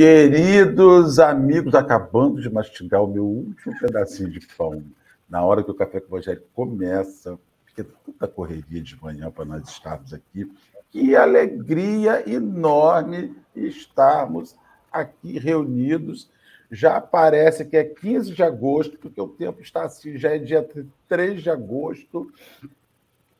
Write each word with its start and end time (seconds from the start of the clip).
Queridos 0.00 1.18
amigos, 1.18 1.74
acabando 1.74 2.40
de 2.40 2.48
mastigar 2.48 3.02
o 3.02 3.06
meu 3.06 3.26
último 3.26 3.78
pedacinho 3.78 4.30
de 4.30 4.40
pão, 4.56 4.82
na 5.28 5.44
hora 5.44 5.62
que 5.62 5.70
o 5.70 5.74
Café 5.74 6.00
com 6.00 6.14
o 6.14 6.16
Evangelho 6.16 6.42
começa, 6.54 7.38
porque 7.66 7.84
tanta 7.84 8.26
correria 8.26 8.82
de 8.82 8.98
manhã 8.98 9.30
para 9.30 9.44
nós 9.44 9.68
estarmos 9.68 10.14
aqui, 10.14 10.50
que 10.90 11.14
alegria 11.14 12.24
enorme 12.26 13.36
estarmos 13.54 14.56
aqui 14.90 15.38
reunidos. 15.38 16.30
Já 16.70 16.98
parece 16.98 17.66
que 17.66 17.76
é 17.76 17.84
15 17.84 18.32
de 18.32 18.42
agosto, 18.42 18.96
porque 18.96 19.20
o 19.20 19.28
tempo 19.28 19.60
está 19.60 19.82
assim, 19.82 20.16
já 20.16 20.34
é 20.34 20.38
dia 20.38 20.66
3 21.10 21.42
de 21.42 21.50
agosto, 21.50 22.32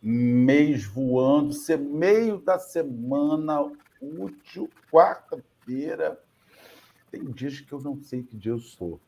mês 0.03 0.85
voando, 0.85 1.55
ser 1.55 1.79
meio 1.79 2.37
da 2.37 2.59
semana 2.59 3.63
útil, 4.03 4.69
quarta-feira 4.93 6.19
tem 7.11 7.25
dias 7.25 7.61
que 7.61 7.73
eu 7.73 7.81
não 7.81 8.01
sei 8.03 8.23
que 8.23 8.37
dia 8.37 8.53
eu 8.53 8.59
sou. 8.59 9.01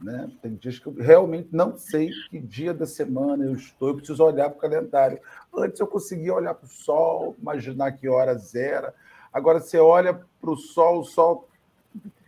Né? 0.00 0.30
Tem 0.40 0.54
dias 0.54 0.78
que 0.78 0.86
eu 0.86 0.94
realmente 0.94 1.48
não 1.50 1.76
sei 1.76 2.10
que 2.30 2.38
dia 2.38 2.72
da 2.72 2.86
semana 2.86 3.44
eu 3.44 3.54
estou, 3.54 3.88
eu 3.88 3.96
preciso 3.96 4.22
olhar 4.22 4.48
para 4.48 4.58
o 4.58 4.60
calendário. 4.60 5.20
Antes 5.52 5.80
eu 5.80 5.86
conseguia 5.86 6.34
olhar 6.34 6.54
para 6.54 6.66
o 6.66 6.68
sol, 6.68 7.34
imaginar 7.40 7.92
que 7.92 8.08
horas 8.08 8.54
era. 8.54 8.94
Agora 9.32 9.60
você 9.60 9.78
olha 9.78 10.14
para 10.40 10.50
o 10.50 10.56
sol, 10.56 11.00
o 11.00 11.04
sol 11.04 11.48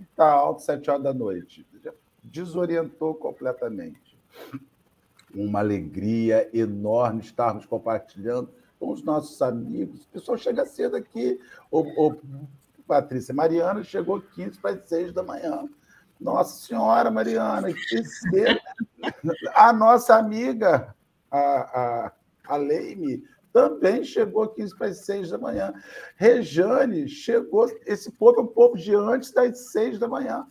está 0.01 0.33
alto, 0.33 0.63
sete 0.63 0.91
horas 0.91 1.03
da 1.03 1.15
noite. 1.15 1.65
Desorientou 2.23 3.15
completamente. 3.15 4.19
Uma 5.33 5.61
alegria 5.61 6.51
enorme 6.53 7.21
estarmos 7.21 7.67
compartilhando 7.67 8.51
com 8.81 8.91
os 8.91 9.03
nossos 9.03 9.41
amigos. 9.43 10.05
O 10.05 10.09
pessoal 10.09 10.37
chega 10.37 10.67
cedo 10.67 10.97
aqui. 10.97 11.39
Patrícia. 12.91 13.33
Mariana 13.33 13.85
chegou 13.85 14.21
15 14.21 14.59
para 14.59 14.73
as 14.73 14.89
6 14.89 15.13
da 15.13 15.23
manhã. 15.23 15.69
Nossa 16.21 16.67
Senhora, 16.67 17.09
Mariana, 17.09 17.73
que 17.73 18.05
cedo. 18.05 18.61
A 19.55 19.73
nossa 19.73 20.17
amiga, 20.17 20.93
a, 21.31 21.39
a, 21.39 22.13
a 22.49 22.57
Leime, 22.57 23.23
também 23.53 24.03
chegou 24.03 24.49
15 24.49 24.77
para 24.77 24.89
as 24.89 25.05
6 25.05 25.31
da 25.31 25.39
manhã. 25.39 25.73
Rejane 26.17 27.09
chegou. 27.09 27.71
Esse 27.87 28.11
povo 28.11 28.41
é 28.41 28.43
um 28.43 28.47
povo 28.49 28.77
de 28.77 28.93
antes 28.93 29.31
das 29.31 29.71
6 29.71 30.01
da 30.01 30.09
manhã. 30.09 30.45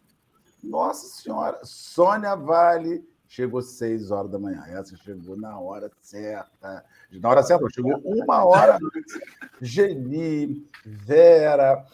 Nossa 0.64 1.22
Senhora. 1.22 1.60
Sônia 1.64 2.38
Vale 2.38 3.06
chegou 3.28 3.62
6 3.62 4.12
horas 4.12 4.32
da 4.32 4.40
manhã. 4.40 4.64
Essa 4.66 4.96
chegou 4.96 5.36
na 5.36 5.60
hora 5.60 5.92
certa. 6.02 6.86
Na 7.12 7.30
hora 7.30 7.44
certa, 7.44 7.68
chegou 7.70 8.00
uma 8.06 8.46
hora 8.46 8.80
antes. 8.96 9.20
Geni, 9.62 10.66
Vera, 10.86 11.86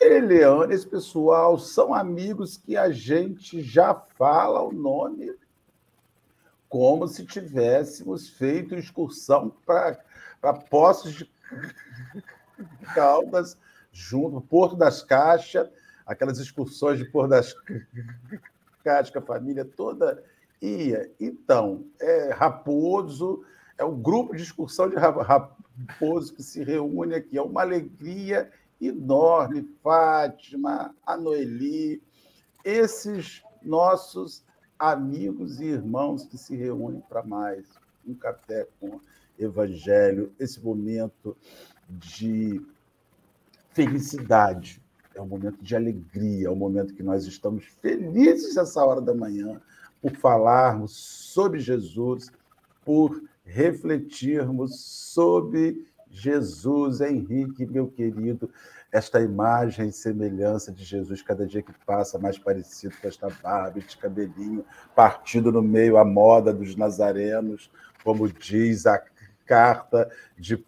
Eliane, 0.00 0.74
esse 0.74 0.86
pessoal 0.86 1.58
são 1.58 1.94
amigos 1.94 2.56
que 2.56 2.76
a 2.76 2.90
gente 2.90 3.62
já 3.62 3.94
fala 3.94 4.62
o 4.62 4.72
nome 4.72 5.34
como 6.68 7.06
se 7.06 7.24
tivéssemos 7.24 8.28
feito 8.28 8.74
excursão 8.74 9.52
para 9.64 10.52
Poços 10.68 11.12
de 11.14 11.30
Caldas, 12.94 13.56
junto, 13.92 14.40
Porto 14.40 14.76
das 14.76 15.02
Caixas, 15.02 15.68
aquelas 16.04 16.38
excursões 16.38 16.98
de 16.98 17.04
Porto 17.06 17.30
das 17.30 17.54
Caixas, 18.84 19.10
que 19.10 19.18
a 19.18 19.22
família 19.22 19.64
toda 19.64 20.22
ia. 20.60 21.10
Então, 21.20 21.84
é 22.00 22.32
Raposo, 22.32 23.44
é 23.78 23.84
o 23.84 23.92
grupo 23.92 24.34
de 24.36 24.42
excursão 24.42 24.88
de 24.88 24.96
Raposo 24.96 26.34
que 26.34 26.42
se 26.42 26.62
reúne 26.62 27.14
aqui. 27.14 27.38
É 27.38 27.42
uma 27.42 27.62
alegria 27.62 28.50
enorme, 28.80 29.68
Fátima, 29.82 30.94
a 31.04 31.16
Noeli, 31.16 32.02
esses 32.64 33.42
nossos 33.62 34.44
amigos 34.78 35.60
e 35.60 35.64
irmãos 35.64 36.24
que 36.24 36.36
se 36.36 36.54
reúnem 36.54 37.02
para 37.08 37.22
mais 37.22 37.66
um 38.06 38.14
café 38.14 38.66
com 38.78 39.00
Evangelho, 39.38 40.32
esse 40.38 40.60
momento 40.60 41.36
de 41.88 42.64
felicidade, 43.70 44.82
é 45.14 45.20
um 45.20 45.26
momento 45.26 45.62
de 45.62 45.76
alegria, 45.76 46.48
é 46.48 46.50
um 46.50 46.56
momento 46.56 46.94
que 46.94 47.02
nós 47.02 47.26
estamos 47.26 47.64
felizes 47.80 48.56
essa 48.56 48.84
hora 48.84 49.00
da 49.00 49.14
manhã 49.14 49.60
por 50.00 50.12
falarmos 50.16 50.92
sobre 50.92 51.60
Jesus, 51.60 52.30
por 52.84 53.22
refletirmos 53.44 54.80
sobre 54.80 55.86
Jesus, 56.16 57.02
Henrique, 57.02 57.66
meu 57.66 57.86
querido, 57.88 58.50
esta 58.90 59.20
imagem 59.20 59.88
e 59.88 59.92
semelhança 59.92 60.72
de 60.72 60.82
Jesus, 60.82 61.20
cada 61.20 61.46
dia 61.46 61.62
que 61.62 61.72
passa, 61.84 62.18
mais 62.18 62.38
parecido 62.38 62.94
com 63.00 63.06
esta 63.06 63.28
barba, 63.42 63.78
este 63.78 63.98
cabelinho, 63.98 64.64
partido 64.94 65.52
no 65.52 65.60
meio 65.60 65.98
a 65.98 66.04
moda 66.04 66.54
dos 66.54 66.74
nazarenos, 66.74 67.70
como 68.02 68.26
diz 68.32 68.86
a 68.86 69.02
carta 69.44 70.10
de 70.38 70.64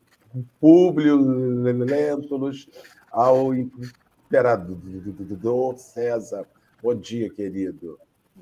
Públio 0.60 1.16
Lentulus 1.62 2.68
ao 3.10 3.54
imperador 3.54 4.68
César. 5.78 6.46
Bom 6.82 6.94
dia, 6.94 7.30
querido. 7.30 7.98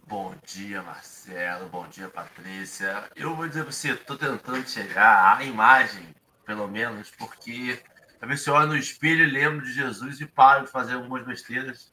Bom 0.08 0.34
dia, 0.44 0.82
Marcelo. 0.82 1.68
Bom 1.68 1.86
dia, 1.88 2.08
Patrícia. 2.08 3.04
Eu 3.14 3.36
vou 3.36 3.46
dizer 3.48 3.62
para 3.62 3.72
você, 3.72 3.92
estou 3.92 4.18
tentando 4.18 4.68
chegar 4.68 5.38
à 5.38 5.44
imagem 5.44 6.15
pelo 6.46 6.68
menos, 6.68 7.10
porque 7.10 7.82
vezes 8.22 8.46
eu 8.46 8.54
olho 8.54 8.68
no 8.68 8.76
espelho 8.76 9.24
e 9.24 9.30
lembro 9.30 9.64
de 9.64 9.72
Jesus 9.72 10.20
e 10.20 10.26
paro 10.26 10.64
de 10.64 10.70
fazer 10.70 10.94
algumas 10.94 11.24
besteiras, 11.24 11.92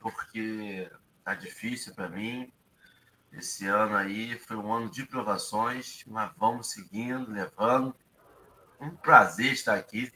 porque 0.00 0.90
tá 1.24 1.34
difícil 1.34 1.94
para 1.94 2.08
mim. 2.08 2.52
Esse 3.32 3.66
ano 3.66 3.96
aí 3.96 4.38
foi 4.38 4.56
um 4.56 4.72
ano 4.72 4.90
de 4.90 5.06
provações, 5.06 6.04
mas 6.06 6.30
vamos 6.36 6.70
seguindo, 6.70 7.30
levando. 7.30 7.94
Um 8.80 8.90
prazer 8.90 9.52
estar 9.52 9.74
aqui. 9.74 10.12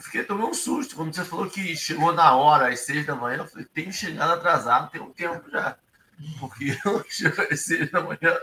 Fiquei 0.00 0.24
tomando 0.24 0.50
um 0.50 0.54
susto 0.54 0.96
quando 0.96 1.14
você 1.14 1.24
falou 1.24 1.48
que 1.48 1.76
chegou 1.76 2.12
na 2.12 2.34
hora, 2.34 2.68
às 2.68 2.80
seis 2.80 3.06
da 3.06 3.14
manhã. 3.14 3.38
Eu 3.38 3.46
falei, 3.46 3.66
tenho 3.66 3.92
chegado 3.92 4.32
atrasado, 4.32 4.90
tem 4.90 5.00
um 5.00 5.12
tempo 5.12 5.48
já. 5.50 5.76
Porque 6.40 6.76
eu 6.84 7.04
chego 7.08 7.42
às 7.42 7.60
seis 7.60 7.90
da 7.90 8.00
manhã. 8.00 8.38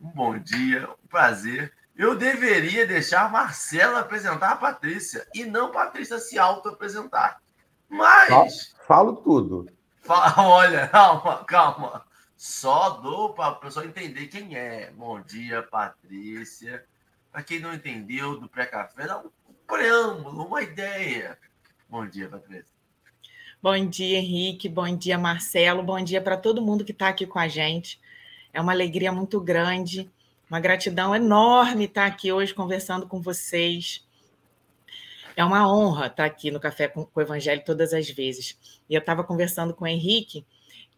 Um 0.00 0.10
bom 0.10 0.38
dia, 0.38 0.88
um 0.88 1.06
prazer. 1.08 1.72
Eu 1.98 2.14
deveria 2.14 2.86
deixar 2.86 3.28
Marcela 3.28 3.98
apresentar 3.98 4.52
a 4.52 4.56
Patrícia 4.56 5.26
e 5.34 5.44
não 5.44 5.72
Patrícia 5.72 6.20
se 6.20 6.38
auto-apresentar. 6.38 7.42
Mas. 7.88 8.72
Falo, 8.86 9.16
tudo. 9.16 9.66
Fala, 10.02 10.32
olha, 10.48 10.86
calma, 10.86 11.44
calma. 11.44 12.06
Só 12.36 12.90
dou 12.90 13.34
para 13.34 13.48
a 13.48 13.54
pessoa 13.56 13.84
entender 13.84 14.28
quem 14.28 14.56
é. 14.56 14.92
Bom 14.92 15.20
dia, 15.20 15.60
Patrícia. 15.60 16.86
Para 17.32 17.42
quem 17.42 17.58
não 17.58 17.74
entendeu 17.74 18.38
do 18.38 18.48
pré-café, 18.48 19.08
dá 19.08 19.18
um 19.18 19.30
preâmbulo, 19.66 20.46
uma 20.46 20.62
ideia. 20.62 21.36
Bom 21.88 22.06
dia, 22.06 22.28
Patrícia. 22.28 22.78
Bom 23.60 23.84
dia, 23.86 24.18
Henrique. 24.18 24.68
Bom 24.68 24.96
dia, 24.96 25.18
Marcelo. 25.18 25.82
Bom 25.82 26.00
dia 26.00 26.22
para 26.22 26.36
todo 26.36 26.62
mundo 26.62 26.84
que 26.84 26.92
está 26.92 27.08
aqui 27.08 27.26
com 27.26 27.40
a 27.40 27.48
gente. 27.48 28.00
É 28.52 28.60
uma 28.60 28.70
alegria 28.70 29.10
muito 29.10 29.40
grande 29.40 30.08
uma 30.50 30.60
gratidão 30.60 31.14
enorme 31.14 31.84
estar 31.84 32.06
aqui 32.06 32.32
hoje 32.32 32.54
conversando 32.54 33.06
com 33.06 33.20
vocês. 33.20 34.06
É 35.36 35.44
uma 35.44 35.70
honra 35.72 36.06
estar 36.06 36.24
aqui 36.24 36.50
no 36.50 36.58
Café 36.58 36.88
com 36.88 37.08
o 37.14 37.20
Evangelho 37.20 37.62
todas 37.64 37.92
as 37.92 38.08
vezes. 38.08 38.58
E 38.88 38.94
eu 38.94 39.00
estava 39.00 39.22
conversando 39.22 39.74
com 39.74 39.84
o 39.84 39.88
Henrique 39.88 40.44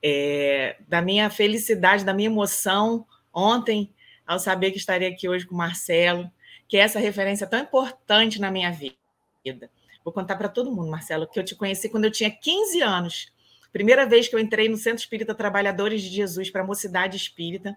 é, 0.03 0.77
da 0.89 1.03
minha 1.03 1.29
felicidade, 1.29 2.05
da 2.05 2.15
minha 2.15 2.29
emoção 2.29 3.07
ontem, 3.35 3.93
ao 4.27 4.39
saber 4.39 4.71
que 4.71 4.79
estaria 4.79 5.09
aqui 5.09 5.29
hoje 5.29 5.45
com 5.45 5.55
o 5.55 5.59
Marcelo, 5.59 6.31
que 6.69 6.77
é 6.77 6.81
essa 6.81 6.99
referência 6.99 7.47
tão 7.47 7.59
importante 7.59 8.41
na 8.41 8.51
minha 8.51 8.71
vida. 8.71 9.71
Vou 10.05 10.13
contar 10.13 10.37
para 10.37 10.49
todo 10.49 10.71
mundo, 10.71 10.91
Marcelo, 10.91 11.27
que 11.27 11.39
eu 11.39 11.45
te 11.45 11.55
conheci 11.55 11.89
quando 11.89 12.05
eu 12.05 12.11
tinha 12.11 12.31
15 12.31 12.81
anos. 12.81 13.33
Primeira 13.73 14.07
vez 14.07 14.29
que 14.29 14.35
eu 14.35 14.41
entrei 14.41 14.69
no 14.69 14.77
Centro 14.77 15.01
Espírita 15.01 15.35
Trabalhadores 15.35 16.03
de 16.03 16.09
Jesus 16.09 16.51
para 16.51 16.63
a 16.63 16.67
Mocidade 16.67 17.17
Espírita. 17.17 17.77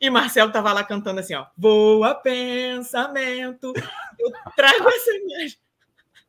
E 0.00 0.08
Marcelo 0.08 0.48
estava 0.48 0.72
lá 0.72 0.82
cantando 0.82 1.20
assim, 1.20 1.34
ó. 1.34 1.46
Voa 1.56 2.14
pensamento. 2.14 3.72
Eu 4.18 4.32
trago 4.56 4.88
essa 4.88 5.10
imagem. 5.16 5.58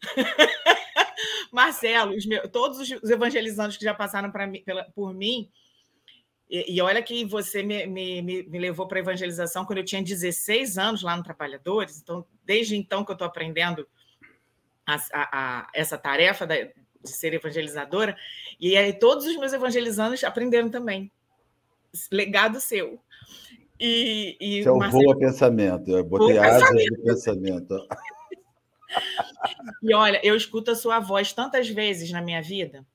Marcelo, 1.52 2.14
meus, 2.28 2.50
todos 2.52 2.80
os 2.80 3.10
evangelizantes 3.10 3.78
que 3.78 3.86
já 3.86 3.94
passaram 3.94 4.32
mim, 4.48 4.64
pela, 4.64 4.84
por 4.96 5.14
mim, 5.14 5.50
e, 6.52 6.76
e, 6.76 6.82
olha 6.82 7.02
que 7.02 7.24
você 7.24 7.64
me, 7.64 7.86
me, 7.88 8.22
me 8.22 8.60
levou 8.60 8.86
para 8.86 9.00
evangelização 9.00 9.64
quando 9.64 9.78
eu 9.78 9.86
tinha 9.86 10.04
16 10.04 10.78
anos 10.78 11.02
lá 11.02 11.16
no 11.16 11.24
Trabalhadores, 11.24 12.02
então, 12.02 12.26
desde 12.44 12.76
então 12.76 13.06
que 13.06 13.12
eu 13.12 13.14
estou 13.14 13.26
aprendendo 13.26 13.88
a, 14.86 14.96
a, 14.96 15.30
a, 15.32 15.68
essa 15.74 15.98
tarefa 15.98 16.46
da, 16.46 16.56
de 16.56 16.74
ser 17.06 17.34
evangelizadora, 17.34 18.18
e 18.60 18.76
aí 18.76 18.92
todos 18.92 19.26
os 19.26 19.38
meus 19.38 19.54
evangelizantes 19.54 20.26
aprenderam 20.26 20.70
também. 20.70 21.10
Legado 22.12 22.60
seu. 22.60 23.02
E, 23.84 24.38
e 24.40 24.64
Seu 24.64 24.78
Marcelo... 24.78 25.04
voa 25.04 25.18
pensamento. 25.18 25.90
Eu 25.90 26.04
botei 26.04 26.38
asas 26.38 26.70
pensamento. 26.70 26.96
do 26.98 27.04
pensamento. 27.04 27.88
E 29.82 29.94
olha, 29.96 30.20
eu 30.24 30.36
escuto 30.36 30.70
a 30.70 30.76
sua 30.76 31.00
voz 31.00 31.34
tantas 31.34 31.68
vezes 31.68 32.12
na 32.12 32.22
minha 32.22 32.44
vida, 32.44 32.86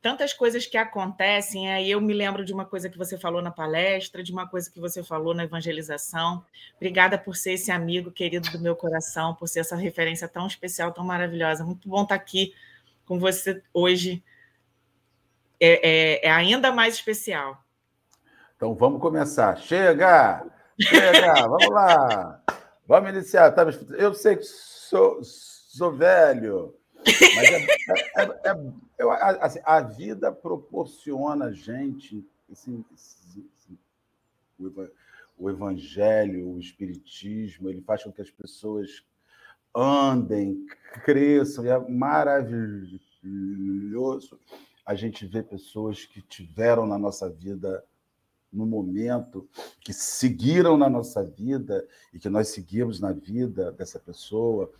tantas 0.00 0.32
coisas 0.32 0.64
que 0.64 0.78
acontecem. 0.78 1.70
Aí 1.70 1.90
eu 1.90 2.00
me 2.00 2.14
lembro 2.14 2.42
de 2.42 2.54
uma 2.54 2.64
coisa 2.64 2.88
que 2.88 2.96
você 2.96 3.18
falou 3.18 3.42
na 3.42 3.50
palestra, 3.50 4.22
de 4.22 4.32
uma 4.32 4.48
coisa 4.48 4.70
que 4.70 4.80
você 4.80 5.02
falou 5.02 5.34
na 5.34 5.44
evangelização. 5.44 6.42
Obrigada 6.76 7.18
por 7.18 7.36
ser 7.36 7.52
esse 7.52 7.70
amigo 7.70 8.10
querido 8.10 8.50
do 8.50 8.58
meu 8.58 8.74
coração, 8.74 9.34
por 9.34 9.46
ser 9.46 9.60
essa 9.60 9.76
referência 9.76 10.26
tão 10.26 10.46
especial, 10.46 10.90
tão 10.90 11.04
maravilhosa. 11.04 11.64
Muito 11.64 11.86
bom 11.86 12.04
estar 12.04 12.14
aqui 12.14 12.54
com 13.04 13.18
você 13.18 13.62
hoje. 13.74 14.24
É, 15.60 16.22
é, 16.22 16.28
é 16.28 16.30
ainda 16.30 16.72
mais 16.72 16.94
especial. 16.94 17.62
Então 18.60 18.74
vamos 18.74 19.00
começar. 19.00 19.56
Chega! 19.56 20.46
Chega! 20.78 21.32
vamos 21.48 21.70
lá! 21.70 22.44
Vamos 22.86 23.08
iniciar. 23.08 23.50
Tá 23.52 23.64
eu 23.96 24.12
sei 24.12 24.36
que 24.36 24.42
sou, 24.44 25.24
sou 25.24 25.90
velho, 25.96 26.74
mas 27.06 27.48
é, 27.48 27.64
é, 27.64 28.22
é, 28.22 28.50
é 28.50 28.56
eu, 28.98 29.10
assim, 29.10 29.60
a 29.64 29.80
vida 29.80 30.30
proporciona 30.30 31.46
a 31.46 31.52
gente 31.52 32.22
assim, 32.52 32.84
o 35.38 35.48
evangelho, 35.48 36.50
o 36.50 36.60
espiritismo, 36.60 37.70
ele 37.70 37.80
faz 37.80 38.04
com 38.04 38.12
que 38.12 38.20
as 38.20 38.30
pessoas 38.30 39.02
andem, 39.74 40.66
cresçam, 41.02 41.64
e 41.64 41.70
é 41.70 41.78
maravilhoso 41.78 42.98
a 44.84 44.94
gente 44.94 45.24
ver 45.24 45.44
pessoas 45.44 46.04
que 46.04 46.20
tiveram 46.20 46.86
na 46.86 46.98
nossa 46.98 47.26
vida 47.30 47.82
no 48.52 48.66
momento, 48.66 49.48
que 49.80 49.92
seguiram 49.92 50.76
na 50.76 50.88
nossa 50.88 51.22
vida 51.22 51.86
e 52.12 52.18
que 52.18 52.28
nós 52.28 52.48
seguimos 52.48 53.00
na 53.00 53.12
vida 53.12 53.72
dessa 53.72 53.98
pessoa, 53.98 54.70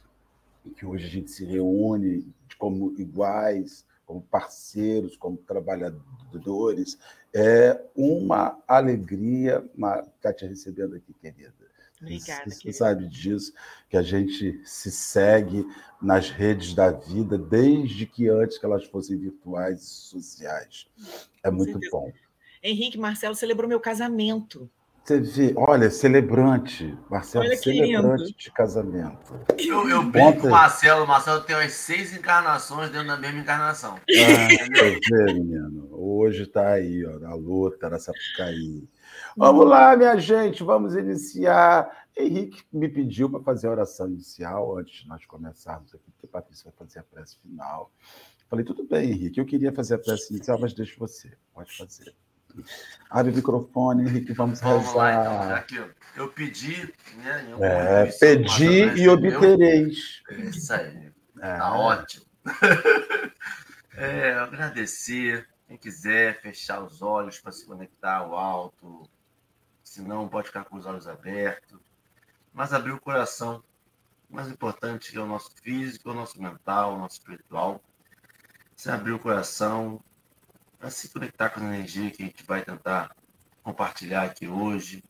e 0.64 0.70
que 0.70 0.84
hoje 0.84 1.06
a 1.06 1.10
gente 1.10 1.30
se 1.30 1.44
reúne 1.44 2.26
como 2.58 2.92
iguais, 2.98 3.84
como 4.04 4.20
parceiros, 4.22 5.16
como 5.16 5.36
trabalhadores. 5.36 6.98
É 7.32 7.80
uma 7.94 8.60
alegria 8.66 9.64
estar 10.16 10.34
te 10.34 10.46
recebendo 10.46 10.96
aqui, 10.96 11.14
querida. 11.14 11.54
Obrigada. 12.00 12.50
Você 12.50 12.72
sabe 12.72 13.06
disso, 13.08 13.52
que 13.88 13.96
a 13.96 14.02
gente 14.02 14.60
se 14.64 14.90
segue 14.90 15.66
nas 16.00 16.30
redes 16.30 16.74
da 16.74 16.90
vida 16.90 17.36
desde 17.36 18.06
que 18.06 18.28
antes 18.28 18.58
que 18.58 18.64
elas 18.64 18.84
fossem 18.86 19.18
virtuais 19.18 19.82
e 19.82 19.86
sociais. 19.86 20.86
É 21.44 21.50
muito 21.50 21.78
bom. 21.90 22.10
Henrique 22.62 22.98
Marcelo 22.98 23.34
celebrou 23.34 23.68
meu 23.68 23.80
casamento. 23.80 24.70
Você 25.02 25.18
vê, 25.18 25.54
olha, 25.56 25.90
celebrante, 25.90 26.96
Marcelo, 27.10 27.46
olha 27.46 27.56
celebrante 27.56 28.22
lindo. 28.22 28.36
de 28.36 28.52
casamento. 28.52 29.40
Eu, 29.58 29.88
eu 29.88 30.02
brinco 30.04 30.42
com 30.42 30.46
o 30.48 30.50
Marcelo, 30.50 31.04
o 31.04 31.08
Marcelo 31.08 31.40
tem 31.40 31.56
umas 31.56 31.72
seis 31.72 32.14
encarnações 32.14 32.90
dentro 32.90 33.08
da 33.08 33.16
mesma 33.16 33.40
encarnação. 33.40 33.96
Ah, 33.96 35.00
vê, 35.08 35.32
menino, 35.32 35.88
hoje 35.90 36.42
está 36.42 36.74
aí, 36.74 37.04
ó, 37.04 37.18
na 37.18 37.34
luta, 37.34 37.88
na 37.88 37.98
Sapucaí. 37.98 38.86
Vamos 39.36 39.66
lá, 39.66 39.96
minha 39.96 40.16
gente, 40.18 40.62
vamos 40.62 40.94
iniciar. 40.94 41.90
Henrique 42.16 42.62
me 42.70 42.88
pediu 42.88 43.30
para 43.30 43.40
fazer 43.40 43.68
a 43.68 43.70
oração 43.70 44.06
inicial 44.06 44.76
antes 44.76 45.02
de 45.02 45.08
nós 45.08 45.24
começarmos 45.24 45.94
aqui, 45.94 46.10
porque 46.12 46.26
Patrícia 46.26 46.70
vai 46.70 46.86
fazer 46.86 47.00
a 47.00 47.02
prece 47.02 47.38
final. 47.38 47.90
Falei, 48.48 48.64
tudo 48.64 48.84
bem, 48.84 49.10
Henrique, 49.10 49.40
eu 49.40 49.46
queria 49.46 49.72
fazer 49.72 49.94
a 49.94 49.98
prece 49.98 50.32
inicial, 50.34 50.60
mas 50.60 50.74
deixa 50.74 50.94
você, 50.98 51.32
pode 51.54 51.74
fazer. 51.76 52.14
Abre 53.08 53.32
o 53.32 53.34
microfone, 53.36 54.08
Henrique, 54.08 54.32
vamos, 54.32 54.60
vamos 54.60 54.86
rezar. 54.86 54.96
Lá, 54.96 55.12
então, 55.12 55.54
aqui, 55.54 55.94
eu 56.16 56.28
pedi, 56.28 56.92
né? 57.16 57.46
É, 57.60 58.06
pedi 58.06 59.00
e 59.00 59.08
obtereis. 59.08 60.22
Isso 60.30 60.72
aí. 60.72 61.10
É. 61.40 61.56
Tá 61.56 61.74
ótimo. 61.74 62.24
é, 63.96 64.32
agradecer. 64.34 65.48
Quem 65.66 65.76
quiser 65.76 66.40
fechar 66.40 66.82
os 66.82 67.00
olhos 67.00 67.38
para 67.38 67.52
se 67.52 67.64
conectar 67.64 68.16
ao 68.16 68.36
alto, 68.36 69.08
se 69.84 70.02
não, 70.02 70.28
pode 70.28 70.48
ficar 70.48 70.64
com 70.64 70.76
os 70.76 70.84
olhos 70.84 71.06
abertos. 71.06 71.78
Mas 72.52 72.72
abrir 72.72 72.92
o 72.92 73.00
coração. 73.00 73.62
O 74.28 74.34
mais 74.34 74.48
importante 74.48 75.16
é 75.16 75.20
o 75.20 75.26
nosso 75.26 75.50
físico, 75.62 76.10
o 76.10 76.14
nosso 76.14 76.40
mental, 76.42 76.94
o 76.94 76.98
nosso 76.98 77.18
espiritual. 77.18 77.80
Se 78.76 78.90
abrir 78.90 79.12
o 79.12 79.18
coração, 79.18 80.02
para 80.80 80.90
se 80.90 81.10
conectar 81.10 81.50
com 81.50 81.60
a 81.60 81.64
energia 81.64 82.10
que 82.10 82.22
a 82.22 82.26
gente 82.26 82.42
vai 82.42 82.64
tentar 82.64 83.14
compartilhar 83.62 84.24
aqui 84.24 84.48
hoje, 84.48 85.04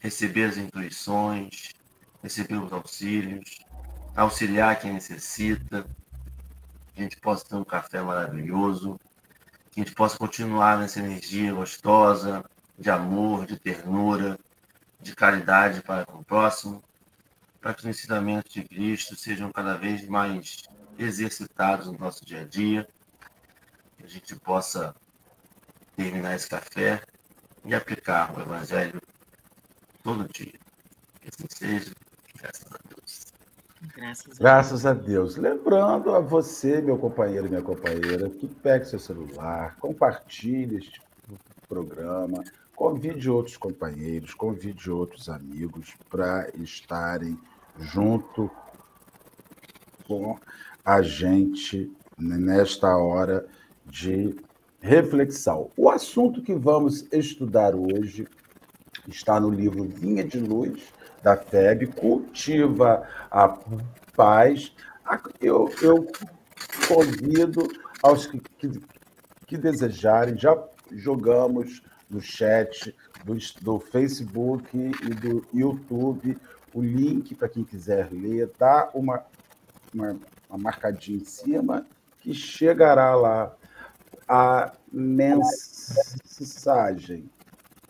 receber 0.00 0.46
as 0.46 0.56
intuições, 0.56 1.72
receber 2.20 2.56
os 2.56 2.72
auxílios, 2.72 3.60
auxiliar 4.16 4.80
quem 4.80 4.92
necessita, 4.92 5.86
que 6.92 7.00
a 7.00 7.02
gente 7.04 7.16
possa 7.18 7.44
ter 7.44 7.54
um 7.54 7.64
café 7.64 8.02
maravilhoso, 8.02 8.98
que 9.70 9.80
a 9.80 9.84
gente 9.84 9.94
possa 9.94 10.18
continuar 10.18 10.76
nessa 10.76 10.98
energia 10.98 11.54
gostosa, 11.54 12.44
de 12.76 12.90
amor, 12.90 13.46
de 13.46 13.56
ternura, 13.56 14.36
de 15.00 15.14
caridade 15.14 15.82
para 15.82 16.04
com 16.04 16.18
o 16.18 16.24
próximo, 16.24 16.82
para 17.60 17.72
que 17.72 17.80
os 17.80 17.86
ensinamentos 17.86 18.52
de 18.52 18.64
Cristo 18.64 19.14
sejam 19.14 19.52
cada 19.52 19.74
vez 19.74 20.04
mais 20.08 20.64
exercitados 20.98 21.86
no 21.86 21.96
nosso 21.96 22.24
dia 22.24 22.40
a 22.40 22.44
dia, 22.44 22.88
que 23.96 24.04
a 24.04 24.08
gente 24.08 24.34
possa 24.34 24.92
terminar 25.96 26.34
esse 26.34 26.48
café 26.48 27.02
e 27.64 27.74
aplicar 27.74 28.36
o 28.36 28.40
Evangelho 28.40 29.00
todo 30.02 30.28
dia. 30.32 30.52
Que 31.20 31.28
assim 31.28 31.46
seja, 31.48 31.92
graças 32.40 32.72
a 32.72 32.78
Deus. 32.88 33.32
Graças 33.94 34.32
a, 34.32 34.42
Graças 34.42 34.86
a 34.86 34.92
Deus. 34.92 35.36
Lembrando 35.36 36.14
a 36.14 36.20
você, 36.20 36.80
meu 36.80 36.98
companheiro 36.98 37.46
e 37.46 37.50
minha 37.50 37.62
companheira, 37.62 38.30
que 38.30 38.46
pegue 38.46 38.86
seu 38.86 38.98
celular, 38.98 39.76
compartilhe 39.78 40.76
este 40.76 41.00
programa, 41.68 42.42
convide 42.74 43.30
outros 43.30 43.56
companheiros, 43.56 44.34
convide 44.34 44.90
outros 44.90 45.28
amigos 45.28 45.94
para 46.10 46.50
estarem 46.56 47.38
junto 47.78 48.50
com 50.06 50.38
a 50.84 51.00
gente 51.00 51.90
nesta 52.18 52.96
hora 52.96 53.46
de 53.86 54.36
reflexão. 54.82 55.70
O 55.76 55.88
assunto 55.88 56.42
que 56.42 56.52
vamos 56.52 57.06
estudar 57.12 57.74
hoje 57.74 58.26
está 59.08 59.40
no 59.40 59.48
livro 59.48 59.84
Vinha 59.84 60.24
de 60.24 60.38
Luz, 60.38 60.82
da 61.22 61.36
FEB, 61.36 61.86
Cultiva 61.86 63.06
a 63.30 63.48
Paz. 64.16 64.74
Eu, 65.40 65.72
eu 65.80 66.06
convido 66.88 67.68
aos 68.02 68.26
que, 68.26 68.40
que, 68.58 68.70
que, 69.46 69.56
desejarem, 69.56 70.36
já 70.36 70.60
jogamos 70.90 71.82
no 72.10 72.20
chat 72.20 72.94
do, 73.24 73.36
do 73.62 73.78
Facebook 73.78 74.68
e 74.76 75.14
do 75.14 75.46
YouTube 75.54 76.36
o 76.74 76.82
link 76.82 77.34
para 77.34 77.48
quem 77.48 77.64
quiser 77.64 78.08
ler, 78.10 78.50
dá 78.58 78.90
uma, 78.94 79.24
uma, 79.94 80.16
uma 80.48 80.58
marcadinha 80.58 81.18
em 81.18 81.24
cima 81.24 81.86
que 82.20 82.32
chegará 82.32 83.14
lá 83.14 83.54
a 84.34 84.72
mensagem. 84.90 85.60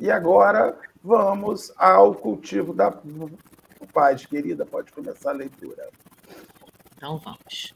E 0.00 0.10
agora 0.10 0.76
vamos 1.00 1.72
ao 1.76 2.16
cultivo 2.16 2.74
da 2.74 2.92
paz. 3.92 4.26
Querida, 4.26 4.66
pode 4.66 4.90
começar 4.90 5.30
a 5.30 5.34
leitura. 5.34 5.88
Então 6.96 7.16
vamos. 7.18 7.72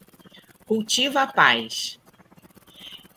Cultiva 0.65 1.21
a 1.21 1.27
paz. 1.27 1.97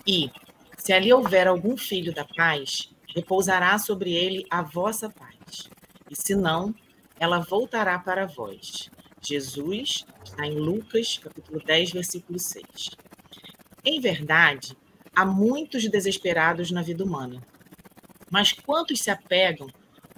E, 0.06 0.30
se 0.78 0.92
ali 0.92 1.12
houver 1.12 1.48
algum 1.48 1.76
filho 1.76 2.14
da 2.14 2.24
paz, 2.24 2.94
repousará 3.12 3.76
sobre 3.76 4.12
ele 4.12 4.46
a 4.48 4.62
vossa 4.62 5.10
paz. 5.10 5.68
E 6.08 6.14
se 6.14 6.36
não, 6.36 6.72
ela 7.18 7.40
voltará 7.40 7.98
para 7.98 8.24
vós. 8.24 8.88
Jesus 9.20 10.06
está 10.24 10.46
em 10.46 10.60
Lucas, 10.60 11.18
capítulo 11.18 11.60
10, 11.64 11.90
versículo 11.90 12.38
6. 12.38 12.90
Em 13.84 14.00
verdade, 14.00 14.78
Há 15.14 15.24
muitos 15.26 15.88
desesperados 15.88 16.70
na 16.70 16.82
vida 16.82 17.04
humana. 17.04 17.42
Mas 18.30 18.52
quantos 18.52 19.00
se 19.00 19.10
apegam 19.10 19.68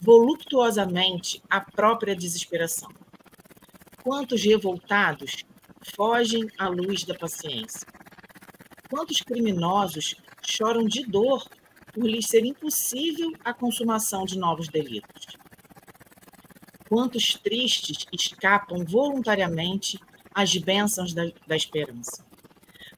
voluptuosamente 0.00 1.42
à 1.48 1.60
própria 1.60 2.14
desesperação? 2.14 2.90
Quantos 4.02 4.42
revoltados 4.44 5.44
fogem 5.94 6.46
à 6.58 6.68
luz 6.68 7.04
da 7.04 7.14
paciência? 7.14 7.86
Quantos 8.90 9.22
criminosos 9.22 10.14
choram 10.44 10.84
de 10.84 11.04
dor 11.06 11.48
por 11.94 12.04
lhes 12.04 12.26
ser 12.26 12.44
impossível 12.44 13.32
a 13.44 13.54
consumação 13.54 14.24
de 14.24 14.38
novos 14.38 14.68
delitos? 14.68 15.26
Quantos 16.88 17.34
tristes 17.34 18.06
escapam 18.12 18.84
voluntariamente 18.84 19.98
às 20.34 20.54
bênçãos 20.56 21.14
da, 21.14 21.22
da 21.46 21.56
esperança? 21.56 22.31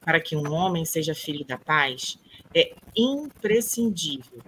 Para 0.05 0.21
que 0.21 0.35
um 0.35 0.53
homem 0.53 0.85
seja 0.85 1.15
filho 1.15 1.43
da 1.43 1.57
paz, 1.57 2.17
é 2.53 2.73
imprescindível. 2.95 4.39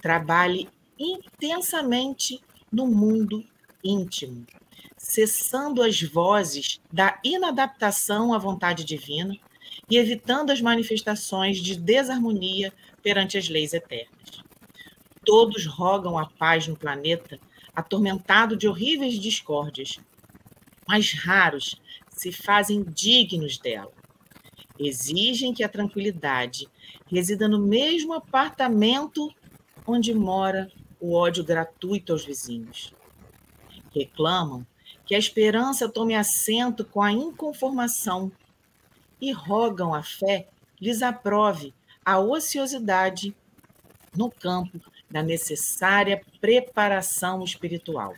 Trabalhe 0.00 0.68
intensamente 0.98 2.40
no 2.70 2.86
mundo 2.86 3.42
íntimo, 3.82 4.46
cessando 4.96 5.82
as 5.82 6.00
vozes 6.02 6.80
da 6.92 7.18
inadaptação 7.24 8.34
à 8.34 8.38
vontade 8.38 8.84
divina, 8.84 9.36
e 9.88 9.96
evitando 9.96 10.50
as 10.50 10.60
manifestações 10.60 11.58
de 11.58 11.76
desarmonia 11.76 12.72
perante 13.02 13.38
as 13.38 13.48
leis 13.48 13.72
eternas. 13.72 14.42
Todos 15.24 15.66
rogam 15.66 16.18
a 16.18 16.26
paz 16.26 16.66
no 16.66 16.76
planeta, 16.76 17.38
atormentado 17.74 18.56
de 18.56 18.66
horríveis 18.66 19.14
discórdias, 19.14 19.98
mas 20.88 21.12
raros 21.12 21.76
se 22.08 22.32
fazem 22.32 22.82
dignos 22.82 23.58
dela. 23.58 23.92
Exigem 24.78 25.54
que 25.54 25.64
a 25.64 25.68
tranquilidade 25.68 26.68
resida 27.06 27.48
no 27.48 27.58
mesmo 27.58 28.12
apartamento 28.12 29.32
onde 29.86 30.12
mora 30.14 30.70
o 31.00 31.14
ódio 31.14 31.44
gratuito 31.44 32.12
aos 32.12 32.24
vizinhos. 32.24 32.92
Reclamam 33.94 34.66
que 35.04 35.14
a 35.14 35.18
esperança 35.18 35.88
tome 35.88 36.14
assento 36.14 36.84
com 36.84 37.00
a 37.00 37.12
inconformação 37.12 38.30
e 39.20 39.32
rogam 39.32 39.94
a 39.94 40.02
fé 40.02 40.48
lhes 40.80 41.02
aprove 41.02 41.72
a 42.04 42.18
ociosidade 42.18 43.34
no 44.14 44.30
campo 44.30 44.80
da 45.10 45.22
necessária 45.22 46.20
preparação 46.40 47.42
espiritual. 47.42 48.14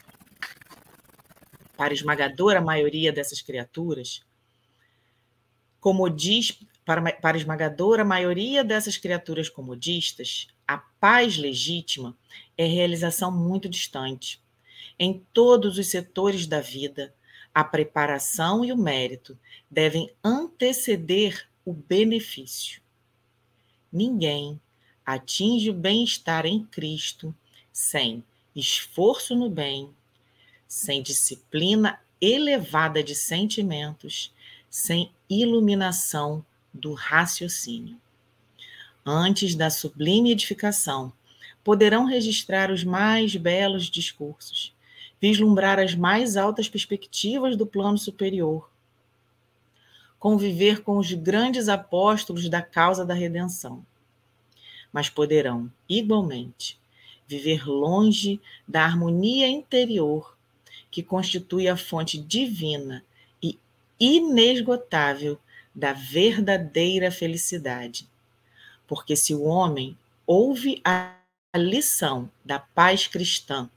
Para 1.76 1.92
a 1.92 1.94
esmagadora 1.94 2.60
maioria 2.60 3.12
dessas 3.12 3.40
criaturas, 3.40 4.22
como 5.80 6.08
diz, 6.08 6.58
para, 6.84 7.12
para 7.12 7.36
a 7.36 7.40
esmagadora 7.40 8.04
maioria 8.04 8.64
dessas 8.64 8.96
criaturas 8.96 9.48
comodistas, 9.48 10.48
a 10.66 10.78
paz 10.78 11.36
legítima 11.36 12.16
é 12.56 12.66
realização 12.66 13.30
muito 13.30 13.68
distante. 13.68 14.40
Em 14.98 15.24
todos 15.32 15.78
os 15.78 15.86
setores 15.86 16.46
da 16.46 16.60
vida, 16.60 17.14
a 17.54 17.64
preparação 17.64 18.64
e 18.64 18.72
o 18.72 18.76
mérito 18.76 19.38
devem 19.70 20.10
anteceder 20.22 21.48
o 21.64 21.72
benefício. 21.72 22.80
Ninguém 23.92 24.60
atinge 25.04 25.70
o 25.70 25.74
bem-estar 25.74 26.44
em 26.44 26.64
Cristo 26.64 27.34
sem 27.72 28.22
esforço 28.54 29.34
no 29.34 29.48
bem, 29.48 29.88
sem 30.66 31.02
disciplina 31.02 32.00
elevada 32.20 33.02
de 33.02 33.14
sentimentos, 33.14 34.34
sem 34.78 35.10
iluminação 35.28 36.44
do 36.72 36.94
raciocínio. 36.94 38.00
Antes 39.04 39.56
da 39.56 39.70
sublime 39.70 40.30
edificação, 40.30 41.12
poderão 41.64 42.04
registrar 42.04 42.70
os 42.70 42.84
mais 42.84 43.34
belos 43.34 43.86
discursos, 43.90 44.72
vislumbrar 45.20 45.80
as 45.80 45.96
mais 45.96 46.36
altas 46.36 46.68
perspectivas 46.68 47.56
do 47.56 47.66
plano 47.66 47.98
superior, 47.98 48.70
conviver 50.16 50.84
com 50.84 50.96
os 50.96 51.12
grandes 51.12 51.68
apóstolos 51.68 52.48
da 52.48 52.62
causa 52.62 53.04
da 53.04 53.14
redenção. 53.14 53.84
Mas 54.92 55.10
poderão, 55.10 55.68
igualmente, 55.88 56.78
viver 57.26 57.68
longe 57.68 58.40
da 58.66 58.84
harmonia 58.84 59.48
interior 59.48 60.38
que 60.88 61.02
constitui 61.02 61.66
a 61.66 61.76
fonte 61.76 62.16
divina 62.16 63.04
inesgotável 63.98 65.38
da 65.74 65.92
verdadeira 65.92 67.10
felicidade. 67.10 68.08
Porque 68.86 69.16
se 69.16 69.34
o 69.34 69.42
homem 69.42 69.96
ouve 70.26 70.80
a 70.84 71.16
lição 71.56 72.30
da 72.44 72.58
paz 72.58 73.06
cristã 73.06 73.70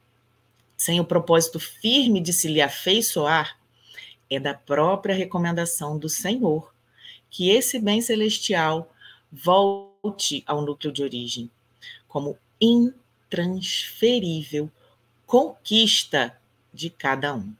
sem 0.75 0.99
o 0.99 1.05
propósito 1.05 1.59
firme 1.59 2.19
de 2.19 2.33
se 2.33 2.47
lhe 2.47 2.59
afeiçoar, 2.59 3.55
é 4.29 4.39
da 4.39 4.53
própria 4.53 5.13
recomendação 5.13 5.97
do 5.97 6.09
Senhor 6.09 6.73
que 7.29 7.49
esse 7.49 7.79
bem 7.79 8.01
celestial 8.01 8.91
volte 9.31 10.43
ao 10.45 10.61
núcleo 10.61 10.91
de 10.91 11.03
origem, 11.03 11.49
como 12.07 12.37
intransferível 12.59 14.69
conquista 15.25 16.37
de 16.73 16.89
cada 16.89 17.35
um. 17.35 17.53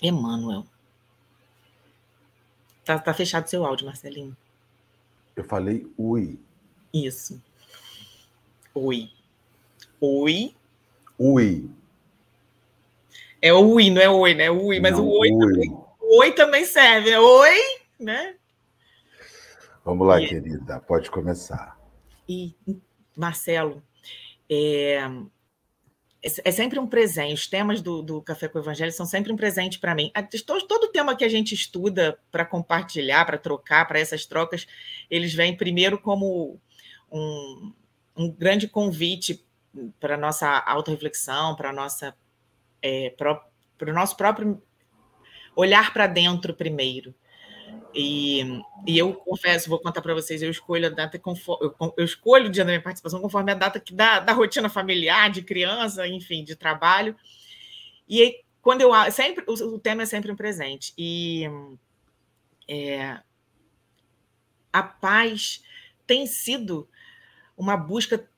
Emmanuel. 0.00 0.64
Tá, 2.90 2.98
tá 2.98 3.14
fechado 3.14 3.46
seu 3.46 3.64
áudio, 3.64 3.86
Marcelinho. 3.86 4.36
Eu 5.36 5.44
falei 5.44 5.86
ui. 5.96 6.40
Isso. 6.92 7.40
Oi. 8.74 9.08
Oi. 10.00 10.56
Ui. 11.16 11.70
É 13.40 13.52
oi, 13.52 13.90
não 13.90 14.02
é 14.02 14.10
oi, 14.10 14.34
né? 14.34 14.50
Ui, 14.50 14.80
mas 14.80 14.96
não, 14.96 15.06
o 15.06 15.20
oi, 15.20 15.30
oi. 15.30 15.52
Também, 15.52 15.78
oi 16.00 16.32
também 16.32 16.64
serve. 16.64 17.10
É 17.10 17.20
oi, 17.20 17.58
né? 17.96 18.34
Vamos 19.84 20.08
lá, 20.08 20.20
e, 20.20 20.26
querida, 20.26 20.80
pode 20.80 21.12
começar. 21.12 21.78
E, 22.28 22.56
Marcelo, 23.16 23.80
é, 24.50 25.08
é 26.22 26.50
sempre 26.50 26.78
um 26.78 26.86
presente. 26.86 27.34
Os 27.34 27.46
temas 27.46 27.80
do, 27.80 28.02
do 28.02 28.20
Café 28.20 28.46
com 28.46 28.58
o 28.58 28.60
Evangelho 28.60 28.92
são 28.92 29.06
sempre 29.06 29.32
um 29.32 29.36
presente 29.36 29.78
para 29.78 29.94
mim. 29.94 30.12
Todo, 30.46 30.66
todo 30.66 30.92
tema 30.92 31.16
que 31.16 31.24
a 31.24 31.28
gente 31.28 31.54
estuda 31.54 32.18
para 32.30 32.44
compartilhar, 32.44 33.24
para 33.24 33.38
trocar, 33.38 33.88
para 33.88 33.98
essas 33.98 34.26
trocas, 34.26 34.66
eles 35.10 35.32
vêm 35.32 35.56
primeiro 35.56 35.98
como 35.98 36.60
um, 37.10 37.72
um 38.16 38.30
grande 38.30 38.68
convite 38.68 39.44
para 39.98 40.16
nossa 40.16 40.58
autorreflexão, 40.66 41.56
para 41.56 41.72
nossa 41.72 42.14
é, 42.82 43.10
para 43.10 43.40
o 43.82 43.92
nosso 43.92 44.16
próprio 44.16 44.62
olhar 45.56 45.92
para 45.92 46.06
dentro 46.06 46.54
primeiro. 46.54 47.14
E, 47.94 48.62
e, 48.86 48.98
eu 48.98 49.12
confesso, 49.14 49.68
vou 49.68 49.80
contar 49.80 50.00
para 50.00 50.14
vocês, 50.14 50.42
eu 50.42 50.50
escolho 50.50 50.86
a 50.86 50.90
data 50.90 51.18
conforme, 51.18 51.66
eu, 51.66 51.94
eu, 51.96 52.04
escolho 52.04 52.46
o 52.46 52.50
dia 52.50 52.64
da 52.64 52.70
minha 52.70 52.82
participação 52.82 53.20
conforme 53.20 53.50
a 53.52 53.54
data 53.54 53.80
que 53.80 53.92
dá 53.92 54.20
da 54.20 54.32
rotina 54.32 54.68
familiar, 54.68 55.30
de 55.30 55.42
criança, 55.42 56.06
enfim, 56.06 56.44
de 56.44 56.54
trabalho. 56.54 57.16
E 58.08 58.22
aí, 58.22 58.40
quando 58.62 58.82
eu 58.82 58.90
sempre 59.10 59.44
o, 59.46 59.52
o 59.74 59.78
tema 59.78 60.02
é 60.02 60.06
sempre 60.06 60.30
um 60.30 60.36
presente. 60.36 60.92
E 60.96 61.44
é, 62.68 63.20
a 64.72 64.82
paz 64.82 65.62
tem 66.06 66.26
sido 66.26 66.88
uma 67.56 67.76
busca 67.76 68.28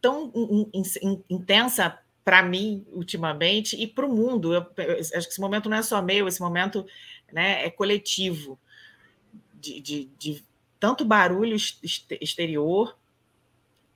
tão 0.00 0.30
in, 0.34 0.70
in, 0.74 0.82
in, 1.02 1.24
intensa 1.30 1.98
para 2.24 2.42
mim 2.42 2.86
ultimamente 2.92 3.74
e 3.74 3.86
para 3.86 4.04
o 4.04 4.14
mundo. 4.14 4.52
Eu, 4.52 4.66
eu, 4.76 5.00
acho 5.00 5.10
que 5.10 5.32
esse 5.32 5.40
momento 5.40 5.68
não 5.68 5.78
é 5.78 5.82
só 5.82 6.02
meu, 6.02 6.28
esse 6.28 6.40
momento 6.40 6.86
né, 7.32 7.64
é 7.64 7.70
coletivo, 7.70 8.58
de, 9.60 9.80
de, 9.80 10.10
de 10.18 10.44
tanto 10.78 11.04
barulho 11.04 11.56
exterior, 12.20 12.96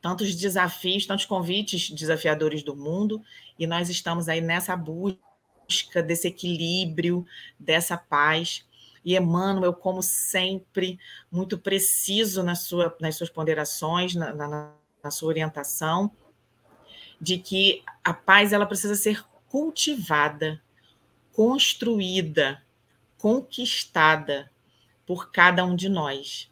tantos 0.01 0.35
desafios, 0.35 1.07
tantos 1.07 1.25
convites 1.25 1.91
desafiadores 1.91 2.63
do 2.63 2.75
mundo, 2.75 3.23
e 3.59 3.67
nós 3.67 3.89
estamos 3.89 4.29
aí 4.29 4.41
nessa 4.41 4.77
busca 4.77 6.03
desse 6.05 6.29
equilíbrio, 6.29 7.25
dessa 7.59 7.97
paz. 7.97 8.67
E 9.05 9.17
Emmanuel, 9.17 9.73
como 9.73 10.03
sempre, 10.03 10.99
muito 11.31 11.57
preciso 11.57 12.43
na 12.43 12.55
sua, 12.55 12.97
nas 13.01 13.17
suas 13.17 13.31
ponderações, 13.31 14.15
na, 14.15 14.35
na, 14.35 14.75
na 15.03 15.11
sua 15.11 15.29
orientação, 15.29 16.11
de 17.21 17.39
que 17.39 17.83
a 18.03 18.13
paz 18.13 18.53
ela 18.53 18.67
precisa 18.67 18.97
ser 18.97 19.25
cultivada, 19.49 20.61
construída, 21.33 22.63
conquistada 23.19 24.52
por 25.13 25.31
cada 25.31 25.63
um 25.63 25.77
de 25.77 25.91
nós. 25.91 26.51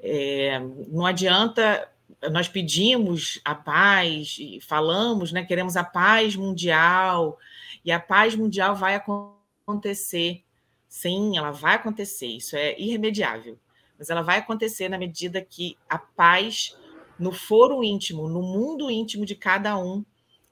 É, 0.00 0.58
não 0.88 1.04
adianta 1.04 1.86
nós 2.30 2.48
pedimos 2.48 3.38
a 3.44 3.54
paz 3.54 4.38
e 4.40 4.58
falamos, 4.62 5.30
né, 5.30 5.44
queremos 5.44 5.76
a 5.76 5.84
paz 5.84 6.34
mundial 6.34 7.38
e 7.84 7.92
a 7.92 8.00
paz 8.00 8.34
mundial 8.34 8.74
vai 8.74 8.94
acontecer. 8.94 10.42
Sim, 10.88 11.36
ela 11.36 11.50
vai 11.50 11.74
acontecer, 11.74 12.28
isso 12.28 12.56
é 12.56 12.80
irremediável. 12.80 13.58
Mas 13.98 14.08
ela 14.08 14.22
vai 14.22 14.38
acontecer 14.38 14.88
na 14.88 14.96
medida 14.96 15.42
que 15.42 15.76
a 15.86 15.98
paz 15.98 16.74
no 17.18 17.30
foro 17.30 17.84
íntimo, 17.84 18.26
no 18.26 18.40
mundo 18.40 18.90
íntimo 18.90 19.26
de 19.26 19.34
cada 19.34 19.76
um, 19.76 20.02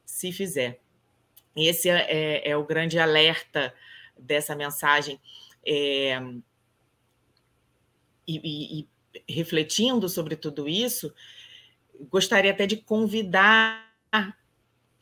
se 0.05 0.31
fizer. 0.31 0.79
Esse 1.57 1.89
é, 1.89 2.07
é, 2.09 2.51
é 2.51 2.57
o 2.57 2.67
grande 2.67 2.99
alerta 2.99 3.73
dessa 4.19 4.55
mensagem. 4.55 5.19
É, 5.67 6.21
e, 8.37 8.41
e, 8.81 8.89
e, 9.27 9.33
refletindo 9.33 10.09
sobre 10.09 10.37
tudo 10.37 10.69
isso, 10.69 11.13
gostaria 12.11 12.51
até 12.51 12.67
de 12.67 12.77
convidar, 12.77 13.89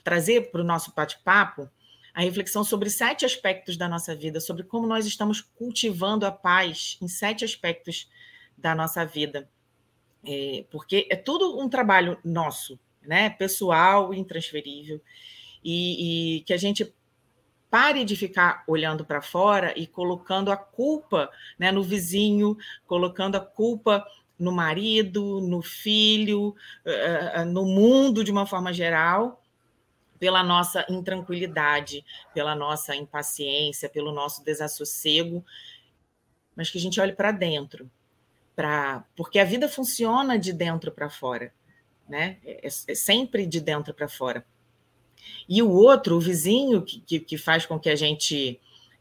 trazer 0.02 0.50
para 0.50 0.60
o 0.60 0.64
nosso 0.64 0.92
bate-papo 0.94 1.68
a 2.14 2.20
reflexão 2.20 2.64
sobre 2.64 2.90
sete 2.90 3.24
aspectos 3.24 3.76
da 3.76 3.88
nossa 3.88 4.14
vida, 4.14 4.40
sobre 4.40 4.64
como 4.64 4.86
nós 4.86 5.06
estamos 5.06 5.40
cultivando 5.40 6.26
a 6.26 6.32
paz 6.32 6.98
em 7.00 7.06
sete 7.08 7.44
aspectos 7.44 8.10
da 8.56 8.74
nossa 8.74 9.04
vida 9.04 9.48
é, 10.24 10.64
porque 10.70 11.06
é 11.10 11.16
tudo 11.16 11.58
um 11.58 11.68
trabalho 11.68 12.18
nosso, 12.24 12.78
né? 13.02 13.30
pessoal, 13.30 14.12
intransferível, 14.12 15.00
e, 15.64 16.38
e 16.38 16.40
que 16.42 16.52
a 16.52 16.56
gente 16.56 16.92
pare 17.70 18.04
de 18.04 18.16
ficar 18.16 18.64
olhando 18.66 19.04
para 19.04 19.20
fora 19.20 19.72
e 19.76 19.86
colocando 19.86 20.50
a 20.50 20.56
culpa 20.56 21.30
né, 21.58 21.70
no 21.70 21.82
vizinho, 21.82 22.56
colocando 22.86 23.36
a 23.36 23.40
culpa 23.40 24.06
no 24.38 24.52
marido, 24.52 25.40
no 25.40 25.60
filho, 25.60 26.54
eh, 26.84 27.32
eh, 27.34 27.44
no 27.44 27.64
mundo 27.64 28.22
de 28.22 28.30
uma 28.30 28.46
forma 28.46 28.72
geral, 28.72 29.42
pela 30.18 30.42
nossa 30.42 30.84
intranquilidade, 30.88 32.04
pela 32.32 32.54
nossa 32.54 32.94
impaciência, 32.94 33.88
pelo 33.88 34.12
nosso 34.12 34.44
desassossego, 34.44 35.44
mas 36.54 36.70
que 36.70 36.78
a 36.78 36.80
gente 36.80 37.00
olhe 37.00 37.12
para 37.12 37.32
dentro, 37.32 37.90
para 38.54 39.04
porque 39.16 39.38
a 39.38 39.44
vida 39.44 39.68
funciona 39.68 40.38
de 40.38 40.52
dentro 40.52 40.90
para 40.90 41.08
fora, 41.10 41.52
né? 42.08 42.38
É, 42.44 42.66
é 42.66 42.94
sempre 42.94 43.46
de 43.46 43.60
dentro 43.60 43.94
para 43.94 44.08
fora. 44.08 44.44
E 45.48 45.62
o 45.62 45.70
outro, 45.70 46.16
o 46.16 46.20
vizinho, 46.20 46.82
que, 46.82 47.18
que 47.20 47.38
faz 47.38 47.64
com 47.64 47.78
que 47.78 47.88
a 47.88 47.96
gente 47.96 48.60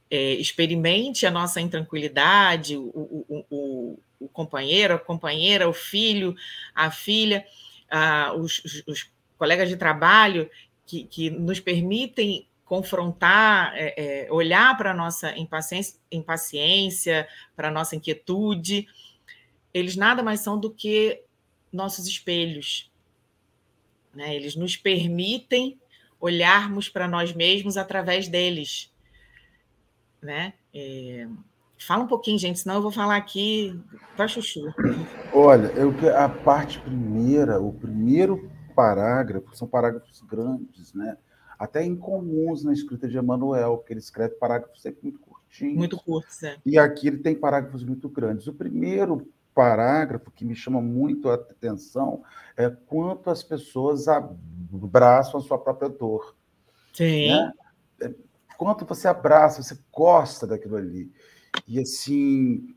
é, 0.10 0.34
experimente 0.34 1.26
a 1.26 1.32
nossa 1.32 1.60
intranquilidade, 1.60 2.78
o, 2.78 2.86
o, 2.86 3.46
o, 3.50 4.00
o, 4.20 4.30
companheiro, 4.30 4.94
a 4.94 5.00
companheira, 5.00 5.68
o 5.68 5.74
filho, 5.74 6.36
a 6.74 6.90
filha, 6.90 7.46
a, 7.90 8.34
os, 8.34 8.84
os, 8.88 9.10
colegas 9.38 9.70
de 9.70 9.78
trabalho 9.78 10.50
que, 10.86 11.04
que 11.04 11.30
nos 11.30 11.60
permitem 11.60 12.48
confrontar, 12.66 13.74
é, 13.76 14.26
é, 14.26 14.32
olhar 14.32 14.76
para 14.78 14.92
a 14.92 14.94
nossa 14.94 15.38
impaciência, 15.38 16.00
impaciência 16.12 17.28
para 17.56 17.68
a 17.68 17.72
nossa 17.72 17.96
inquietude, 17.96 18.88
eles 19.74 19.96
nada 19.96 20.24
mais 20.24 20.40
são 20.40 20.60
do 20.60 20.72
que 20.72 21.22
nossos 21.72 22.08
espelhos. 22.08 22.90
Né? 24.14 24.36
Eles 24.36 24.56
nos 24.56 24.76
permitem 24.76 25.80
olharmos 26.20 26.90
para 26.90 27.08
nós 27.08 27.34
mesmos 27.34 27.78
através 27.78 28.28
deles. 28.28 28.92
Né? 30.22 30.54
É... 30.74 31.28
Fala 31.80 32.04
um 32.04 32.08
pouquinho, 32.08 32.40
gente, 32.40 32.60
senão 32.60 32.76
eu 32.76 32.82
vou 32.82 32.92
falar 32.92 33.16
aqui 33.16 33.80
para 34.16 34.28
chuchu. 34.28 34.74
Olha, 35.32 35.68
eu, 35.68 35.94
a 36.18 36.28
parte 36.28 36.80
primeira, 36.80 37.62
o 37.62 37.72
primeiro 37.72 38.50
parágrafo, 38.76 39.56
são 39.56 39.68
parágrafos 39.68 40.22
grandes, 40.22 40.94
né? 40.94 41.18
até 41.58 41.84
incomuns 41.84 42.64
na 42.64 42.72
escrita 42.72 43.08
de 43.08 43.18
Emmanuel, 43.18 43.78
porque 43.78 43.94
ele 43.94 44.00
escreve 44.00 44.36
parágrafos 44.36 44.82
sempre 44.82 45.00
muito 45.04 45.20
curtinhos. 45.20 45.78
Muito 45.78 45.98
curtos, 45.98 46.44
é. 46.44 46.58
E 46.66 46.78
aqui 46.78 47.08
ele 47.08 47.18
tem 47.18 47.36
parágrafos 47.36 47.84
muito 47.84 48.08
grandes. 48.08 48.48
O 48.48 48.54
primeiro 48.54 49.28
parágrafo 49.58 50.30
que 50.30 50.46
me 50.46 50.56
chama 50.56 50.80
muito 50.80 51.32
a 51.32 51.34
atenção 51.34 52.22
é 52.56 52.70
quanto 52.70 53.32
as 53.32 53.42
pessoas 53.42 54.08
abraçam 54.08 55.40
a 55.40 55.44
sua 55.44 55.58
própria 55.58 55.90
dor. 55.90 56.36
Sim. 56.94 57.30
Né? 57.30 57.54
É, 58.04 58.14
quanto 58.56 58.86
você 58.86 59.08
abraça, 59.08 59.64
você 59.64 59.76
gosta 59.92 60.46
daquilo 60.46 60.76
ali. 60.76 61.12
E 61.68 61.80
assim, 61.80 62.76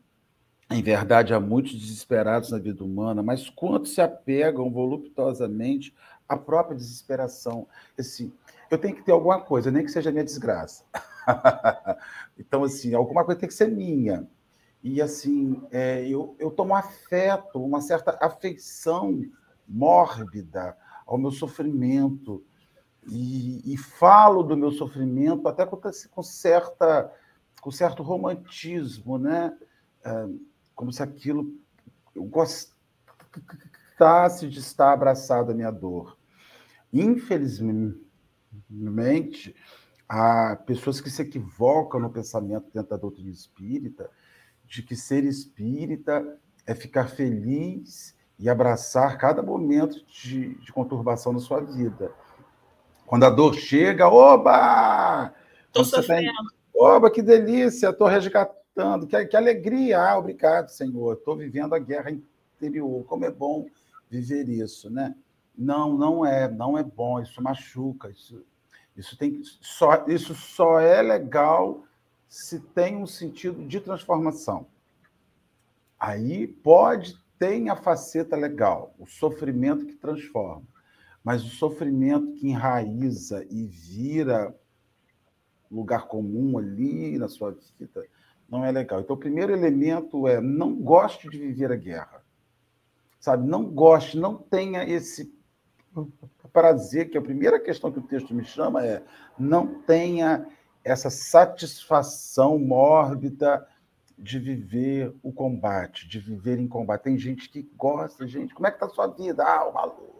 em 0.71 0.81
verdade, 0.81 1.35
há 1.35 1.39
muitos 1.39 1.73
desesperados 1.73 2.49
na 2.49 2.57
vida 2.57 2.83
humana, 2.83 3.21
mas 3.21 3.47
quanto 3.47 3.87
se 3.87 4.01
apegam 4.01 4.71
voluptuosamente 4.71 5.93
à 6.27 6.35
própria 6.35 6.75
desesperação. 6.75 7.67
Assim, 7.97 8.33
eu 8.71 8.79
tenho 8.79 8.95
que 8.95 9.03
ter 9.03 9.11
alguma 9.11 9.39
coisa, 9.39 9.69
nem 9.69 9.85
que 9.85 9.91
seja 9.91 10.11
minha 10.11 10.23
desgraça. 10.23 10.83
então, 12.39 12.63
assim, 12.63 12.95
alguma 12.95 13.23
coisa 13.23 13.39
tem 13.39 13.49
que 13.49 13.53
ser 13.53 13.67
minha. 13.67 14.27
E, 14.83 15.01
assim, 15.01 15.61
é, 15.71 16.07
eu, 16.07 16.35
eu 16.39 16.49
tomo 16.49 16.75
afeto, 16.75 17.63
uma 17.63 17.81
certa 17.81 18.17
afeição 18.21 19.21
mórbida 19.67 20.75
ao 21.05 21.17
meu 21.17 21.31
sofrimento. 21.31 22.43
E, 23.07 23.73
e 23.73 23.77
falo 23.77 24.43
do 24.43 24.55
meu 24.55 24.71
sofrimento 24.71 25.47
até 25.47 25.65
com, 25.65 25.77
com, 25.77 26.23
certa, 26.23 27.11
com 27.59 27.71
certo 27.71 28.03
romantismo, 28.03 29.17
né? 29.17 29.57
É, 30.03 30.27
como 30.75 30.91
se 30.91 31.03
aquilo 31.03 31.53
eu 32.15 32.23
gostasse 32.23 32.71
de 34.49 34.59
estar 34.59 34.93
abraçado 34.93 35.51
à 35.51 35.53
minha 35.53 35.71
dor. 35.71 36.17
Infelizmente, 36.91 39.55
há 40.07 40.55
pessoas 40.65 40.99
que 40.99 41.09
se 41.09 41.21
equivocam 41.21 41.99
no 41.99 42.09
pensamento 42.09 42.71
dentro 42.73 42.89
da 42.89 42.97
doutrina 42.97 43.29
espírita 43.29 44.09
de 44.71 44.81
que 44.81 44.95
ser 44.95 45.25
espírita 45.25 46.39
é 46.65 46.73
ficar 46.73 47.09
feliz 47.09 48.15
e 48.39 48.49
abraçar 48.49 49.17
cada 49.17 49.43
momento 49.43 50.01
de, 50.05 50.55
de 50.55 50.71
conturbação 50.71 51.33
na 51.33 51.39
sua 51.39 51.59
vida. 51.59 52.13
Quando 53.05 53.25
a 53.25 53.29
dor 53.29 53.53
chega, 53.53 54.07
oba! 54.07 55.33
Estou 55.67 55.83
tá 55.83 55.89
sofrendo. 55.89 56.31
Tá 56.31 56.55
oba, 56.73 57.11
que 57.11 57.21
delícia, 57.21 57.89
estou 57.89 58.07
resgatando, 58.07 59.05
que, 59.07 59.25
que 59.25 59.35
alegria. 59.35 59.99
Ah, 59.99 60.17
obrigado, 60.17 60.69
Senhor. 60.69 61.15
Estou 61.15 61.35
vivendo 61.35 61.75
a 61.75 61.79
guerra 61.79 62.09
interior. 62.09 63.03
Como 63.03 63.25
é 63.25 63.29
bom 63.29 63.67
viver 64.09 64.47
isso, 64.47 64.89
né? 64.89 65.13
Não, 65.53 65.97
não 65.97 66.25
é, 66.25 66.49
não 66.49 66.77
é 66.77 66.83
bom, 66.83 67.19
isso 67.19 67.41
machuca, 67.41 68.09
isso, 68.09 68.41
isso 68.95 69.17
tem 69.17 69.41
só, 69.43 70.05
isso 70.07 70.33
só 70.33 70.79
é 70.79 71.01
legal 71.01 71.83
se 72.31 72.61
tem 72.61 72.95
um 72.95 73.05
sentido 73.05 73.67
de 73.67 73.81
transformação. 73.81 74.65
Aí 75.99 76.47
pode 76.47 77.19
ter 77.37 77.67
a 77.67 77.75
faceta 77.75 78.37
legal, 78.37 78.95
o 78.97 79.05
sofrimento 79.05 79.85
que 79.85 79.95
transforma, 79.95 80.63
mas 81.21 81.43
o 81.43 81.49
sofrimento 81.49 82.31
que 82.35 82.47
enraiza 82.47 83.45
e 83.49 83.65
vira 83.65 84.55
lugar 85.69 86.07
comum 86.07 86.57
ali 86.57 87.17
na 87.17 87.27
sua 87.27 87.51
vida 87.77 88.07
não 88.47 88.63
é 88.63 88.71
legal. 88.71 89.01
Então, 89.01 89.17
o 89.17 89.19
primeiro 89.19 89.51
elemento 89.51 90.25
é 90.25 90.39
não 90.39 90.73
goste 90.73 91.29
de 91.29 91.37
viver 91.37 91.69
a 91.69 91.75
guerra. 91.75 92.23
Sabe? 93.19 93.45
Não 93.45 93.65
goste, 93.65 94.17
não 94.17 94.37
tenha 94.37 94.85
esse 94.87 95.35
prazer, 96.53 97.09
que 97.09 97.17
é 97.17 97.19
a 97.19 97.23
primeira 97.23 97.59
questão 97.59 97.91
que 97.91 97.99
o 97.99 98.03
texto 98.03 98.33
me 98.33 98.45
chama 98.45 98.85
é 98.85 99.03
não 99.37 99.81
tenha 99.81 100.47
essa 100.83 101.09
satisfação 101.09 102.57
mórbida 102.57 103.67
de 104.17 104.37
viver 104.37 105.13
o 105.23 105.31
combate, 105.31 106.07
de 106.07 106.19
viver 106.19 106.59
em 106.59 106.67
combate. 106.67 107.03
Tem 107.03 107.17
gente 107.17 107.49
que 107.49 107.63
gosta, 107.75 108.27
gente, 108.27 108.53
como 108.53 108.67
é 108.67 108.71
que 108.71 108.77
está 108.77 108.85
a 108.85 108.89
sua 108.89 109.07
vida? 109.07 109.43
Ah, 109.43 109.67
uma 109.67 109.85
luta. 109.85 110.11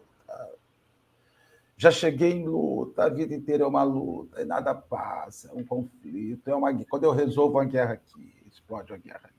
Já 1.76 1.90
cheguei 1.90 2.32
em 2.32 2.46
luta, 2.46 3.04
a 3.04 3.08
vida 3.08 3.34
inteira 3.34 3.64
é 3.64 3.66
uma 3.66 3.82
luta, 3.82 4.40
e 4.40 4.44
nada 4.44 4.74
passa, 4.74 5.48
é 5.48 5.52
um 5.52 5.64
conflito, 5.64 6.48
é 6.48 6.54
uma 6.54 6.72
Quando 6.84 7.04
eu 7.04 7.12
resolvo 7.12 7.58
uma 7.58 7.64
guerra 7.64 7.94
aqui, 7.94 8.34
explode 8.46 8.92
uma 8.92 8.98
guerra 8.98 9.30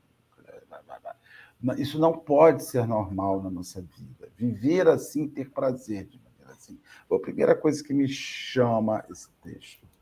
Isso 1.78 2.00
não 2.00 2.18
pode 2.18 2.64
ser 2.64 2.86
normal 2.86 3.42
na 3.42 3.50
nossa 3.50 3.82
vida. 3.82 4.30
Viver 4.36 4.88
assim, 4.88 5.28
ter 5.28 5.52
prazer 5.52 6.06
de 6.06 6.18
viver 6.18 6.52
assim. 6.52 6.80
A 7.12 7.20
primeira 7.20 7.56
coisa 7.56 7.84
que 7.84 7.94
me 7.94 8.08
chama 8.08 9.06
esse 9.10 9.30
texto. 9.42 9.93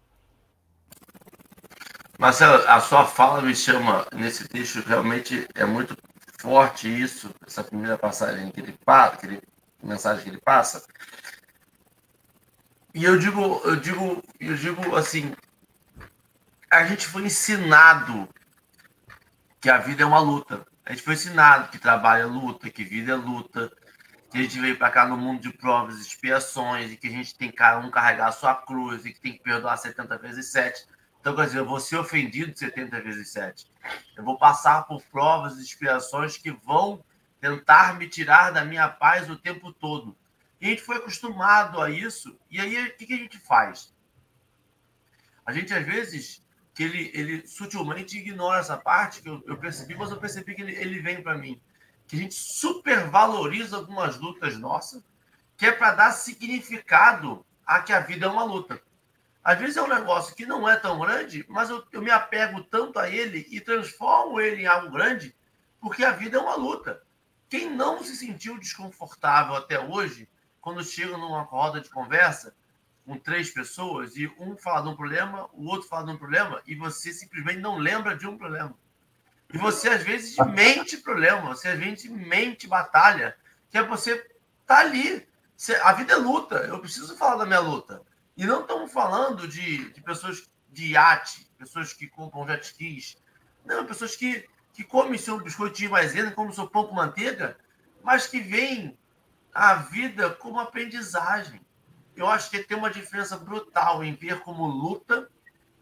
Marcelo, 2.22 2.64
a 2.68 2.80
sua 2.80 3.08
fala 3.08 3.42
me 3.42 3.56
chama 3.56 4.06
nesse 4.14 4.48
texto, 4.48 4.88
realmente 4.88 5.48
é 5.56 5.66
muito 5.66 5.98
forte 6.38 6.88
isso, 6.88 7.34
essa 7.48 7.64
primeira 7.64 7.98
passagem 7.98 8.52
que 8.52 8.60
ele 8.60 8.78
passa, 8.86 9.18
que 9.18 9.26
ele, 9.26 9.42
mensagem 9.82 10.24
que 10.24 10.30
ele 10.30 10.40
passa. 10.40 10.86
E 12.94 13.04
eu 13.04 13.18
digo, 13.18 13.60
eu 13.66 13.76
digo, 13.76 14.24
eu 14.40 14.56
digo 14.56 14.96
assim, 14.96 15.34
a 16.70 16.86
gente 16.86 17.08
foi 17.08 17.24
ensinado 17.24 18.30
que 19.60 19.72
a 19.72 19.80
vida 19.80 20.04
é 20.04 20.06
uma 20.06 20.20
luta. 20.20 20.64
A 20.86 20.92
gente 20.92 21.02
foi 21.02 21.16
ensinado 21.16 21.72
que 21.72 21.80
trabalho 21.80 22.22
é 22.22 22.26
luta, 22.28 22.70
que 22.70 22.84
vida 22.84 23.14
é 23.14 23.16
luta, 23.16 23.72
que 24.30 24.38
a 24.38 24.44
gente 24.44 24.62
veio 24.62 24.78
para 24.78 24.92
cá 24.92 25.08
no 25.08 25.18
mundo 25.18 25.42
de 25.42 25.52
provas 25.54 26.00
expiações, 26.00 26.92
e 26.92 26.98
que 26.98 27.08
a 27.08 27.12
gente 27.12 27.36
tem 27.36 27.50
que 27.50 27.64
um 27.78 27.90
carregar 27.90 28.28
a 28.28 28.32
sua 28.32 28.54
cruz, 28.54 29.08
e 29.08 29.12
que 29.12 29.20
tem 29.20 29.34
que 29.34 29.40
perdoar 29.40 29.76
70 29.76 30.20
vezes 30.20 30.52
7. 30.52 30.86
Então, 31.22 31.36
quer 31.36 31.46
dizer, 31.46 31.60
eu 31.60 31.66
vou 31.66 31.80
ser 31.80 31.98
ofendido 31.98 32.58
70 32.58 33.00
vezes 33.00 33.30
7. 33.30 33.68
Eu 34.18 34.24
vou 34.24 34.40
passar 34.40 34.88
por 34.88 35.04
provas 35.04 35.60
e 35.60 35.62
expiações 35.62 36.36
que 36.36 36.50
vão 36.50 37.06
tentar 37.40 37.94
me 37.94 38.10
tirar 38.10 38.50
da 38.50 38.66
minha 38.66 38.90
paz 38.90 39.30
o 39.30 39.38
tempo 39.38 39.72
todo. 39.72 40.18
E 40.60 40.66
a 40.66 40.70
gente 40.70 40.82
foi 40.82 40.98
acostumado 40.98 41.80
a 41.80 41.92
isso. 41.92 42.36
E 42.50 42.60
aí, 42.60 42.88
o 42.88 42.98
que 42.98 43.14
a 43.14 43.18
gente 43.18 43.38
faz? 43.38 43.94
A 45.46 45.54
gente, 45.54 45.72
às 45.72 45.86
vezes, 45.86 46.44
que 46.74 46.82
ele, 46.82 47.12
ele 47.14 47.48
sutilmente 47.48 48.18
ignora 48.18 48.60
essa 48.60 48.78
parte 48.78 49.22
que 49.22 49.30
eu, 49.30 49.44
eu 49.46 49.58
percebi, 49.58 49.94
mas 49.94 50.10
eu 50.10 50.18
percebi 50.18 50.56
que 50.56 50.64
ele, 50.64 50.74
ele 50.74 51.00
vem 51.00 51.22
para 51.22 51.38
mim. 51.38 51.62
Que 52.08 52.16
a 52.16 52.20
gente 52.20 52.34
supervaloriza 52.34 53.78
algumas 53.78 54.18
lutas 54.18 54.58
nossas, 54.58 55.04
que 55.56 55.68
é 55.68 55.72
para 55.72 55.94
dar 55.94 56.12
significado 56.14 57.46
a 57.64 57.80
que 57.80 57.94
a 57.94 58.00
vida 58.00 58.26
é 58.26 58.30
uma 58.30 58.44
luta. 58.44 58.82
Às 59.44 59.60
vezes 59.60 59.78
é 59.78 59.82
um 59.82 59.88
negócio 59.88 60.36
que 60.36 60.46
não 60.46 60.70
é 60.70 60.76
tão 60.76 61.00
grande, 61.00 61.46
mas 61.50 61.70
eu, 61.70 61.84
eu 61.92 62.02
me 62.02 62.12
apego 62.12 62.64
tanto 62.64 63.00
a 63.00 63.10
ele 63.10 63.48
e 63.50 63.60
transformo 63.60 64.40
ele 64.40 64.64
em 64.64 64.68
algo 64.68 64.92
grande, 64.92 65.36
porque 65.80 66.04
a 66.04 66.12
vida 66.12 66.38
é 66.38 66.40
uma 66.40 66.56
luta. 66.56 67.02
Quem 67.50 67.70
não 67.70 68.04
se 68.04 68.16
sentiu 68.16 68.58
desconfortável 68.60 69.56
até 69.56 69.80
hoje, 69.80 70.30
quando 70.62 70.84
chega 70.84 71.18
numa 71.18 71.42
roda 71.42 71.82
de 71.82 71.90
conversa, 71.90 72.56
com 73.06 73.18
três 73.18 73.50
pessoas 73.50 74.16
e 74.16 74.32
um 74.40 74.56
fala 74.56 74.84
de 74.84 74.90
um 74.90 74.96
problema, 74.96 75.50
o 75.54 75.66
outro 75.68 75.88
fala 75.88 76.06
de 76.06 76.12
um 76.12 76.18
problema 76.18 76.62
e 76.68 76.76
você 76.76 77.12
simplesmente 77.12 77.60
não 77.60 77.78
lembra 77.78 78.16
de 78.16 78.28
um 78.28 78.38
problema. 78.38 78.76
E 79.54 79.58
você 79.58 79.90
às 79.90 80.04
vezes 80.04 80.38
mente 80.54 80.98
problema, 80.98 81.54
você 81.54 81.70
às 81.70 81.80
vezes 81.80 82.10
mente 82.10 82.68
batalha, 82.68 83.36
que 83.70 83.78
é 83.78 83.84
você 83.84 84.26
tá 84.66 84.80
ali. 84.80 85.28
A 85.84 85.94
vida 85.94 86.14
é 86.14 86.16
luta, 86.16 86.56
eu 86.58 86.80
preciso 86.80 87.18
falar 87.18 87.38
da 87.38 87.46
minha 87.46 87.60
luta. 87.60 88.02
E 88.42 88.46
não 88.48 88.62
estamos 88.62 88.92
falando 88.92 89.48
de, 89.48 89.92
de 89.92 90.02
pessoas 90.02 90.50
de 90.68 90.94
iate, 90.94 91.48
pessoas 91.60 91.94
que 91.94 92.08
compram 92.08 92.48
jet 92.48 92.64
skis. 92.64 93.16
Não, 93.64 93.86
pessoas 93.86 94.16
que, 94.16 94.50
que 94.74 94.84
comem 94.84 95.16
seu 95.20 95.40
biscoitinho 95.40 95.92
maisena, 95.92 96.32
comem 96.32 96.52
seu 96.52 96.68
pão 96.68 96.88
com 96.88 96.96
manteiga, 96.96 97.56
mas 98.02 98.26
que 98.26 98.40
veem 98.40 98.98
a 99.54 99.76
vida 99.76 100.32
como 100.32 100.60
aprendizagem. 100.60 101.62
Eu 102.16 102.26
acho 102.26 102.50
que 102.50 102.64
tem 102.64 102.76
uma 102.76 102.90
diferença 102.90 103.38
brutal 103.38 104.04
em 104.04 104.16
ver 104.16 104.40
como 104.40 104.66
luta 104.66 105.30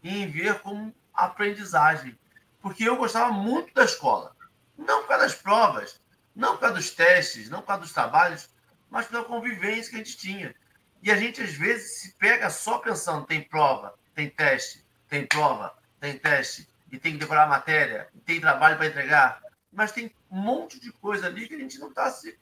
e 0.02 0.18
em 0.18 0.28
ver 0.28 0.60
como 0.60 0.94
aprendizagem. 1.14 2.14
Porque 2.60 2.86
eu 2.86 2.98
gostava 2.98 3.32
muito 3.32 3.72
da 3.72 3.86
escola. 3.86 4.36
Não 4.76 5.00
por 5.00 5.08
causa 5.08 5.24
das 5.24 5.34
provas, 5.34 5.98
não 6.36 6.56
por 6.56 6.60
causa 6.60 6.74
dos 6.74 6.90
testes, 6.90 7.48
não 7.48 7.62
por 7.62 7.68
causa 7.68 7.84
dos 7.84 7.92
trabalhos, 7.94 8.50
mas 8.90 9.06
pela 9.06 9.24
convivência 9.24 9.88
que 9.88 9.96
a 9.96 10.04
gente 10.04 10.18
tinha. 10.18 10.54
E 11.02 11.10
a 11.10 11.16
gente, 11.16 11.42
às 11.42 11.52
vezes, 11.52 12.00
se 12.00 12.14
pega 12.14 12.50
só 12.50 12.78
pensando: 12.78 13.26
tem 13.26 13.42
prova, 13.42 13.94
tem 14.14 14.28
teste, 14.28 14.84
tem 15.08 15.26
prova, 15.26 15.74
tem 15.98 16.18
teste, 16.18 16.68
e 16.92 16.98
tem 16.98 17.12
que 17.12 17.18
decorar 17.18 17.44
a 17.44 17.48
matéria, 17.48 18.08
e 18.14 18.18
tem 18.20 18.40
trabalho 18.40 18.76
para 18.76 18.86
entregar. 18.86 19.42
Mas 19.72 19.92
tem 19.92 20.12
um 20.30 20.40
monte 20.40 20.80
de 20.80 20.92
coisa 20.92 21.26
ali 21.26 21.48
que 21.48 21.54
a 21.54 21.58
gente 21.58 21.78
não 21.78 21.88
está 21.88 22.10
se 22.10 22.38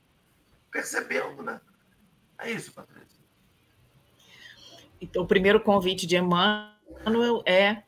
percebendo, 0.71 1.42
né? 1.42 1.61
É 2.38 2.51
isso, 2.51 2.73
Patrícia. 2.73 3.18
Então, 5.01 5.23
o 5.23 5.27
primeiro 5.27 5.61
convite 5.61 6.07
de 6.07 6.16
Emmanuel 6.16 7.42
é 7.47 7.83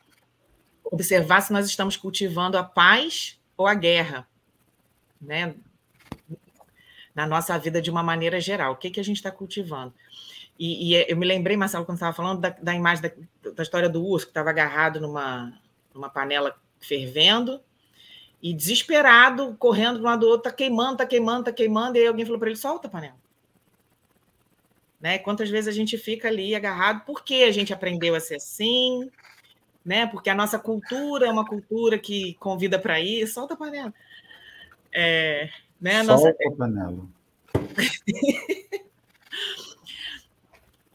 observar 0.85 1.41
se 1.41 1.53
nós 1.53 1.67
estamos 1.67 1.97
cultivando 1.97 2.57
a 2.57 2.65
paz 2.65 3.41
ou 3.57 3.67
a 3.67 3.75
guerra, 3.75 4.29
né? 5.21 5.55
Na 7.15 7.27
nossa 7.27 7.59
vida 7.59 7.83
de 7.83 7.91
uma 7.91 8.03
maneira 8.03 8.41
geral. 8.41 8.73
O 8.73 8.77
que, 8.77 8.91
que 8.91 9.01
a 9.01 9.05
gente 9.05 9.17
está 9.17 9.31
cultivando? 9.31 9.93
E, 10.63 10.93
e, 10.93 11.07
eu 11.09 11.17
me 11.17 11.25
lembrei, 11.25 11.57
Marcelo, 11.57 11.87
quando 11.87 11.97
estava 11.97 12.15
falando 12.15 12.43
da, 12.43 12.51
da 12.51 12.75
imagem 12.75 13.03
da, 13.43 13.51
da, 13.51 13.63
história 13.63 13.89
do 13.89 14.05
urso 14.05 14.27
que 14.27 14.31
estava 14.31 14.51
agarrado 14.51 15.01
numa, 15.01 15.59
numa 15.95 16.11
panela 16.11 16.55
fervendo 16.79 17.63
e 18.43 18.53
desesperado, 18.53 19.57
correndo 19.59 19.97
de 19.97 20.03
um 20.03 20.05
lado 20.05 20.21
do 20.21 20.27
outro, 20.27 20.51
tá 20.51 20.53
queimando, 20.53 20.99
tá 20.99 21.07
queimando, 21.07 21.45
tá 21.45 21.53
queimando, 21.53 21.97
e 21.97 22.01
aí 22.01 22.07
alguém 22.07 22.27
falou 22.27 22.39
para 22.39 22.51
ele: 22.51 22.59
solta 22.59 22.89
a 22.89 22.91
panela. 22.91 23.17
Né? 25.01 25.19
Quantas 25.19 25.49
vezes 25.49 25.67
a 25.67 25.73
gente 25.73 25.97
fica 25.97 26.29
ali 26.29 26.55
agarrado, 26.55 27.07
porque 27.07 27.37
a 27.37 27.51
gente 27.51 27.73
aprendeu 27.73 28.15
a 28.15 28.21
ser 28.21 28.35
assim, 28.35 29.11
né? 29.83 30.07
Porque 30.09 30.29
a 30.29 30.35
nossa 30.35 30.59
cultura 30.59 31.27
é 31.27 31.33
uma 31.33 31.47
cultura 31.47 31.99
que 31.99 32.35
convida 32.35 32.79
para 32.79 33.01
ir, 33.01 33.27
solta 33.27 33.55
a 33.55 33.57
panela. 33.57 33.95
É, 34.93 35.49
né? 35.81 36.05
Solta 36.05 36.13
nossa... 36.13 36.29
a 36.29 36.53
panela. 36.55 37.09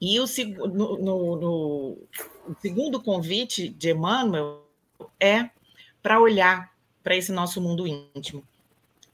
E 0.08 0.20
o, 0.20 0.28
no, 0.68 0.98
no, 1.00 1.36
no, 1.36 1.98
o 2.48 2.56
segundo 2.62 3.02
convite 3.02 3.68
de 3.70 3.89
Emmanuel 3.89 4.63
é 5.20 5.50
para 6.00 6.22
olhar 6.22 6.72
para 7.04 7.15
esse 7.15 7.32
nosso 7.32 7.60
mundo 7.60 7.88
íntimo. 7.88 8.44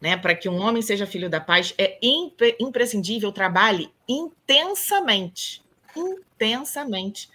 Né? 0.01 0.17
Para 0.17 0.35
que 0.35 0.49
um 0.49 0.59
homem 0.59 0.81
seja 0.81 1.07
filho 1.07 1.29
da 1.29 1.39
paz, 1.39 1.73
é 1.77 1.97
impre, 2.01 2.57
imprescindível 2.59 3.31
trabalhe 3.31 3.89
intensamente, 4.05 5.63
intensamente 5.95 7.29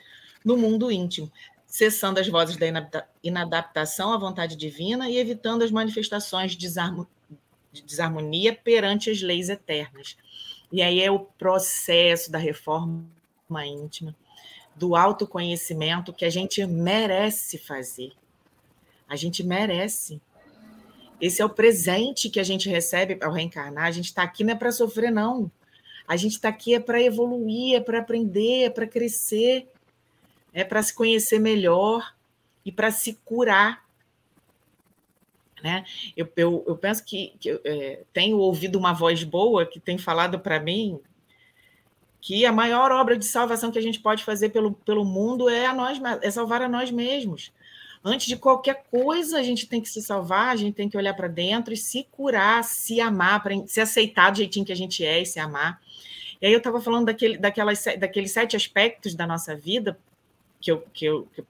no 0.45 0.59
mundo 0.59 0.93
íntimo, 0.93 1.33
cessando 1.67 2.21
as 2.21 2.29
vozes 2.29 2.59
da 2.59 2.67
inadaptação 3.23 4.13
à 4.13 4.19
vontade 4.19 4.55
divina 4.55 5.09
e 5.09 5.17
evitando 5.17 5.63
as 5.63 5.71
manifestações 5.71 6.55
de 6.55 6.69
desarmonia 7.87 8.55
perante 8.55 9.11
as 9.11 9.23
leis 9.23 9.49
eternas. 9.49 10.15
E 10.71 10.83
aí 10.83 11.01
é 11.01 11.11
o 11.11 11.21
processo 11.21 12.31
da 12.31 12.37
reforma 12.37 13.16
íntima, 13.67 14.15
do 14.75 14.95
autoconhecimento 14.95 16.13
que 16.13 16.25
a 16.25 16.31
gente 16.31 16.65
merece 16.67 17.59
fazer. 17.59 18.13
A 19.09 19.17
gente 19.17 19.43
merece. 19.43 20.21
Esse 21.21 21.41
é 21.41 21.45
o 21.45 21.51
presente 21.51 22.29
que 22.29 22.41
a 22.41 22.45
gente 22.45 22.69
recebe 22.69 23.19
ao 23.23 23.33
reencarnar. 23.33 23.85
A 23.85 23.91
gente 23.91 24.07
está 24.07 24.23
aqui 24.23 24.45
não 24.45 24.53
é 24.53 24.57
para 24.57 24.73
sofrer, 24.73 25.11
não. 25.11 25.51
A 26.07 26.17
gente 26.17 26.33
está 26.33 26.49
aqui 26.49 26.75
é 26.75 26.81
para 26.81 27.03
evoluir, 27.03 27.77
é 27.77 27.81
para 27.81 27.99
aprender, 27.99 28.65
é 28.65 28.71
para 28.71 28.87
crescer, 28.87 29.67
é 30.53 30.63
para 30.63 30.83
se 30.83 30.95
conhecer 30.95 31.39
melhor 31.39 32.15
e 32.65 32.71
para 32.71 32.91
se 32.91 33.15
curar. 33.25 33.85
Né? 35.63 35.85
Eu, 36.17 36.31
eu, 36.37 36.65
eu 36.67 36.77
penso 36.77 37.05
que, 37.05 37.35
que 37.41 37.61
é, 37.65 38.03
tenho 38.13 38.39
ouvido 38.39 38.79
uma 38.79 38.93
voz 38.93 39.25
boa 39.25 39.67
que 39.67 39.81
tem 39.81 39.99
falado 39.99 40.39
para 40.39 40.61
mim 40.61 41.01
que 42.21 42.45
a 42.45 42.53
maior 42.53 42.91
obra 42.91 43.17
de 43.17 43.25
salvação 43.25 43.71
que 43.71 43.79
a 43.79 43.83
gente 43.83 44.01
pode 44.01 44.25
fazer 44.25 44.49
pelo, 44.49 44.73
pelo 44.73 45.05
mundo 45.05 45.49
é, 45.49 45.67
a 45.67 45.75
nós, 45.75 46.01
é 46.23 46.31
salvar 46.31 46.63
a 46.63 46.69
nós 46.69 46.91
mesmos. 46.91 47.53
Antes 48.05 48.27
de 48.27 48.37
qualquer 48.37 48.85
coisa, 48.91 49.39
a 49.39 49.43
gente 49.43 49.67
tem 49.67 49.81
que 49.81 49.89
se 49.89 50.01
salvar, 50.01 50.51
a 50.51 50.57
gente 50.57 50.75
tem 50.75 50.89
que 50.89 50.97
olhar 50.97 51.15
para 51.15 51.29
dentro 51.29 51.75
e 51.75 51.77
se 51.77 52.07
curar, 52.11 52.63
se 52.63 53.01
amar, 53.01 53.43
para 53.43 53.53
se 53.67 53.81
aceitar 53.81 54.31
do 54.31 54.39
jeitinho 54.39 54.65
que 54.65 54.73
a 54.73 54.77
gente 54.77 55.05
é 55.05 55.23
e 55.23 55.27
se 55.27 55.41
amar. 55.41 55.81
E 56.41 56.47
aí 56.47 56.53
eu 56.53 56.59
estava 56.59 56.81
falando 56.81 57.07
daquele, 57.07 57.37
daquelas, 57.37 57.85
daqueles 57.99 58.31
sete 58.31 58.55
aspectos 58.55 59.15
da 59.15 59.27
nossa 59.27 59.57
vida 59.57 59.99
que 60.61 60.71
eu, 60.71 60.85
que, 60.93 61.05
eu, 61.05 61.27
que 61.35 61.45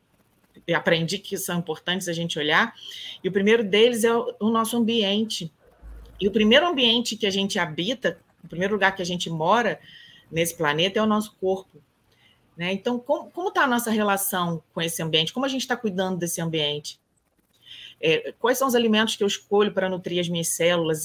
eu 0.66 0.76
aprendi 0.76 1.18
que 1.18 1.36
são 1.36 1.58
importantes 1.58 2.08
a 2.08 2.12
gente 2.12 2.38
olhar, 2.38 2.74
e 3.22 3.28
o 3.28 3.32
primeiro 3.32 3.62
deles 3.62 4.04
é 4.04 4.14
o, 4.14 4.34
o 4.40 4.50
nosso 4.50 4.76
ambiente. 4.76 5.52
E 6.20 6.26
o 6.26 6.30
primeiro 6.30 6.66
ambiente 6.66 7.16
que 7.16 7.26
a 7.26 7.30
gente 7.30 7.58
habita, 7.58 8.18
o 8.42 8.48
primeiro 8.48 8.74
lugar 8.74 8.94
que 8.94 9.02
a 9.02 9.06
gente 9.06 9.28
mora, 9.28 9.78
nesse 10.30 10.54
planeta 10.54 10.98
é 10.98 11.02
o 11.02 11.06
nosso 11.06 11.34
corpo. 11.40 11.80
Né? 12.56 12.72
Então, 12.72 12.98
como 12.98 13.48
está 13.48 13.64
a 13.64 13.66
nossa 13.66 13.90
relação 13.90 14.62
com 14.72 14.80
esse 14.80 15.02
ambiente? 15.02 15.32
Como 15.32 15.44
a 15.44 15.48
gente 15.48 15.62
está 15.62 15.76
cuidando 15.76 16.18
desse 16.18 16.40
ambiente? 16.40 16.98
É, 18.00 18.32
quais 18.38 18.58
são 18.58 18.68
os 18.68 18.74
alimentos 18.74 19.16
que 19.16 19.22
eu 19.22 19.28
escolho 19.28 19.72
para 19.72 19.88
nutrir 19.88 20.20
as 20.20 20.28
minhas 20.28 20.48
células? 20.48 21.04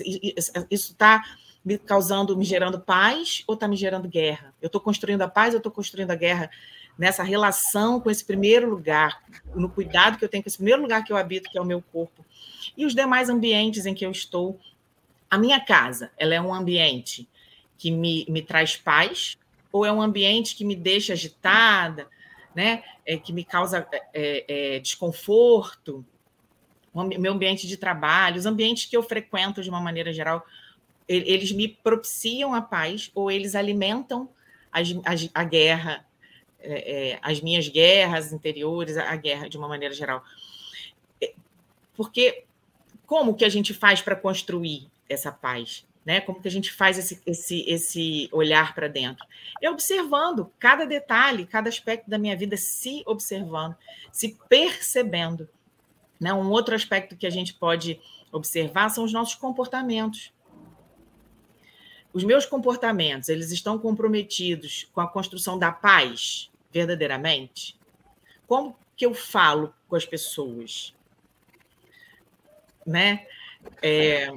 Isso 0.69 0.91
está 0.91 1.23
me 1.63 1.77
causando, 1.77 2.35
me 2.35 2.43
gerando 2.43 2.79
paz 2.79 3.43
ou 3.47 3.53
está 3.53 3.67
me 3.67 3.75
gerando 3.75 4.07
guerra? 4.07 4.53
Eu 4.61 4.67
estou 4.67 4.81
construindo 4.81 5.21
a 5.21 5.27
paz 5.27 5.53
ou 5.53 5.57
estou 5.57 5.71
construindo 5.71 6.11
a 6.11 6.15
guerra 6.15 6.49
nessa 6.97 7.23
relação 7.23 7.99
com 7.99 8.11
esse 8.11 8.23
primeiro 8.23 8.69
lugar, 8.69 9.23
no 9.55 9.69
cuidado 9.69 10.17
que 10.17 10.25
eu 10.25 10.29
tenho 10.29 10.43
com 10.43 10.49
esse 10.49 10.57
primeiro 10.57 10.81
lugar 10.81 11.03
que 11.03 11.11
eu 11.11 11.17
habito, 11.17 11.49
que 11.49 11.57
é 11.57 11.61
o 11.61 11.65
meu 11.65 11.81
corpo, 11.81 12.25
e 12.75 12.85
os 12.85 12.93
demais 12.93 13.29
ambientes 13.29 13.85
em 13.85 13.93
que 13.93 14.05
eu 14.05 14.11
estou. 14.11 14.59
A 15.29 15.37
minha 15.37 15.59
casa, 15.59 16.11
ela 16.17 16.35
é 16.35 16.41
um 16.41 16.53
ambiente 16.53 17.27
que 17.81 17.89
me, 17.89 18.27
me 18.29 18.43
traz 18.43 18.77
paz, 18.77 19.39
ou 19.71 19.83
é 19.83 19.91
um 19.91 19.99
ambiente 19.99 20.55
que 20.55 20.63
me 20.63 20.75
deixa 20.75 21.13
agitada, 21.13 22.07
né? 22.53 22.83
É, 23.03 23.17
que 23.17 23.33
me 23.33 23.43
causa 23.43 23.87
é, 24.13 24.75
é, 24.75 24.79
desconforto, 24.79 26.05
o 26.93 27.03
meu 27.03 27.33
ambiente 27.33 27.67
de 27.67 27.77
trabalho, 27.77 28.37
os 28.37 28.45
ambientes 28.45 28.85
que 28.85 28.95
eu 28.95 29.01
frequento 29.01 29.63
de 29.63 29.69
uma 29.69 29.81
maneira 29.81 30.13
geral, 30.13 30.45
eles 31.07 31.51
me 31.51 31.67
propiciam 31.67 32.53
a 32.53 32.61
paz 32.61 33.09
ou 33.15 33.31
eles 33.31 33.55
alimentam 33.55 34.29
a, 34.71 34.79
a, 34.79 35.41
a 35.41 35.43
guerra, 35.43 36.05
é, 36.59 37.13
é, 37.13 37.19
as 37.23 37.41
minhas 37.41 37.67
guerras 37.67 38.31
interiores, 38.31 38.95
a, 38.95 39.15
guerra 39.15 39.49
de 39.49 39.57
uma 39.57 39.67
maneira 39.67 39.95
geral. 39.95 40.23
É, 41.19 41.33
porque 41.95 42.43
como 43.07 43.33
que 43.33 43.43
a 43.43 43.49
gente 43.49 43.73
faz 43.73 44.01
para 44.01 44.15
construir 44.15 44.87
essa 45.09 45.31
paz? 45.31 45.83
Né? 46.05 46.19
Como 46.19 46.41
que 46.41 46.47
a 46.47 46.51
gente 46.51 46.71
faz 46.71 46.97
esse, 46.97 47.21
esse, 47.25 47.61
esse 47.67 48.29
olhar 48.31 48.73
para 48.73 48.87
dentro? 48.87 49.25
É 49.61 49.69
observando 49.69 50.51
cada 50.57 50.85
detalhe, 50.85 51.45
cada 51.45 51.69
aspecto 51.69 52.09
da 52.09 52.17
minha 52.17 52.35
vida, 52.35 52.57
se 52.57 53.03
observando, 53.05 53.75
se 54.11 54.37
percebendo. 54.49 55.47
Né? 56.19 56.33
Um 56.33 56.49
outro 56.49 56.73
aspecto 56.73 57.15
que 57.15 57.27
a 57.27 57.29
gente 57.29 57.53
pode 57.53 57.99
observar 58.31 58.89
são 58.89 59.03
os 59.03 59.13
nossos 59.13 59.35
comportamentos. 59.35 60.33
Os 62.13 62.23
meus 62.23 62.45
comportamentos, 62.45 63.29
eles 63.29 63.51
estão 63.51 63.77
comprometidos 63.79 64.89
com 64.93 65.01
a 65.01 65.07
construção 65.07 65.57
da 65.57 65.71
paz, 65.71 66.49
verdadeiramente? 66.71 67.79
Como 68.47 68.75
que 68.97 69.05
eu 69.05 69.13
falo 69.13 69.73
com 69.87 69.95
as 69.95 70.05
pessoas? 70.05 70.93
Né? 72.85 73.25
É, 73.81 74.27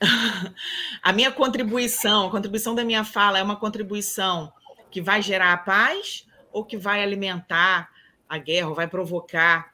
a 1.02 1.12
minha 1.12 1.32
contribuição, 1.32 2.28
a 2.28 2.30
contribuição 2.30 2.74
da 2.74 2.84
minha 2.84 3.04
fala 3.04 3.38
é 3.38 3.42
uma 3.42 3.56
contribuição 3.56 4.52
que 4.90 5.00
vai 5.00 5.20
gerar 5.22 5.52
a 5.52 5.56
paz 5.56 6.26
ou 6.52 6.64
que 6.64 6.76
vai 6.76 7.02
alimentar 7.02 7.90
a 8.28 8.38
guerra, 8.38 8.68
ou 8.68 8.74
vai 8.74 8.86
provocar 8.86 9.72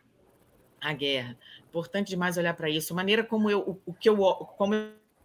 a 0.80 0.92
guerra. 0.92 1.36
Importante 1.68 2.08
demais 2.08 2.36
olhar 2.36 2.54
para 2.54 2.70
isso. 2.70 2.92
A 2.92 2.96
maneira 2.96 3.24
como 3.24 3.50
eu, 3.50 3.80
o, 3.84 3.92
que 3.92 4.08
eu, 4.08 4.16
como 4.16 4.74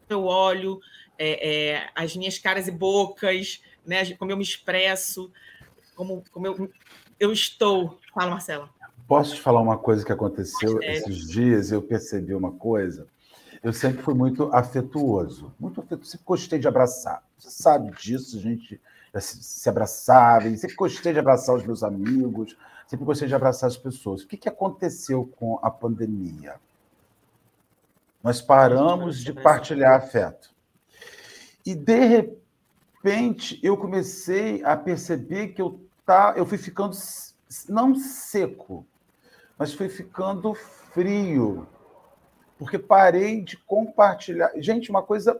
eu 0.09 0.25
olho, 0.25 0.79
é, 1.17 1.49
é, 1.49 1.89
as 1.95 2.15
minhas 2.15 2.39
caras 2.39 2.67
e 2.67 2.71
bocas, 2.71 3.61
né, 3.85 4.13
como 4.15 4.31
eu 4.31 4.37
me 4.37 4.43
expresso, 4.43 5.31
como, 5.95 6.23
como 6.31 6.47
eu, 6.47 6.71
eu 7.19 7.31
estou. 7.31 7.99
Fala, 8.13 8.31
Marcela. 8.31 8.69
Posso 9.07 9.35
te 9.35 9.41
falar 9.41 9.61
uma 9.61 9.77
coisa 9.77 10.05
que 10.05 10.11
aconteceu 10.11 10.81
é. 10.81 10.93
esses 10.93 11.27
dias? 11.27 11.71
Eu 11.71 11.81
percebi 11.81 12.33
uma 12.33 12.51
coisa. 12.51 13.07
Eu 13.61 13.73
sempre 13.73 14.01
fui 14.01 14.13
muito 14.13 14.53
afetuoso, 14.53 15.53
muito 15.59 15.81
afetuoso. 15.81 16.11
Sempre 16.11 16.25
gostei 16.25 16.59
de 16.59 16.67
abraçar. 16.67 17.23
Você 17.37 17.49
sabe 17.49 17.91
disso, 17.91 18.39
gente 18.39 18.79
se 19.19 19.67
abraçava. 19.67 20.49
Sempre 20.55 20.75
gostei 20.75 21.11
de 21.11 21.19
abraçar 21.19 21.55
os 21.55 21.65
meus 21.65 21.83
amigos. 21.83 22.57
Sempre 22.87 23.05
gostei 23.05 23.27
de 23.27 23.35
abraçar 23.35 23.67
as 23.67 23.77
pessoas. 23.77 24.21
O 24.21 24.27
que, 24.27 24.37
que 24.37 24.49
aconteceu 24.49 25.31
com 25.37 25.59
a 25.61 25.69
pandemia? 25.69 26.55
Nós 28.23 28.41
paramos 28.41 29.19
de 29.19 29.33
partilhar 29.33 29.95
afeto. 29.95 30.51
E, 31.65 31.75
de 31.75 32.05
repente, 32.05 33.59
eu 33.61 33.77
comecei 33.77 34.63
a 34.63 34.75
perceber 34.75 35.49
que 35.49 35.61
eu, 35.61 35.79
tá, 36.05 36.33
eu 36.35 36.45
fui 36.45 36.57
ficando, 36.57 36.95
não 37.67 37.95
seco, 37.95 38.85
mas 39.57 39.73
fui 39.73 39.89
ficando 39.89 40.53
frio. 40.53 41.67
Porque 42.59 42.77
parei 42.77 43.41
de 43.41 43.55
compartilhar. 43.55 44.51
Gente, 44.57 44.89
uma 44.89 45.01
coisa. 45.01 45.39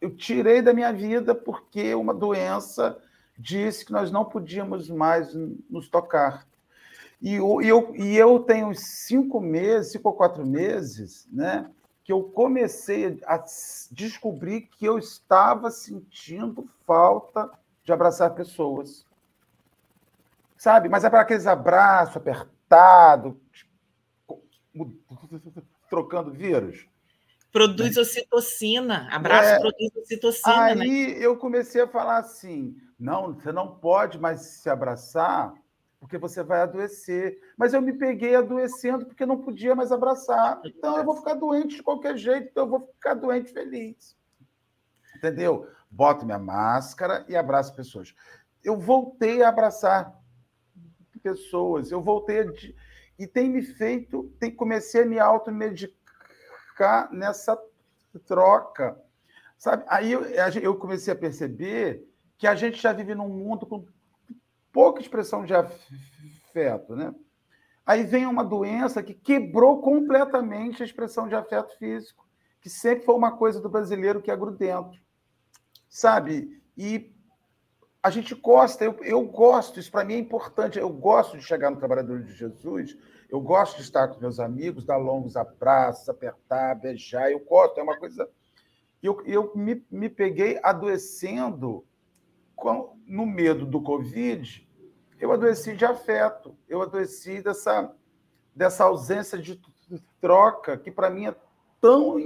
Eu 0.00 0.16
tirei 0.16 0.60
da 0.60 0.74
minha 0.74 0.92
vida 0.92 1.32
porque 1.32 1.94
uma 1.94 2.12
doença 2.12 3.00
disse 3.38 3.86
que 3.86 3.92
nós 3.92 4.10
não 4.10 4.24
podíamos 4.24 4.90
mais 4.90 5.32
nos 5.70 5.88
tocar. 5.88 6.44
E 7.20 7.34
eu, 7.34 7.94
e 7.94 8.16
eu, 8.16 8.40
tenho 8.40 8.74
cinco 8.74 9.40
meses, 9.40 9.92
cinco 9.92 10.08
ou 10.08 10.14
quatro 10.16 10.44
meses, 10.44 11.28
né? 11.30 11.70
Que 12.02 12.12
eu 12.12 12.24
comecei 12.24 13.20
a 13.24 13.40
descobrir 13.92 14.62
que 14.62 14.84
eu 14.84 14.98
estava 14.98 15.70
sentindo 15.70 16.68
falta 16.84 17.48
de 17.84 17.92
abraçar 17.92 18.34
pessoas. 18.34 19.06
Sabe? 20.56 20.88
Mas 20.88 21.04
é 21.04 21.10
para 21.10 21.20
aqueles 21.20 21.46
abraços 21.46 22.16
apertados, 22.16 23.36
trocando 25.92 26.32
vírus. 26.32 26.88
Produz 27.52 27.96
né? 27.96 28.02
ocitocina. 28.02 29.08
Abraço 29.12 29.50
é, 29.50 29.60
produz 29.60 29.94
ocitocina. 29.94 30.74
Né? 30.74 30.84
Aí 30.84 31.06
né? 31.08 31.18
eu 31.20 31.36
comecei 31.36 31.82
a 31.82 31.86
falar 31.86 32.16
assim: 32.16 32.74
não, 32.98 33.34
você 33.34 33.52
não 33.52 33.76
pode 33.76 34.18
mais 34.18 34.40
se 34.40 34.70
abraçar 34.70 35.52
porque 36.00 36.16
você 36.16 36.42
vai 36.42 36.62
adoecer. 36.62 37.38
Mas 37.58 37.74
eu 37.74 37.82
me 37.82 37.92
peguei 37.92 38.34
adoecendo 38.34 39.04
porque 39.04 39.26
não 39.26 39.42
podia 39.42 39.74
mais 39.74 39.92
abraçar. 39.92 40.62
Então 40.64 40.96
eu 40.96 41.04
vou 41.04 41.14
ficar 41.14 41.34
doente 41.34 41.76
de 41.76 41.82
qualquer 41.82 42.16
jeito, 42.16 42.48
então 42.50 42.64
eu 42.64 42.70
vou 42.70 42.80
ficar 42.94 43.12
doente 43.12 43.52
feliz. 43.52 44.16
Entendeu? 45.14 45.68
Boto 45.90 46.24
minha 46.24 46.38
máscara 46.38 47.22
e 47.28 47.36
abraço 47.36 47.76
pessoas. 47.76 48.14
Eu 48.64 48.78
voltei 48.78 49.42
a 49.42 49.50
abraçar 49.50 50.18
pessoas, 51.22 51.92
eu 51.92 52.00
voltei 52.00 52.40
a... 52.40 52.44
e 53.22 53.26
tem 53.28 53.48
me 53.48 53.62
feito, 53.62 54.24
tem 54.40 54.50
comecei 54.50 55.02
a 55.02 55.06
me 55.06 55.20
automedicar 55.20 57.08
nessa 57.12 57.56
troca. 58.26 59.00
Sabe? 59.56 59.84
Aí 59.86 60.10
eu, 60.10 60.22
eu 60.60 60.74
comecei 60.74 61.12
a 61.12 61.16
perceber 61.16 62.04
que 62.36 62.48
a 62.48 62.56
gente 62.56 62.82
já 62.82 62.92
vive 62.92 63.14
num 63.14 63.28
mundo 63.28 63.64
com 63.64 63.86
pouca 64.72 65.00
expressão 65.00 65.44
de 65.44 65.54
afeto, 65.54 66.96
né? 66.96 67.14
Aí 67.86 68.02
vem 68.02 68.26
uma 68.26 68.44
doença 68.44 69.02
que 69.04 69.14
quebrou 69.14 69.80
completamente 69.80 70.82
a 70.82 70.86
expressão 70.86 71.28
de 71.28 71.36
afeto 71.36 71.78
físico, 71.78 72.26
que 72.60 72.68
sempre 72.68 73.04
foi 73.04 73.14
uma 73.14 73.36
coisa 73.36 73.60
do 73.60 73.68
brasileiro 73.68 74.20
que 74.20 74.32
é 74.32 74.36
grudento, 74.36 74.98
sabe? 75.88 76.60
E 76.76 77.14
a 78.02 78.10
gente 78.10 78.34
gosta, 78.34 78.84
eu, 78.84 78.98
eu 79.02 79.22
gosto, 79.22 79.78
isso 79.78 79.92
para 79.92 80.04
mim 80.04 80.14
é 80.14 80.18
importante, 80.18 80.76
eu 80.76 80.88
gosto 80.88 81.38
de 81.38 81.44
chegar 81.44 81.70
no 81.70 81.76
Trabalhador 81.76 82.20
de 82.20 82.34
Jesus, 82.34 82.96
eu 83.32 83.40
gosto 83.40 83.76
de 83.76 83.82
estar 83.82 84.08
com 84.08 84.20
meus 84.20 84.38
amigos, 84.38 84.84
dar 84.84 84.98
longos 84.98 85.38
abraços, 85.38 86.06
apertar, 86.06 86.74
beijar, 86.74 87.32
eu 87.32 87.40
gosto, 87.40 87.80
é 87.80 87.82
uma 87.82 87.96
coisa... 87.96 88.28
Eu, 89.02 89.22
eu 89.24 89.50
me, 89.56 89.82
me 89.90 90.10
peguei 90.10 90.60
adoecendo 90.62 91.82
no 93.06 93.24
medo 93.24 93.64
do 93.64 93.80
Covid, 93.80 94.68
eu 95.18 95.32
adoeci 95.32 95.74
de 95.74 95.84
afeto, 95.84 96.54
eu 96.68 96.82
adoeci 96.82 97.42
dessa, 97.42 97.92
dessa 98.54 98.84
ausência 98.84 99.38
de 99.38 99.58
troca, 100.20 100.76
que 100.76 100.90
para 100.90 101.08
mim 101.08 101.26
é 101.26 101.34
tão 101.80 102.16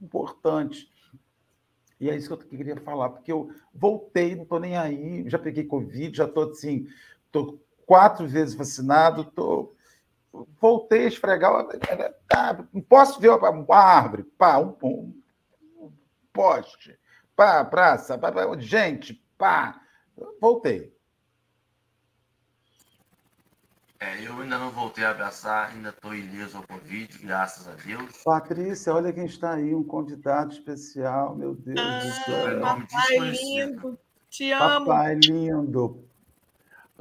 importante. 0.00 0.90
E 2.00 2.08
é 2.08 2.16
isso 2.16 2.34
que 2.34 2.44
eu 2.44 2.48
queria 2.48 2.80
falar, 2.80 3.10
porque 3.10 3.30
eu 3.30 3.52
voltei, 3.74 4.34
não 4.34 4.44
estou 4.44 4.58
nem 4.58 4.76
aí, 4.76 5.28
já 5.28 5.38
peguei 5.38 5.64
Covid, 5.64 6.16
já 6.16 6.24
estou 6.24 6.50
assim, 6.50 6.88
estou 7.26 7.61
quatro 7.86 8.26
vezes 8.26 8.54
vacinado, 8.54 9.24
tô, 9.24 9.74
voltei 10.60 11.04
a 11.04 11.08
esfregar. 11.08 11.66
Ah, 12.32 12.58
posso 12.88 13.20
ver 13.20 13.30
uma 13.30 13.76
árvore, 13.76 14.24
pá, 14.24 14.58
um, 14.58 14.74
um 14.82 15.92
poste 16.32 16.98
pá, 17.42 17.64
praça, 17.64 18.16
pá, 18.16 18.30
pá, 18.30 18.42
gente, 18.58 19.14
pá. 19.36 19.80
Voltei. 20.40 20.92
É, 23.98 24.26
eu 24.26 24.40
ainda 24.40 24.58
não 24.58 24.70
voltei 24.70 25.04
a 25.04 25.10
abraçar, 25.10 25.70
ainda 25.70 25.90
estou 25.90 26.12
ileso 26.14 26.56
ao 26.56 26.66
Covid, 26.66 27.18
graças 27.18 27.68
a 27.68 27.74
Deus. 27.74 28.22
Patrícia, 28.24 28.92
olha 28.92 29.12
quem 29.12 29.26
está 29.26 29.54
aí, 29.54 29.72
um 29.74 29.84
convidado 29.84 30.52
especial, 30.52 31.36
meu 31.36 31.54
Deus 31.54 31.78
ah, 31.78 31.98
do 31.98 32.24
céu. 32.24 32.58
Nome 32.58 32.86
papai 32.88 33.18
lindo, 33.30 33.98
te 34.28 34.50
amo. 34.50 34.86
Papai 34.86 35.14
lindo. 35.14 36.04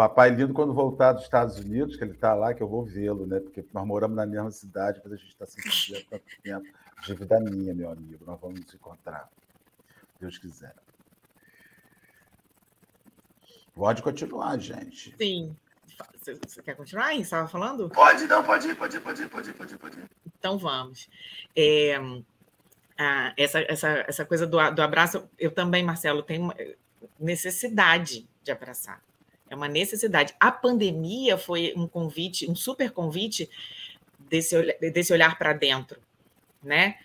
Papai 0.02 0.32
lindo, 0.32 0.52
quando 0.52 0.74
voltar 0.74 1.14
dos 1.14 1.22
Estados 1.22 1.60
Unidos, 1.60 1.96
que 1.96 2.04
ele 2.04 2.14
está 2.14 2.34
lá, 2.34 2.56
que 2.56 2.64
eu 2.64 2.68
vou 2.68 2.84
vê-lo, 2.84 3.28
né? 3.28 3.40
Porque 3.40 3.64
nós 3.72 3.86
moramos 3.86 4.18
na 4.18 4.26
mesma 4.26 4.50
cidade, 4.50 5.00
mas 5.04 5.14
a 5.14 5.16
gente 5.16 5.28
está 5.28 5.46
sem 5.46 5.64
ver 5.64 6.02
há 6.02 6.10
tanto 6.10 6.42
tempo. 6.42 6.68
Dívida 7.04 7.40
minha, 7.40 7.72
meu 7.76 7.92
amigo, 7.92 8.26
nós 8.26 8.40
vamos 8.42 8.62
nos 8.62 8.74
encontrar. 8.74 9.30
Deus 10.20 10.40
quiser. 10.40 10.74
Pode 13.76 14.02
continuar, 14.02 14.58
gente. 14.58 15.16
Sim. 15.16 15.56
Você 16.20 16.64
quer 16.64 16.76
continuar? 16.76 17.14
Você 17.14 17.22
estava 17.22 17.48
falando? 17.48 17.88
Pode, 17.90 18.26
não, 18.26 18.44
pode 18.44 18.70
ir, 18.70 18.76
pode 18.76 18.98
ir, 18.98 19.02
pode 19.02 19.22
ir, 19.22 19.30
pode 19.30 19.50
ir, 19.52 19.54
pode 19.54 19.74
ir. 19.76 19.78
Pode 19.78 20.00
ir. 20.00 20.10
Então 20.40 20.58
vamos. 20.58 21.08
É, 21.56 22.02
essa, 23.38 23.60
essa, 23.70 23.88
essa 24.08 24.26
coisa 24.26 24.48
do, 24.48 24.58
do 24.72 24.82
abraço, 24.82 25.30
eu 25.38 25.52
também, 25.52 25.84
Marcelo, 25.84 26.24
tenho 26.24 26.52
necessidade 27.20 28.28
de 28.42 28.52
abraçar. 28.52 29.00
É 29.52 29.56
uma 29.56 29.68
necessidade. 29.68 30.34
A 30.40 30.50
pandemia 30.50 31.38
foi 31.38 31.74
um 31.76 31.86
convite, 31.86 32.50
um 32.50 32.56
super 32.56 32.90
convite 32.90 33.50
desse, 34.18 34.56
desse 34.80 35.12
olhar 35.12 35.38
para 35.38 35.52
dentro, 35.52 36.00
né? 36.64 36.96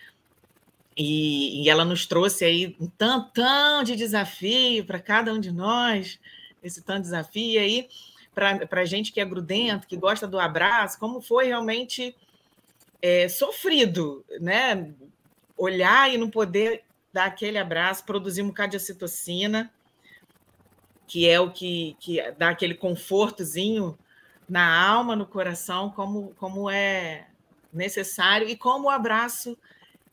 E, 0.95 1.61
e, 1.61 1.69
ela 1.69 1.83
nos 1.83 2.05
trouxe 2.05 2.45
aí 2.45 2.75
um 2.79 2.87
tantão 2.87 3.83
de 3.83 3.97
desafio 3.97 4.85
para 4.85 4.97
cada 4.97 5.33
um 5.33 5.41
de 5.41 5.51
nós, 5.51 6.17
esse 6.63 6.81
tanto 6.81 7.01
desafio 7.01 7.59
aí, 7.59 7.89
para 8.33 8.81
a 8.81 8.85
gente 8.85 9.11
que 9.11 9.19
é 9.19 9.25
grudento, 9.25 9.85
que 9.85 9.97
gosta 9.97 10.25
do 10.25 10.39
abraço, 10.39 10.97
como 10.97 11.19
foi 11.19 11.47
realmente 11.47 12.15
é, 13.01 13.27
sofrido, 13.27 14.23
né? 14.39 14.93
Olhar 15.57 16.09
e 16.13 16.17
não 16.17 16.29
poder 16.29 16.85
dar 17.11 17.25
aquele 17.25 17.57
abraço, 17.57 18.05
produzir 18.05 18.41
um 18.41 18.47
bocado 18.47 18.71
de 18.71 18.77
ocitocina, 18.77 19.69
que 21.07 21.27
é 21.27 21.39
o 21.39 21.49
que, 21.49 21.95
que 21.99 22.21
dá 22.33 22.49
aquele 22.49 22.75
confortozinho 22.75 23.97
na 24.47 24.87
alma, 24.87 25.15
no 25.15 25.25
coração, 25.25 25.89
como, 25.89 26.33
como 26.37 26.69
é 26.69 27.27
necessário, 27.73 28.47
e 28.47 28.55
como 28.55 28.87
o 28.87 28.91
abraço 28.91 29.57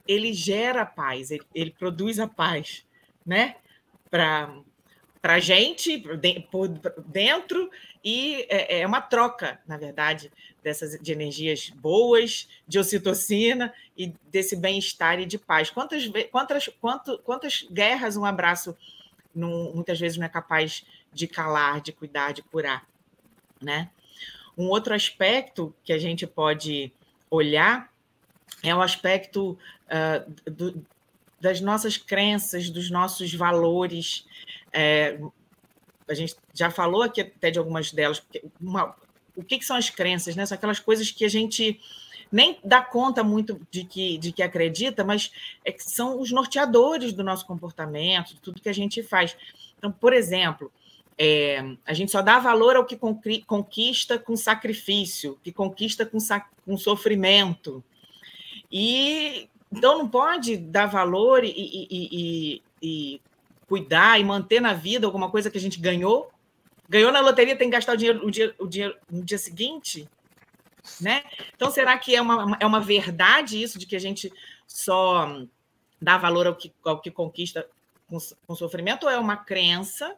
ele 0.06 0.32
gera 0.32 0.86
paz, 0.86 1.30
ele, 1.30 1.44
ele 1.54 1.70
produz 1.70 2.18
a 2.18 2.28
paz, 2.28 2.84
né? 3.24 3.56
Para 4.10 4.62
a 5.22 5.38
gente, 5.40 6.04
por 6.50 6.68
dentro, 7.06 7.70
e 8.04 8.46
é, 8.50 8.80
é, 8.80 8.86
uma 8.86 9.00
troca, 9.00 9.60
na 9.66 9.78
verdade, 9.78 10.30
dessas 10.62 11.00
de 11.00 11.12
energias 11.12 11.70
boas, 11.70 12.46
de 12.68 12.78
ocitocina 12.78 13.72
e 13.96 14.12
desse 14.30 14.54
bem-estar 14.54 15.18
e 15.18 15.26
de 15.26 15.38
paz. 15.38 15.70
Quantas, 15.70 16.04
quantas, 16.30 16.68
quantas, 16.80 17.20
quantas 17.24 17.66
guerras 17.70 18.16
um 18.16 18.24
abraço 18.24 18.76
não, 19.34 19.72
muitas 19.74 19.98
vezes 19.98 20.18
não 20.18 20.26
é 20.26 20.28
capaz 20.28 20.84
de 21.12 21.26
calar, 21.26 21.80
de 21.80 21.92
cuidar, 21.92 22.32
de 22.32 22.42
curar, 22.42 22.86
né? 23.60 23.90
Um 24.56 24.68
outro 24.68 24.94
aspecto 24.94 25.74
que 25.82 25.92
a 25.92 25.98
gente 25.98 26.26
pode 26.26 26.92
olhar 27.30 27.92
é 28.62 28.74
o 28.74 28.80
aspecto 28.80 29.58
uh, 29.88 30.50
do, 30.50 30.86
das 31.40 31.60
nossas 31.60 31.96
crenças, 31.96 32.70
dos 32.70 32.90
nossos 32.90 33.34
valores. 33.34 34.26
É, 34.72 35.18
a 36.08 36.14
gente 36.14 36.36
já 36.54 36.70
falou 36.70 37.02
aqui 37.02 37.20
até 37.20 37.50
de 37.50 37.58
algumas 37.58 37.92
delas. 37.92 38.22
Uma, 38.60 38.96
o 39.36 39.42
que, 39.42 39.58
que, 39.58 39.64
são 39.64 39.76
as 39.76 39.90
crenças? 39.90 40.36
Né? 40.36 40.46
São 40.46 40.56
aquelas 40.56 40.78
coisas 40.78 41.10
que 41.10 41.24
a 41.24 41.28
gente 41.28 41.80
nem 42.34 42.58
dá 42.64 42.82
conta 42.82 43.22
muito 43.22 43.64
de 43.70 43.84
que, 43.84 44.18
de 44.18 44.32
que 44.32 44.42
acredita, 44.42 45.04
mas 45.04 45.30
é 45.64 45.70
que 45.70 45.84
são 45.84 46.20
os 46.20 46.32
norteadores 46.32 47.12
do 47.12 47.22
nosso 47.22 47.46
comportamento, 47.46 48.34
de 48.34 48.40
tudo 48.40 48.60
que 48.60 48.68
a 48.68 48.74
gente 48.74 49.04
faz. 49.04 49.36
Então, 49.78 49.92
por 49.92 50.12
exemplo, 50.12 50.72
é, 51.16 51.64
a 51.86 51.94
gente 51.94 52.10
só 52.10 52.20
dá 52.20 52.40
valor 52.40 52.74
ao 52.74 52.84
que 52.84 52.98
conquista 53.46 54.18
com 54.18 54.36
sacrifício, 54.36 55.38
que 55.44 55.52
conquista 55.52 56.04
com, 56.04 56.18
com 56.66 56.76
sofrimento. 56.76 57.84
E 58.70 59.48
então 59.70 59.96
não 59.96 60.08
pode 60.08 60.56
dar 60.56 60.86
valor 60.86 61.44
e, 61.44 61.50
e, 61.50 61.88
e, 61.88 62.62
e, 62.82 63.20
cuidar 63.68 64.20
e 64.20 64.24
manter 64.24 64.60
na 64.60 64.72
vida 64.72 65.06
alguma 65.06 65.30
coisa 65.30 65.52
que 65.52 65.58
a 65.58 65.60
gente 65.60 65.78
ganhou. 65.78 66.32
Ganhou 66.88 67.12
na 67.12 67.20
loteria, 67.20 67.54
tem 67.54 67.70
que 67.70 67.76
gastar 67.76 67.92
o 67.92 67.96
dinheiro, 67.96 68.26
o 68.26 68.30
dia, 68.32 68.52
o 68.58 68.66
dia, 68.66 68.92
no 69.08 69.22
dia 69.22 69.38
seguinte. 69.38 70.08
Né? 71.00 71.24
Então, 71.54 71.70
será 71.70 71.96
que 71.96 72.14
é 72.14 72.20
uma, 72.20 72.56
é 72.60 72.66
uma 72.66 72.80
verdade 72.80 73.62
isso 73.62 73.78
de 73.78 73.86
que 73.86 73.96
a 73.96 74.00
gente 74.00 74.32
só 74.66 75.42
dá 76.00 76.18
valor 76.18 76.46
ao 76.46 76.54
que, 76.54 76.72
ao 76.84 77.00
que 77.00 77.10
conquista 77.10 77.66
com, 78.06 78.18
com 78.46 78.54
sofrimento 78.54 79.04
ou 79.04 79.10
é 79.10 79.18
uma 79.18 79.36
crença 79.36 80.16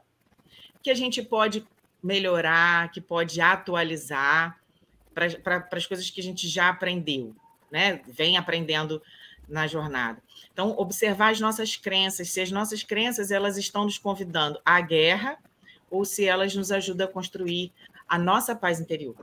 que 0.83 0.91
a 0.91 0.95
gente 0.95 1.23
pode 1.23 1.67
melhorar, 2.03 2.91
que 2.91 3.01
pode 3.01 3.41
atualizar 3.41 4.61
para 5.15 5.69
as 5.73 5.87
coisas 5.87 6.11
que 6.11 6.21
a 6.21 6.25
gente 6.25 6.47
já 6.47 6.69
aprendeu, 6.69 7.35
né? 7.71 8.03
Vem 8.07 8.37
aprendendo 8.37 9.03
na 9.49 9.67
jornada. 9.67 10.23
Então, 10.53 10.75
observar 10.77 11.31
as 11.31 11.41
nossas 11.41 11.77
crenças, 11.77 12.31
se 12.31 12.41
as 12.41 12.51
nossas 12.51 12.83
crenças 12.83 13.31
elas 13.31 13.57
estão 13.57 13.85
nos 13.85 13.99
convidando 13.99 14.61
à 14.65 14.81
guerra 14.81 15.39
ou 15.91 16.05
se 16.05 16.27
elas 16.27 16.55
nos 16.55 16.71
ajudam 16.73 17.07
a 17.07 17.11
construir 17.11 17.73
a 18.09 18.19
nossa 18.19 18.55
paz 18.55 18.81
interior. 18.81 19.17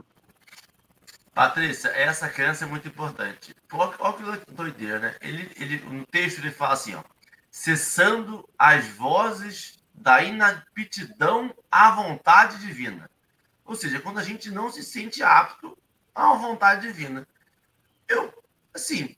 Patrícia, 1.34 1.88
essa 1.88 2.28
crença 2.28 2.64
é 2.64 2.68
muito 2.68 2.86
importante. 2.86 3.54
Olha 3.72 4.38
que 4.38 4.52
doideira, 4.52 5.00
né? 5.00 5.16
Ele, 5.20 5.50
ele, 5.56 5.78
no 5.80 6.06
texto 6.06 6.38
ele 6.38 6.52
fala 6.52 6.74
assim, 6.74 6.94
ó, 6.94 7.02
cessando 7.50 8.48
as 8.56 8.86
vozes 8.86 9.82
da 9.92 10.22
inaptidão 10.22 11.52
à 11.70 11.90
vontade 11.90 12.58
divina. 12.58 13.10
Ou 13.64 13.74
seja, 13.74 14.00
quando 14.00 14.18
a 14.18 14.22
gente 14.22 14.50
não 14.50 14.70
se 14.70 14.84
sente 14.84 15.22
apto 15.22 15.76
à 16.14 16.34
vontade 16.34 16.86
divina. 16.86 17.26
Eu, 18.06 18.32
assim, 18.72 19.16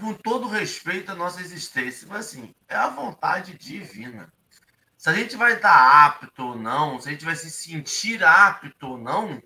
com 0.00 0.14
todo 0.14 0.48
respeito 0.48 1.12
à 1.12 1.14
nossa 1.14 1.40
existência, 1.40 2.06
mas 2.08 2.26
assim, 2.26 2.54
é 2.66 2.76
a 2.76 2.88
vontade 2.88 3.58
divina. 3.58 4.32
Se 4.96 5.10
a 5.10 5.12
gente 5.12 5.36
vai 5.36 5.54
estar 5.54 6.06
apto 6.06 6.44
ou 6.44 6.56
não, 6.56 6.98
se 6.98 7.08
a 7.08 7.12
gente 7.12 7.24
vai 7.24 7.34
se 7.36 7.50
sentir 7.50 8.22
apto 8.24 8.86
ou 8.86 8.96
não, 8.96 9.42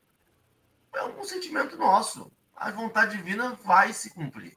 é 0.96 1.04
um 1.04 1.24
sentimento 1.24 1.76
nosso. 1.76 2.30
A 2.56 2.70
vontade 2.70 3.16
divina 3.16 3.52
vai 3.64 3.92
se 3.92 4.10
cumprir. 4.10 4.56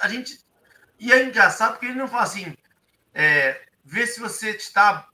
A 0.00 0.08
gente. 0.08 0.38
E 0.98 1.12
é 1.12 1.24
engraçado 1.24 1.72
porque 1.72 1.86
ele 1.86 1.98
não 1.98 2.08
fala 2.08 2.22
assim: 2.22 2.56
é, 3.12 3.66
vê 3.84 4.06
se 4.06 4.20
você 4.20 4.50
está. 4.50 5.08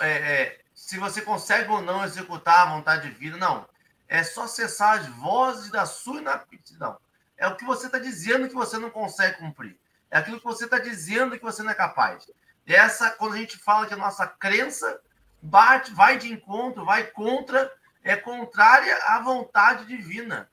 É, 0.00 0.10
é, 0.10 0.60
se 0.74 0.98
você 0.98 1.20
consegue 1.22 1.70
ou 1.70 1.82
não 1.82 2.04
executar 2.04 2.66
a 2.66 2.70
vontade 2.74 3.08
divina. 3.10 3.36
Não. 3.36 3.68
É 4.08 4.24
só 4.24 4.46
cessar 4.48 4.98
as 4.98 5.06
vozes 5.06 5.70
da 5.70 5.86
sua 5.86 6.20
inaptidão. 6.20 6.98
É 7.36 7.46
o 7.46 7.54
que 7.56 7.64
você 7.64 7.86
está 7.86 7.98
dizendo 7.98 8.48
que 8.48 8.54
você 8.54 8.76
não 8.76 8.90
consegue 8.90 9.38
cumprir. 9.38 9.78
É 10.10 10.18
aquilo 10.18 10.38
que 10.38 10.44
você 10.44 10.64
está 10.64 10.78
dizendo 10.78 11.38
que 11.38 11.44
você 11.44 11.62
não 11.62 11.70
é 11.70 11.74
capaz. 11.74 12.28
Essa, 12.66 13.10
quando 13.12 13.34
a 13.34 13.38
gente 13.38 13.56
fala 13.56 13.86
que 13.86 13.94
a 13.94 13.96
nossa 13.96 14.26
crença 14.26 15.00
bate, 15.40 15.92
vai 15.92 16.18
de 16.18 16.32
encontro, 16.32 16.84
vai 16.84 17.04
contra 17.04 17.70
é 18.02 18.16
contrária 18.16 18.96
à 19.06 19.20
vontade 19.20 19.84
divina. 19.86 20.50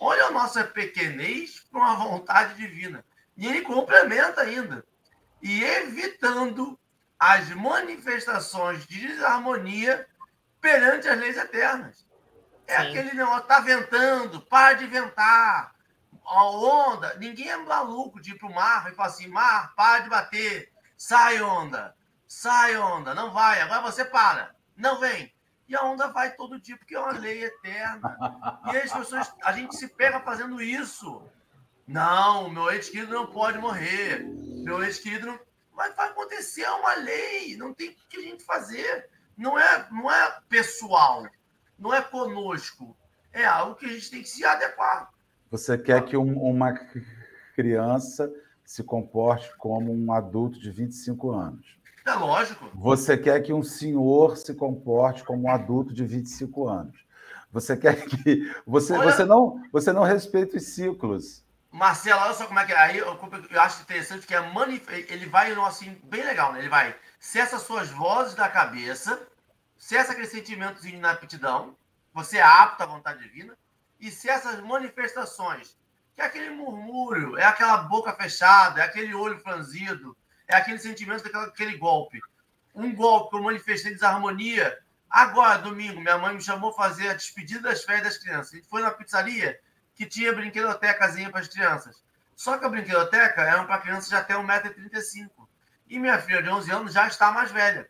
Olha 0.00 0.26
a 0.26 0.30
nossa 0.30 0.64
pequenez 0.64 1.60
para 1.70 1.80
uma 1.80 1.96
vontade 1.96 2.54
divina. 2.54 3.04
E 3.36 3.46
ele 3.46 3.62
complementa 3.62 4.42
ainda. 4.42 4.84
E 5.40 5.62
evitando 5.62 6.78
as 7.18 7.48
manifestações 7.50 8.86
de 8.86 9.06
desarmonia 9.06 10.06
perante 10.60 11.08
as 11.08 11.18
leis 11.18 11.36
eternas. 11.36 12.06
É 12.66 12.76
Sim. 12.76 12.88
aquele 12.88 13.14
negócio, 13.14 13.46
tá 13.46 13.60
ventando, 13.60 14.40
para 14.42 14.74
de 14.74 14.86
ventar. 14.86 15.74
A 16.24 16.44
onda, 16.44 17.14
ninguém 17.18 17.48
é 17.48 17.56
maluco 17.56 18.20
de 18.20 18.32
ir 18.32 18.38
para 18.38 18.48
o 18.48 18.54
mar 18.54 18.90
e 18.90 18.94
falar 18.94 19.08
assim, 19.08 19.28
mar, 19.28 19.72
para 19.76 20.00
de 20.00 20.10
bater. 20.10 20.72
Sai 20.96 21.40
onda, 21.40 21.94
sai 22.26 22.76
onda, 22.76 23.14
não 23.14 23.32
vai, 23.32 23.60
agora 23.60 23.82
você 23.82 24.04
para, 24.04 24.54
não 24.76 24.98
vem 24.98 25.35
e 25.68 25.74
a 25.74 25.82
onda 25.82 26.08
vai 26.08 26.34
todo 26.34 26.60
dia, 26.60 26.76
porque 26.76 26.94
é 26.94 27.00
uma 27.00 27.12
lei 27.12 27.44
eterna. 27.44 28.16
E 28.72 28.76
as 28.76 28.92
pessoas, 28.92 29.32
a 29.42 29.52
gente 29.52 29.76
se 29.76 29.88
pega 29.88 30.20
fazendo 30.20 30.60
isso. 30.62 31.22
Não, 31.86 32.50
meu 32.50 32.72
ente 32.72 32.90
querido 32.90 33.12
não 33.12 33.26
pode 33.26 33.58
morrer. 33.58 34.24
Meu 34.64 34.82
ente 34.84 35.00
querido 35.00 35.26
não. 35.26 35.38
Mas 35.72 35.94
vai 35.94 36.08
acontecer, 36.08 36.62
é 36.62 36.70
uma 36.70 36.94
lei. 36.94 37.56
Não 37.56 37.74
tem 37.74 37.90
o 37.90 37.94
que 38.08 38.16
a 38.16 38.22
gente 38.22 38.44
fazer. 38.44 39.08
Não 39.36 39.58
é, 39.58 39.86
não 39.90 40.10
é 40.10 40.40
pessoal. 40.48 41.26
Não 41.78 41.92
é 41.92 42.00
conosco. 42.00 42.96
É 43.32 43.44
algo 43.44 43.74
que 43.74 43.86
a 43.86 43.88
gente 43.88 44.10
tem 44.10 44.22
que 44.22 44.28
se 44.28 44.44
adequar. 44.44 45.10
Você 45.50 45.76
quer 45.76 46.04
que 46.04 46.16
um, 46.16 46.38
uma 46.42 46.74
criança 47.54 48.32
se 48.64 48.82
comporte 48.82 49.54
como 49.58 49.92
um 49.92 50.12
adulto 50.12 50.58
de 50.58 50.70
25 50.70 51.30
anos. 51.30 51.78
É 52.06 52.14
lógico. 52.14 52.70
Você 52.72 53.18
quer 53.18 53.42
que 53.42 53.52
um 53.52 53.64
senhor 53.64 54.36
se 54.36 54.54
comporte 54.54 55.24
como 55.24 55.48
um 55.48 55.50
adulto 55.50 55.92
de 55.92 56.04
25 56.04 56.68
anos. 56.68 56.96
Você 57.50 57.76
quer 57.76 58.04
que. 58.06 58.54
Você, 58.64 58.92
olha... 58.92 59.12
você, 59.12 59.24
não, 59.24 59.62
você 59.72 59.92
não 59.92 60.04
respeita 60.04 60.56
os 60.56 60.62
ciclos. 60.62 61.44
Marcelo, 61.72 62.20
olha 62.22 62.34
só 62.34 62.46
como 62.46 62.60
é 62.60 62.64
que 62.64 62.72
é. 62.72 62.78
Aí 62.78 62.98
eu, 62.98 63.18
eu 63.50 63.60
acho 63.60 63.82
interessante 63.82 64.26
que 64.26 64.34
é 64.34 64.40
manif... 64.52 64.86
ele 64.88 65.26
vai 65.26 65.52
assim, 65.52 66.00
bem 66.04 66.24
legal, 66.24 66.52
né? 66.52 66.60
Ele 66.60 66.68
vai. 66.68 66.94
Cessa 67.18 67.58
suas 67.58 67.90
vozes 67.90 68.34
da 68.34 68.48
cabeça, 68.48 69.20
cessa 69.76 70.12
aquele 70.12 70.28
sentimento 70.28 70.80
de 70.80 70.94
inaptidão, 70.94 71.74
você 72.14 72.38
é 72.38 72.42
apto 72.42 72.82
à 72.82 72.86
vontade 72.86 73.22
divina, 73.22 73.56
e 73.98 74.10
cessa 74.10 74.50
as 74.50 74.60
manifestações, 74.60 75.76
que 76.14 76.22
é 76.22 76.24
aquele 76.24 76.50
murmúrio, 76.50 77.36
é 77.36 77.44
aquela 77.44 77.78
boca 77.78 78.12
fechada, 78.12 78.80
é 78.80 78.84
aquele 78.84 79.14
olho 79.14 79.38
franzido, 79.40 80.16
é 80.48 80.56
aquele 80.56 80.78
sentimento 80.78 81.30
daquele 81.30 81.76
golpe. 81.76 82.20
Um 82.74 82.94
golpe 82.94 83.30
que 83.30 83.36
eu 83.36 83.42
manifestei 83.42 83.92
desarmonia. 83.92 84.78
Agora, 85.08 85.58
domingo, 85.58 86.00
minha 86.00 86.18
mãe 86.18 86.34
me 86.34 86.42
chamou 86.42 86.72
fazer 86.72 87.08
a 87.08 87.14
despedida 87.14 87.68
das 87.68 87.84
férias 87.84 88.04
das 88.04 88.18
crianças. 88.18 88.52
A 88.52 88.56
gente 88.56 88.68
foi 88.68 88.82
na 88.82 88.90
pizzaria 88.90 89.58
que 89.94 90.06
tinha 90.06 90.32
brinquedotecazinha 90.32 91.30
para 91.30 91.40
as 91.40 91.48
crianças. 91.48 92.04
Só 92.34 92.58
que 92.58 92.66
a 92.66 92.68
brinquedoteca 92.68 93.42
era 93.42 93.64
para 93.64 93.80
crianças 93.80 94.08
de 94.08 94.14
até 94.14 94.34
1,35m. 94.34 95.30
E 95.88 95.98
minha 95.98 96.18
filha 96.18 96.42
de 96.42 96.50
11 96.50 96.70
anos 96.70 96.92
já 96.92 97.06
está 97.06 97.32
mais 97.32 97.50
velha. 97.50 97.88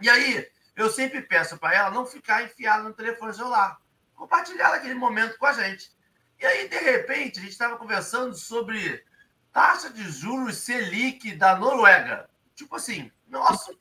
E 0.00 0.08
aí, 0.08 0.46
eu 0.76 0.90
sempre 0.90 1.20
peço 1.22 1.58
para 1.58 1.74
ela 1.74 1.90
não 1.90 2.06
ficar 2.06 2.44
enfiada 2.44 2.84
no 2.84 2.94
telefone 2.94 3.34
celular. 3.34 3.78
Compartilhar 4.14 4.74
aquele 4.74 4.94
momento 4.94 5.36
com 5.38 5.46
a 5.46 5.52
gente. 5.52 5.90
E 6.38 6.46
aí, 6.46 6.68
de 6.68 6.78
repente, 6.78 7.38
a 7.38 7.42
gente 7.42 7.52
estava 7.52 7.76
conversando 7.76 8.34
sobre 8.34 9.04
taxa 9.52 9.90
de 9.90 10.10
juros 10.10 10.56
Selic 10.58 11.34
da 11.36 11.56
Noruega. 11.56 12.28
Tipo 12.54 12.76
assim, 12.76 13.10
nossa, 13.28 13.74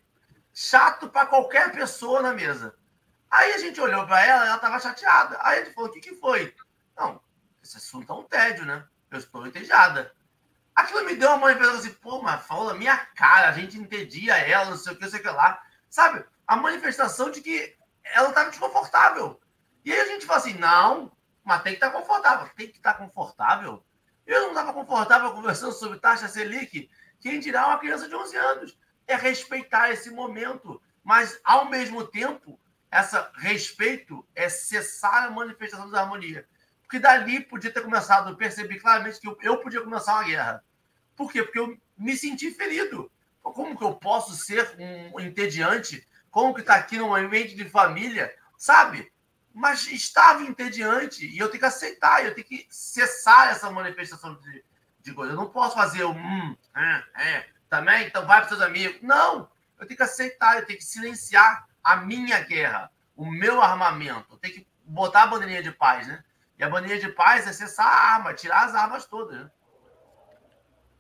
chato 0.53 1.09
para 1.09 1.25
qualquer 1.25 1.71
pessoa 1.71 2.21
na 2.21 2.33
mesa. 2.33 2.75
Aí 3.29 3.53
a 3.53 3.57
gente 3.57 3.79
olhou 3.79 4.05
para 4.05 4.25
ela, 4.25 4.45
ela 4.45 4.55
estava 4.55 4.79
chateada. 4.79 5.37
Aí 5.41 5.61
a 5.61 5.63
gente 5.63 5.73
falou: 5.73 5.89
o 5.89 5.93
que, 5.93 6.01
que 6.01 6.15
foi? 6.15 6.53
Não, 6.97 7.21
esse 7.63 7.77
assunto 7.77 8.11
é 8.11 8.15
um 8.15 8.23
tédio, 8.23 8.65
né? 8.65 8.85
Eu 9.09 9.19
estou 9.19 9.47
entediada. 9.47 10.13
Aquilo 10.75 11.05
me 11.05 11.15
deu 11.15 11.29
uma 11.29 11.37
manifestação 11.37 11.79
assim, 11.79 11.93
pô, 11.93 12.21
mas 12.21 12.45
falou 12.45 12.67
na 12.67 12.73
minha 12.73 12.97
cara, 13.15 13.49
a 13.49 13.51
gente 13.51 13.77
entendia 13.77 14.37
ela, 14.37 14.69
não 14.69 14.77
sei 14.77 14.93
o 14.93 14.95
que, 14.95 15.03
não 15.03 15.09
sei 15.09 15.19
o 15.19 15.23
que 15.23 15.29
lá. 15.29 15.61
Sabe? 15.89 16.25
A 16.47 16.55
manifestação 16.55 17.29
de 17.29 17.41
que 17.41 17.77
ela 18.03 18.29
estava 18.29 18.49
desconfortável. 18.49 19.39
E 19.83 19.91
aí 19.91 19.99
a 19.99 20.05
gente 20.05 20.25
fala 20.25 20.39
assim: 20.39 20.53
não, 20.53 21.11
mas 21.43 21.61
tem 21.61 21.73
que 21.73 21.77
estar 21.77 21.91
tá 21.91 21.97
confortável. 21.97 22.49
Tem 22.55 22.67
que 22.67 22.77
estar 22.77 22.93
tá 22.93 22.99
confortável? 22.99 23.83
Eu 24.25 24.41
não 24.41 24.49
estava 24.49 24.73
confortável 24.73 25.31
conversando 25.31 25.73
sobre 25.73 25.99
taxa 25.99 26.27
Selic. 26.27 26.89
Quem 27.19 27.39
dirá 27.39 27.67
uma 27.67 27.79
criança 27.79 28.07
de 28.07 28.15
11 28.15 28.35
anos? 28.35 28.79
É 29.07 29.15
respeitar 29.15 29.91
esse 29.91 30.09
momento. 30.09 30.81
Mas, 31.03 31.39
ao 31.43 31.69
mesmo 31.69 32.05
tempo, 32.05 32.59
esse 32.91 33.17
respeito 33.35 34.25
é 34.35 34.49
cessar 34.49 35.25
a 35.25 35.29
manifestação 35.31 35.89
da 35.89 36.01
harmonia. 36.01 36.47
Porque 36.83 36.99
dali 36.99 37.39
podia 37.39 37.71
ter 37.71 37.81
começado, 37.81 38.29
eu 38.29 38.35
percebi 38.35 38.79
claramente 38.79 39.19
que 39.19 39.47
eu, 39.47 39.57
podia 39.57 39.81
começar 39.81 40.13
uma 40.13 40.25
guerra. 40.25 40.63
Por 41.15 41.31
quê? 41.31 41.41
Porque 41.41 41.59
eu 41.59 41.77
me 41.97 42.17
senti 42.17 42.51
ferido. 42.51 43.09
Como 43.41 43.77
que 43.77 43.83
eu 43.83 43.95
posso 43.95 44.35
ser 44.35 44.75
um 44.77 45.19
entediante? 45.19 46.05
Como 46.29 46.53
que 46.53 46.61
está 46.61 46.75
aqui 46.75 46.97
num 46.97 47.15
ambiente 47.15 47.55
de 47.55 47.67
família? 47.69 48.33
Sabe? 48.57 49.11
Mas 49.53 49.87
estava 49.87 50.43
entediante 50.43 51.25
e 51.25 51.37
eu 51.37 51.49
tenho 51.49 51.59
que 51.59 51.65
aceitar, 51.65 52.23
eu 52.25 52.33
tenho 52.33 52.47
que 52.47 52.65
cessar 52.69 53.49
essa 53.49 53.69
manifestação 53.69 54.35
de, 54.35 54.63
de 55.01 55.13
coisa. 55.13 55.33
Eu 55.33 55.37
não 55.37 55.49
posso 55.49 55.75
fazer 55.75 56.03
o 56.03 56.11
hum, 56.11 56.55
é, 56.75 57.03
é, 57.15 57.49
também, 57.69 58.07
então 58.07 58.25
vai 58.25 58.39
para 58.39 58.49
seus 58.49 58.61
amigos. 58.61 59.01
Não, 59.01 59.49
eu 59.79 59.87
tenho 59.87 59.97
que 59.97 60.03
aceitar, 60.03 60.57
eu 60.57 60.65
tenho 60.65 60.79
que 60.79 60.85
silenciar 60.85 61.67
a 61.83 61.97
minha 61.97 62.39
guerra, 62.41 62.91
o 63.15 63.25
meu 63.29 63.61
armamento. 63.61 64.33
Eu 64.33 64.37
tenho 64.37 64.53
que 64.53 64.67
botar 64.83 65.23
a 65.23 65.27
bandeirinha 65.27 65.63
de 65.63 65.71
paz, 65.71 66.07
né? 66.07 66.23
E 66.57 66.63
a 66.63 66.69
bandeirinha 66.69 67.01
de 67.01 67.13
paz 67.13 67.47
é 67.47 67.53
cessar 67.53 67.87
a 67.87 68.13
arma, 68.13 68.33
tirar 68.33 68.65
as 68.65 68.75
armas 68.75 69.05
todas. 69.05 69.37
Né? 69.37 69.49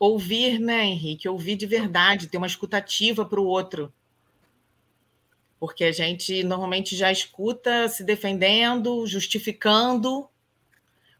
ouvir, 0.01 0.59
né, 0.59 0.83
Henrique? 0.83 1.29
Ouvir 1.29 1.55
de 1.55 1.67
verdade, 1.67 2.27
ter 2.27 2.37
uma 2.37 2.47
escutativa 2.47 3.23
para 3.23 3.39
o 3.39 3.45
outro. 3.45 3.93
Porque 5.61 5.83
a 5.83 5.91
gente 5.91 6.43
normalmente 6.43 6.95
já 6.95 7.11
escuta 7.11 7.87
se 7.87 8.03
defendendo, 8.03 9.05
justificando. 9.05 10.27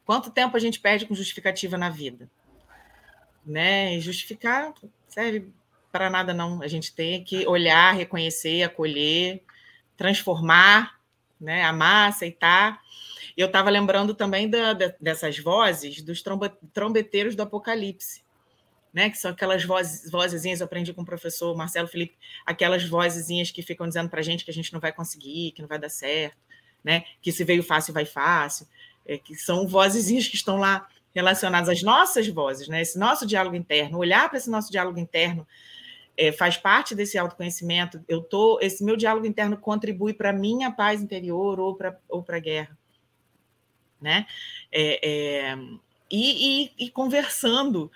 Quanto 0.03 0.31
tempo 0.31 0.57
a 0.57 0.59
gente 0.59 0.79
perde 0.79 1.05
com 1.05 1.13
justificativa 1.13 1.77
na 1.77 1.91
vida? 1.91 2.27
Né? 3.45 3.95
E 3.95 4.01
justificar 4.01 4.73
serve 5.07 5.47
para 5.91 6.09
nada, 6.09 6.33
não. 6.33 6.59
A 6.63 6.67
gente 6.67 6.91
tem 6.91 7.23
que 7.23 7.45
olhar, 7.45 7.93
reconhecer, 7.93 8.63
acolher, 8.63 9.43
transformar, 9.95 10.99
né? 11.39 11.63
amar, 11.63 12.09
aceitar. 12.09 12.81
Eu 13.37 13.45
estava 13.45 13.69
lembrando 13.69 14.15
também 14.15 14.49
da, 14.49 14.73
da, 14.73 14.91
dessas 14.99 15.37
vozes 15.37 16.01
dos 16.01 16.23
trombeteiros 16.73 17.35
do 17.35 17.43
Apocalipse, 17.43 18.23
né? 18.93 19.09
Que 19.09 19.17
são 19.17 19.31
aquelas 19.31 19.63
vozes, 19.63 20.09
vozezinhas, 20.11 20.59
eu 20.59 20.65
aprendi 20.65 20.93
com 20.93 21.01
o 21.01 21.05
professor 21.05 21.55
Marcelo 21.55 21.87
Felipe, 21.87 22.17
aquelas 22.45 22.83
vozezinhas 22.87 23.51
que 23.51 23.61
ficam 23.61 23.87
dizendo 23.87 24.09
para 24.09 24.19
a 24.19 24.23
gente 24.23 24.43
que 24.43 24.51
a 24.51 24.53
gente 24.53 24.73
não 24.73 24.79
vai 24.79 24.91
conseguir, 24.91 25.51
que 25.51 25.61
não 25.61 25.69
vai 25.69 25.79
dar 25.79 25.89
certo, 25.89 26.37
né? 26.83 27.03
Que 27.21 27.31
se 27.31 27.43
veio 27.43 27.63
fácil, 27.63 27.93
vai 27.93 28.05
fácil. 28.05 28.67
É, 29.05 29.17
que 29.17 29.35
são 29.35 29.67
vozezinhas 29.67 30.27
que 30.27 30.35
estão 30.35 30.57
lá 30.57 30.87
relacionadas 31.13 31.69
às 31.69 31.81
nossas 31.81 32.27
vozes, 32.27 32.67
né? 32.67 32.81
Esse 32.81 32.97
nosso 32.97 33.25
diálogo 33.25 33.55
interno, 33.55 33.97
olhar 33.97 34.29
para 34.29 34.37
esse 34.37 34.49
nosso 34.49 34.71
diálogo 34.71 34.99
interno 34.99 35.47
é, 36.17 36.31
faz 36.31 36.57
parte 36.57 36.93
desse 36.93 37.17
autoconhecimento. 37.17 38.03
Eu 38.07 38.21
tô, 38.21 38.59
esse 38.61 38.83
meu 38.83 38.95
diálogo 38.95 39.25
interno 39.25 39.57
contribui 39.57 40.13
para 40.13 40.31
minha 40.31 40.71
paz 40.71 41.01
interior 41.01 41.59
ou 41.59 41.75
para 41.75 41.97
ou 42.07 42.23
a 42.27 42.39
guerra, 42.39 42.77
né? 43.99 44.25
É, 44.71 45.09
é, 45.09 45.57
e, 46.09 46.63
e, 46.77 46.85
e, 46.85 46.89
conversando 46.89 47.89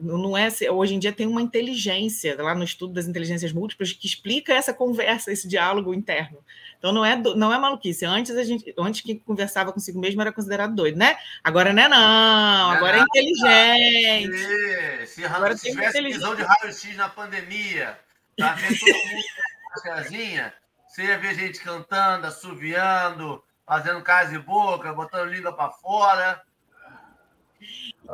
não 0.00 0.36
é 0.36 0.48
hoje 0.70 0.94
em 0.94 0.98
dia 0.98 1.12
tem 1.12 1.26
uma 1.26 1.42
inteligência 1.42 2.40
lá 2.40 2.54
no 2.54 2.64
estudo 2.64 2.94
das 2.94 3.06
inteligências 3.06 3.52
múltiplas 3.52 3.92
que 3.92 4.06
explica 4.06 4.54
essa 4.54 4.72
conversa, 4.72 5.32
esse 5.32 5.48
diálogo 5.48 5.94
interno. 5.94 6.38
Então 6.78 6.92
não 6.92 7.04
é 7.04 7.16
não 7.16 7.52
é 7.52 7.58
maluquice. 7.58 8.04
Antes 8.04 8.36
a 8.36 8.42
gente 8.42 8.74
antes 8.76 9.00
que 9.00 9.14
conversava 9.14 9.72
consigo 9.72 10.00
mesmo 10.00 10.20
era 10.20 10.32
considerado 10.32 10.74
doido, 10.74 10.98
né? 10.98 11.16
Agora 11.44 11.72
não 11.72 11.82
é 11.82 11.88
não, 11.88 12.70
agora 12.70 12.98
é 12.98 13.00
inteligente. 13.00 15.06
Se, 15.06 15.24
agora 15.24 15.56
se 15.56 15.70
tivesse 15.70 16.02
visão 16.02 16.34
de 16.34 16.42
raio-x 16.42 16.96
na 16.96 17.08
pandemia, 17.08 17.98
todo 18.36 18.48
mundo 18.48 19.82
casinha, 19.84 20.52
você 20.88 21.04
ia 21.04 21.18
ver 21.18 21.34
gente 21.34 21.60
cantando, 21.60 22.26
assoviando, 22.26 23.42
fazendo 23.66 24.02
casa 24.02 24.34
e 24.34 24.38
boca, 24.38 24.92
botando 24.92 25.30
língua 25.30 25.52
para 25.52 25.70
fora. 25.70 26.42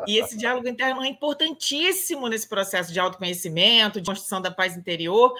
E 0.06 0.18
esse 0.18 0.36
diálogo 0.36 0.68
interno 0.68 1.02
é 1.02 1.08
importantíssimo 1.08 2.28
nesse 2.28 2.48
processo 2.48 2.92
de 2.92 3.00
autoconhecimento, 3.00 4.00
de 4.00 4.06
construção 4.06 4.40
da 4.40 4.50
paz 4.50 4.76
interior. 4.76 5.34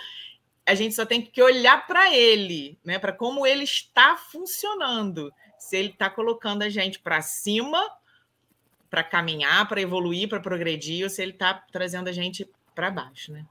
A 0.66 0.74
gente 0.74 0.94
só 0.94 1.06
tem 1.06 1.22
que 1.22 1.42
olhar 1.42 1.86
para 1.86 2.14
ele, 2.14 2.78
né? 2.84 2.98
para 2.98 3.12
como 3.12 3.46
ele 3.46 3.64
está 3.64 4.16
funcionando. 4.16 5.32
Se 5.58 5.76
ele 5.76 5.88
está 5.90 6.08
colocando 6.08 6.62
a 6.62 6.68
gente 6.68 6.98
para 6.98 7.20
cima, 7.22 7.78
para 8.90 9.02
caminhar, 9.02 9.68
para 9.68 9.80
evoluir, 9.80 10.28
para 10.28 10.40
progredir, 10.40 11.04
ou 11.04 11.10
se 11.10 11.22
ele 11.22 11.32
está 11.32 11.54
trazendo 11.54 12.08
a 12.08 12.12
gente 12.12 12.48
para 12.74 12.90
baixo. 12.90 13.32
Né? 13.32 13.44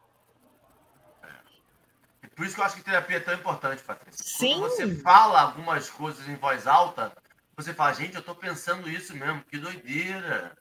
É. 1.24 2.28
Por 2.36 2.46
isso 2.46 2.56
que 2.56 2.62
eu 2.62 2.66
acho 2.66 2.76
que 2.78 2.84
terapia 2.84 3.18
é 3.18 3.20
tão 3.20 3.34
importante, 3.34 3.84
Patrícia. 3.84 4.24
Sim. 4.24 4.60
Quando 4.60 4.72
você 4.72 4.96
fala 4.96 5.42
algumas 5.42 5.90
coisas 5.90 6.28
em 6.28 6.36
voz 6.36 6.66
alta, 6.66 7.12
você 7.56 7.74
fala, 7.74 7.94
gente, 7.94 8.14
eu 8.14 8.20
estou 8.20 8.36
pensando 8.36 8.90
isso 8.90 9.16
mesmo, 9.16 9.44
que 9.50 9.58
doideira. 9.58 10.56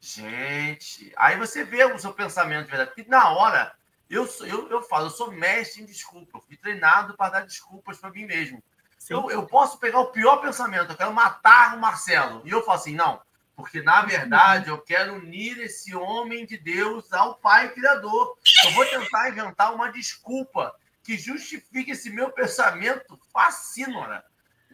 Gente, 0.00 1.12
aí 1.16 1.36
você 1.36 1.64
vê 1.64 1.84
o 1.84 1.98
seu 1.98 2.12
pensamento 2.12 2.64
de 2.64 2.70
verdade. 2.70 2.92
Porque 2.94 3.10
na 3.10 3.30
hora, 3.30 3.74
eu, 4.08 4.28
eu, 4.40 4.68
eu 4.70 4.82
falo, 4.82 5.06
eu 5.06 5.10
sou 5.10 5.32
mestre 5.32 5.82
em 5.82 5.86
desculpa. 5.86 6.38
Eu 6.38 6.42
fui 6.42 6.56
treinado 6.56 7.16
para 7.16 7.32
dar 7.32 7.46
desculpas 7.46 7.98
para 7.98 8.10
mim 8.10 8.24
mesmo. 8.24 8.62
Eu, 9.08 9.30
eu 9.30 9.46
posso 9.46 9.78
pegar 9.78 10.00
o 10.00 10.12
pior 10.12 10.38
pensamento, 10.38 10.92
eu 10.92 10.96
quero 10.96 11.12
matar 11.12 11.76
o 11.76 11.80
Marcelo. 11.80 12.42
E 12.44 12.50
eu 12.50 12.62
falo 12.64 12.78
assim, 12.78 12.94
não, 12.94 13.20
porque 13.56 13.80
na 13.80 14.02
verdade 14.02 14.68
eu 14.68 14.78
quero 14.78 15.14
unir 15.14 15.58
esse 15.60 15.94
homem 15.94 16.44
de 16.44 16.58
Deus 16.58 17.12
ao 17.12 17.36
Pai 17.36 17.70
Criador. 17.70 18.36
Eu 18.64 18.72
vou 18.72 18.84
tentar 18.84 19.30
inventar 19.30 19.74
uma 19.74 19.90
desculpa 19.90 20.74
que 21.02 21.16
justifique 21.16 21.92
esse 21.92 22.10
meu 22.10 22.30
pensamento 22.30 23.18
fascínora. 23.32 24.24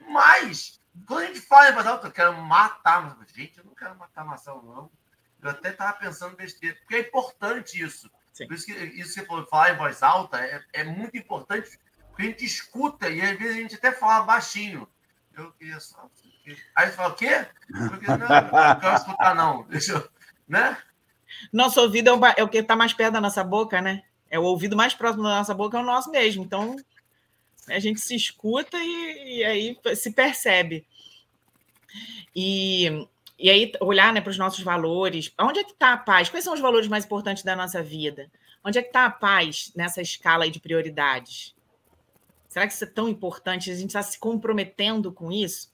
Mas, 0.09 0.81
quando 1.07 1.23
a 1.23 1.27
gente 1.27 1.41
fala, 1.41 1.69
eu 2.03 2.11
quero 2.11 2.37
matar, 2.43 3.17
gente, 3.33 3.59
eu 3.59 3.65
não 3.65 3.75
quero 3.75 3.97
matar 3.97 4.25
Marcelo, 4.25 4.63
não. 4.63 4.91
Eu 5.45 5.51
até 5.51 5.69
estava 5.69 5.93
pensando 5.99 6.35
besteira, 6.35 6.75
porque 6.77 6.95
é 6.95 7.01
importante 7.01 7.79
isso. 7.79 8.11
Sim. 8.33 8.47
Por 8.47 8.55
isso 8.55 8.65
que 8.65 8.73
isso 8.73 9.15
que 9.15 9.21
você 9.21 9.27
falou, 9.27 9.47
falar 9.47 9.75
em 9.75 9.77
voz 9.77 10.03
alta 10.03 10.41
é, 10.41 10.65
é 10.73 10.85
muito 10.85 11.19
importante, 11.19 11.79
porque 12.09 12.23
a 12.23 12.25
gente 12.25 12.45
escuta 12.47 13.11
e 13.11 13.21
às 13.21 13.39
vezes 13.39 13.55
a 13.55 13.61
gente 13.61 13.75
até 13.75 13.93
fala 13.93 14.25
baixinho. 14.25 14.89
Eu 15.37 15.53
queria 15.53 15.79
só. 15.81 16.09
Aí 16.75 16.89
você 16.89 16.93
fala, 16.93 17.13
o 17.13 17.15
quê? 17.15 17.47
Eu 17.71 17.99
queria, 17.99 18.17
não, 18.17 18.29
não 18.29 18.81
quero 18.81 18.97
escutar, 18.97 19.35
não. 19.35 19.65
Deixa 19.65 19.93
eu. 19.93 20.09
Né? 20.49 20.79
Nosso 21.53 21.79
ouvido 21.81 22.09
é 22.09 22.13
o, 22.13 22.27
é 22.39 22.43
o 22.43 22.49
que 22.49 22.59
está 22.59 22.75
mais 22.75 22.95
perto 22.95 23.13
da 23.13 23.21
nossa 23.21 23.45
boca, 23.45 23.83
né? 23.83 24.03
É 24.31 24.39
o 24.39 24.45
ouvido 24.45 24.75
mais 24.75 24.95
próximo 24.95 25.25
da 25.25 25.37
nossa 25.37 25.53
boca, 25.53 25.77
é 25.77 25.81
o 25.81 25.85
nosso 25.85 26.11
mesmo. 26.11 26.43
Então, 26.43 26.75
a 27.69 27.79
gente 27.79 28.01
se 28.01 28.15
escuta 28.15 28.79
e, 28.79 29.41
e 29.41 29.45
aí 29.45 29.79
se 29.95 30.11
percebe. 30.11 30.87
E 32.35 33.07
e 33.39 33.51
aí 33.51 33.73
olhar 33.81 34.13
né, 34.13 34.21
para 34.21 34.31
os 34.31 34.39
nossos 34.39 34.63
valores. 34.63 35.33
Onde 35.39 35.59
é 35.59 35.65
que 35.65 35.73
está 35.73 35.93
a 35.93 35.97
paz? 35.97 36.29
Quais 36.29 36.45
são 36.45 36.55
os 36.55 36.61
valores 36.61 36.89
mais 36.89 37.05
importantes 37.05 37.43
da 37.43 37.57
nossa 37.57 37.83
vida? 37.83 38.31
Onde 38.65 38.79
é 38.79 38.83
que 38.83 38.89
está 38.89 39.05
a 39.05 39.11
paz 39.11 39.73
nessa 39.75 40.01
escala 40.01 40.49
de 40.51 40.61
prioridades? 40.61 41.55
Será 42.49 42.67
que 42.67 42.73
isso 42.73 42.85
é 42.85 42.89
tão 42.89 43.09
importante? 43.09 43.71
A 43.71 43.75
gente 43.75 43.89
está 43.89 44.03
se 44.03 44.19
comprometendo 44.19 45.13
com 45.13 45.33
isso? 45.33 45.73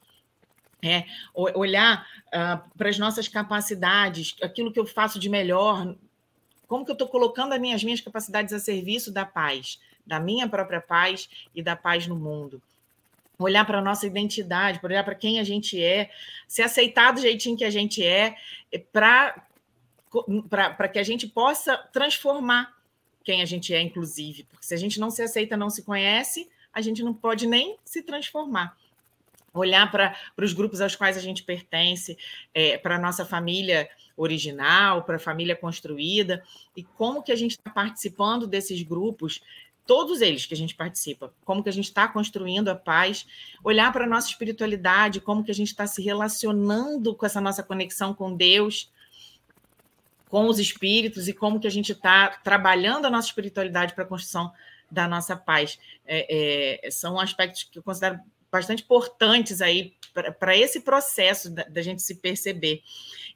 É, 0.83 1.05
olhar 1.35 2.07
uh, 2.29 2.77
para 2.77 2.89
as 2.89 2.99
nossas 2.99 3.29
capacidades, 3.29 4.35
aquilo 4.43 4.73
que 4.73 4.81
eu 4.81 4.87
faço 4.87 5.19
de 5.19 5.29
melhor, 5.29 5.95
como 6.67 6.87
que 6.87 6.91
eu 6.91 6.95
estou 6.95 7.07
colocando 7.07 7.53
as 7.53 7.61
minhas, 7.61 7.85
minhas 7.85 8.01
capacidades 8.01 8.55
a 8.55 8.59
serviço 8.59 9.13
da 9.13 9.27
paz, 9.27 9.79
da 10.07 10.19
minha 10.19 10.49
própria 10.49 10.81
paz 10.81 11.29
e 11.55 11.63
da 11.63 11.77
paz 11.77 12.07
no 12.07 12.17
mundo 12.17 12.63
olhar 13.41 13.65
para 13.65 13.79
a 13.79 13.83
nossa 13.83 14.07
identidade, 14.07 14.79
olhar 14.83 15.03
para 15.03 15.15
quem 15.15 15.41
a 15.41 15.45
gente 15.45 15.83
é, 15.83 16.11
se 16.47 16.63
aceitar 16.63 17.13
do 17.13 17.21
jeitinho 17.21 17.57
que 17.57 17.65
a 17.65 17.71
gente 17.71 18.05
é, 18.05 18.37
é 18.71 18.79
para 18.79 19.35
que 20.93 20.99
a 20.99 21.03
gente 21.03 21.27
possa 21.27 21.77
transformar 21.93 22.73
quem 23.25 23.43
a 23.43 23.47
gente 23.47 23.75
é, 23.75 23.81
inclusive. 23.81 24.45
Porque 24.45 24.67
se 24.67 24.75
a 24.75 24.77
gente 24.77 25.01
não 25.01 25.11
se 25.11 25.23
aceita, 25.23 25.57
não 25.57 25.71
se 25.71 25.83
conhece, 25.83 26.49
a 26.73 26.81
gente 26.81 27.03
não 27.03 27.15
pode 27.15 27.47
nem 27.47 27.77
se 27.85 28.03
transformar. 28.03 28.77
Olhar 29.53 29.91
para 29.91 30.15
os 30.39 30.53
grupos 30.53 30.81
aos 30.81 30.95
quais 30.95 31.17
a 31.17 31.21
gente 31.21 31.43
pertence, 31.43 32.17
é, 32.55 32.79
para 32.79 32.97
a 32.97 32.99
nossa 33.01 33.25
família 33.25 33.89
original, 34.17 35.03
para 35.03 35.17
a 35.17 35.21
família 35.21 35.57
construída, 35.57 36.43
e 36.77 36.85
como 36.85 37.23
que 37.23 37.33
a 37.33 37.37
gente 37.37 37.53
está 37.53 37.71
participando 37.71 38.47
desses 38.47 38.83
grupos 38.83 39.41
todos 39.91 40.21
eles 40.21 40.47
que 40.47 40.55
a 40.55 40.57
gente 40.57 40.77
participa, 40.77 41.35
como 41.45 41.65
que 41.65 41.69
a 41.69 41.73
gente 41.73 41.87
está 41.87 42.07
construindo 42.07 42.69
a 42.69 42.77
paz, 42.77 43.27
olhar 43.65 43.93
para 43.93 44.05
a 44.05 44.09
nossa 44.09 44.29
espiritualidade, 44.29 45.21
como 45.21 45.43
que 45.43 45.51
a 45.51 45.55
gente 45.55 45.67
está 45.67 45.85
se 45.85 46.01
relacionando 46.01 47.13
com 47.13 47.27
essa 47.27 47.41
nossa 47.41 47.61
conexão 47.61 48.15
com 48.15 48.37
Deus, 48.37 48.89
com 50.29 50.47
os 50.47 50.61
espíritos 50.61 51.27
e 51.27 51.33
como 51.33 51.59
que 51.59 51.67
a 51.67 51.71
gente 51.73 51.91
está 51.91 52.29
trabalhando 52.29 53.07
a 53.07 53.11
nossa 53.11 53.27
espiritualidade 53.27 53.93
para 53.93 54.05
a 54.05 54.07
construção 54.07 54.53
da 54.89 55.09
nossa 55.09 55.37
paz. 55.37 55.77
É, 56.07 56.85
é, 56.87 56.91
são 56.93 57.19
aspectos 57.19 57.65
que 57.65 57.81
eu 57.81 57.83
considero 57.83 58.21
bastante 58.51 58.83
importantes 58.83 59.61
aí 59.61 59.95
para 60.39 60.57
esse 60.57 60.81
processo 60.81 61.51
da, 61.51 61.65
da, 61.65 61.83
gente 61.83 62.03
se 62.03 62.17
perceber. 62.17 62.83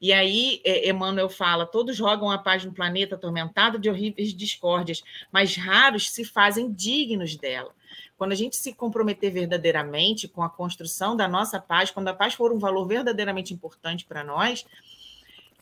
E 0.01 0.13
aí, 0.13 0.61
é, 0.65 0.89
Emmanuel 0.89 1.29
fala: 1.29 1.67
todos 1.67 1.97
jogam 1.97 2.31
a 2.31 2.39
paz 2.39 2.65
no 2.65 2.73
planeta 2.73 3.15
atormentado 3.15 3.79
de 3.79 3.89
horríveis 3.89 4.35
discórdias, 4.35 5.03
mas 5.31 5.57
raros 5.57 6.11
se 6.11 6.25
fazem 6.25 6.73
dignos 6.73 7.37
dela. 7.37 7.73
Quando 8.17 8.33
a 8.33 8.37
gente 8.37 8.57
se 8.57 8.73
comprometer 8.73 9.33
verdadeiramente 9.33 10.29
com 10.29 10.43
a 10.43 10.51
construção 10.51 11.17
da 11.17 11.29
nossa 11.29 11.61
paz, 11.61 11.91
quando 11.91 12.09
a 12.09 12.15
paz 12.15 12.35
for 12.35 12.53
um 12.53 12.59
valor 12.59 12.87
verdadeiramente 12.87 13.53
importante 13.53 14.05
para 14.05 14.23
nós, 14.23 14.65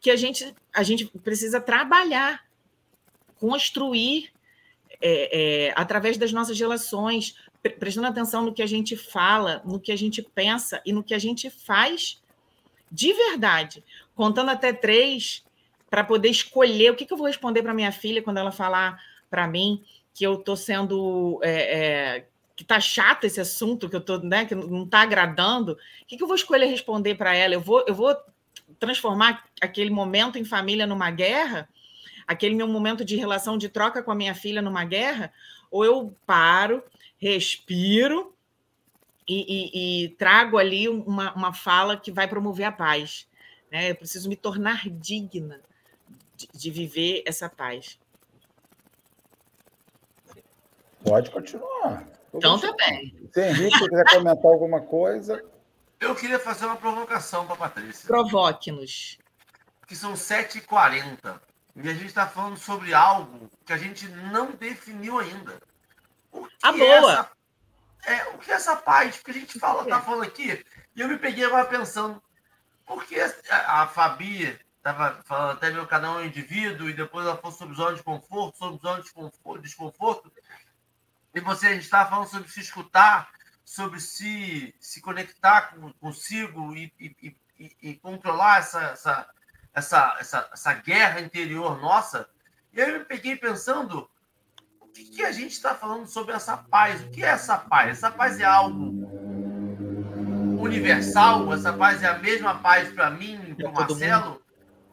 que 0.00 0.10
a 0.10 0.16
gente, 0.16 0.54
a 0.74 0.82
gente 0.82 1.06
precisa 1.06 1.60
trabalhar, 1.60 2.44
construir 3.38 4.30
é, 5.00 5.66
é, 5.68 5.72
através 5.76 6.16
das 6.16 6.32
nossas 6.32 6.58
relações, 6.58 7.36
prestando 7.70 8.06
atenção 8.06 8.44
no 8.44 8.52
que 8.52 8.62
a 8.62 8.66
gente 8.66 8.96
fala, 8.96 9.62
no 9.64 9.78
que 9.78 9.92
a 9.92 9.96
gente 9.96 10.22
pensa 10.22 10.80
e 10.84 10.92
no 10.92 11.02
que 11.02 11.14
a 11.14 11.18
gente 11.18 11.48
faz 11.50 12.20
de 12.90 13.12
verdade, 13.12 13.82
contando 14.14 14.50
até 14.50 14.72
três 14.72 15.44
para 15.88 16.04
poder 16.04 16.28
escolher 16.28 16.90
o 16.90 16.94
que, 16.94 17.06
que 17.06 17.12
eu 17.12 17.16
vou 17.16 17.26
responder 17.26 17.62
para 17.62 17.72
minha 17.72 17.92
filha 17.92 18.22
quando 18.22 18.38
ela 18.38 18.50
falar 18.50 19.00
para 19.30 19.46
mim 19.46 19.82
que 20.12 20.24
eu 20.24 20.34
estou 20.34 20.56
sendo 20.56 21.40
é, 21.42 21.78
é, 21.78 22.26
que 22.54 22.62
está 22.62 22.78
chato 22.78 23.24
esse 23.24 23.40
assunto, 23.40 23.88
que 23.88 23.96
eu 23.96 24.00
tô, 24.00 24.18
né, 24.18 24.44
que 24.44 24.54
não 24.54 24.84
está 24.84 25.00
agradando, 25.00 25.72
o 25.72 26.06
que, 26.06 26.18
que 26.18 26.22
eu 26.22 26.26
vou 26.26 26.36
escolher 26.36 26.66
responder 26.66 27.14
para 27.14 27.34
ela? 27.34 27.54
Eu 27.54 27.60
vou, 27.60 27.82
eu 27.86 27.94
vou 27.94 28.14
transformar 28.78 29.44
aquele 29.60 29.90
momento 29.90 30.38
em 30.38 30.44
família 30.44 30.86
numa 30.86 31.10
guerra? 31.10 31.68
aquele 32.26 32.54
meu 32.54 32.68
momento 32.68 33.04
de 33.04 33.16
relação 33.16 33.56
de 33.56 33.68
troca 33.68 34.02
com 34.02 34.10
a 34.10 34.14
minha 34.14 34.34
filha 34.34 34.62
numa 34.62 34.84
guerra, 34.84 35.32
ou 35.70 35.84
eu 35.84 36.14
paro, 36.26 36.82
respiro 37.22 38.34
e, 39.28 39.46
e, 39.46 40.04
e 40.04 40.08
trago 40.16 40.58
ali 40.58 40.88
uma, 40.88 41.32
uma 41.34 41.54
fala 41.54 41.96
que 41.96 42.10
vai 42.10 42.26
promover 42.26 42.66
a 42.66 42.72
paz. 42.72 43.28
Né? 43.70 43.92
Eu 43.92 43.94
preciso 43.94 44.28
me 44.28 44.34
tornar 44.34 44.88
digna 44.90 45.60
de, 46.34 46.48
de 46.52 46.70
viver 46.72 47.22
essa 47.24 47.48
paz. 47.48 47.96
Pode 51.04 51.30
continuar. 51.30 52.08
Então 52.34 52.58
tá 52.58 52.74
bem. 52.76 53.14
Se 53.32 53.40
Henrique 53.40 53.78
quiser 53.78 54.04
comentar 54.10 54.50
alguma 54.50 54.80
coisa. 54.80 55.44
Eu 56.00 56.16
queria 56.16 56.40
fazer 56.40 56.66
uma 56.66 56.76
provocação 56.76 57.44
para 57.46 57.54
a 57.54 57.58
Patrícia. 57.58 58.08
Provoque-nos. 58.08 59.18
Que 59.86 59.94
são 59.94 60.14
7h40. 60.14 61.40
E 61.76 61.88
a 61.88 61.94
gente 61.94 62.06
está 62.06 62.26
falando 62.26 62.56
sobre 62.56 62.92
algo 62.92 63.48
que 63.64 63.72
a 63.72 63.78
gente 63.78 64.08
não 64.08 64.50
definiu 64.52 65.20
ainda. 65.20 65.60
O 66.32 66.44
que 66.46 66.56
a 66.62 66.68
ah, 66.68 66.72
boa! 66.72 67.12
Essa, 67.12 67.30
é, 68.04 68.28
o 68.30 68.38
que 68.38 68.50
é 68.50 68.54
essa 68.54 68.76
paz? 68.76 69.16
Porque 69.16 69.30
a 69.30 69.34
gente 69.34 69.58
fala, 69.60 69.84
tá 69.84 70.00
falando 70.00 70.24
aqui, 70.24 70.64
e 70.96 71.00
eu 71.00 71.08
me 71.08 71.18
peguei 71.18 71.44
agora 71.44 71.66
pensando, 71.66 72.20
por 72.84 73.04
que 73.04 73.20
a, 73.20 73.82
a 73.82 73.86
Fabi 73.86 74.58
estava 74.76 75.22
falando 75.22 75.52
até 75.52 75.70
meu 75.70 75.86
canal 75.86 76.18
é 76.18 76.22
um 76.22 76.26
indivíduo, 76.26 76.90
e 76.90 76.94
depois 76.94 77.24
ela 77.24 77.36
falou 77.36 77.56
sobre 77.56 77.76
zona 77.76 77.94
de 77.94 78.02
conforto, 78.02 78.58
sobre 78.58 78.80
zona 78.80 78.96
de 78.96 79.04
desconforto, 79.04 79.62
desconforto 79.62 80.32
e 81.34 81.40
você, 81.40 81.68
a 81.68 81.72
gente 81.72 81.84
estava 81.84 82.10
falando 82.10 82.28
sobre 82.28 82.50
se 82.50 82.60
escutar, 82.60 83.30
sobre 83.64 84.00
se, 84.00 84.74
se 84.78 85.00
conectar 85.00 85.74
com, 85.74 85.92
consigo 85.94 86.74
e, 86.74 86.92
e, 87.00 87.36
e, 87.58 87.76
e 87.82 87.94
controlar 87.96 88.58
essa, 88.58 88.80
essa, 88.90 89.28
essa, 89.72 90.16
essa, 90.20 90.50
essa 90.52 90.74
guerra 90.74 91.20
interior 91.20 91.80
nossa. 91.80 92.28
E 92.72 92.82
aí 92.82 92.90
eu 92.90 92.98
me 92.98 93.04
peguei 93.04 93.36
pensando, 93.36 94.10
que, 94.92 95.04
que 95.04 95.22
a 95.22 95.32
gente 95.32 95.52
está 95.52 95.74
falando 95.74 96.06
sobre 96.06 96.34
essa 96.34 96.56
paz? 96.56 97.02
O 97.02 97.10
que 97.10 97.24
é 97.24 97.28
essa 97.28 97.56
paz? 97.58 97.90
Essa 97.90 98.10
paz 98.10 98.38
é 98.38 98.44
algo 98.44 98.92
universal? 100.60 101.52
Essa 101.52 101.72
paz 101.72 102.02
é 102.02 102.08
a 102.08 102.18
mesma 102.18 102.58
paz 102.58 102.92
para 102.92 103.10
mim, 103.10 103.54
para 103.54 103.68
o 103.68 103.72
Marcelo? 103.72 104.42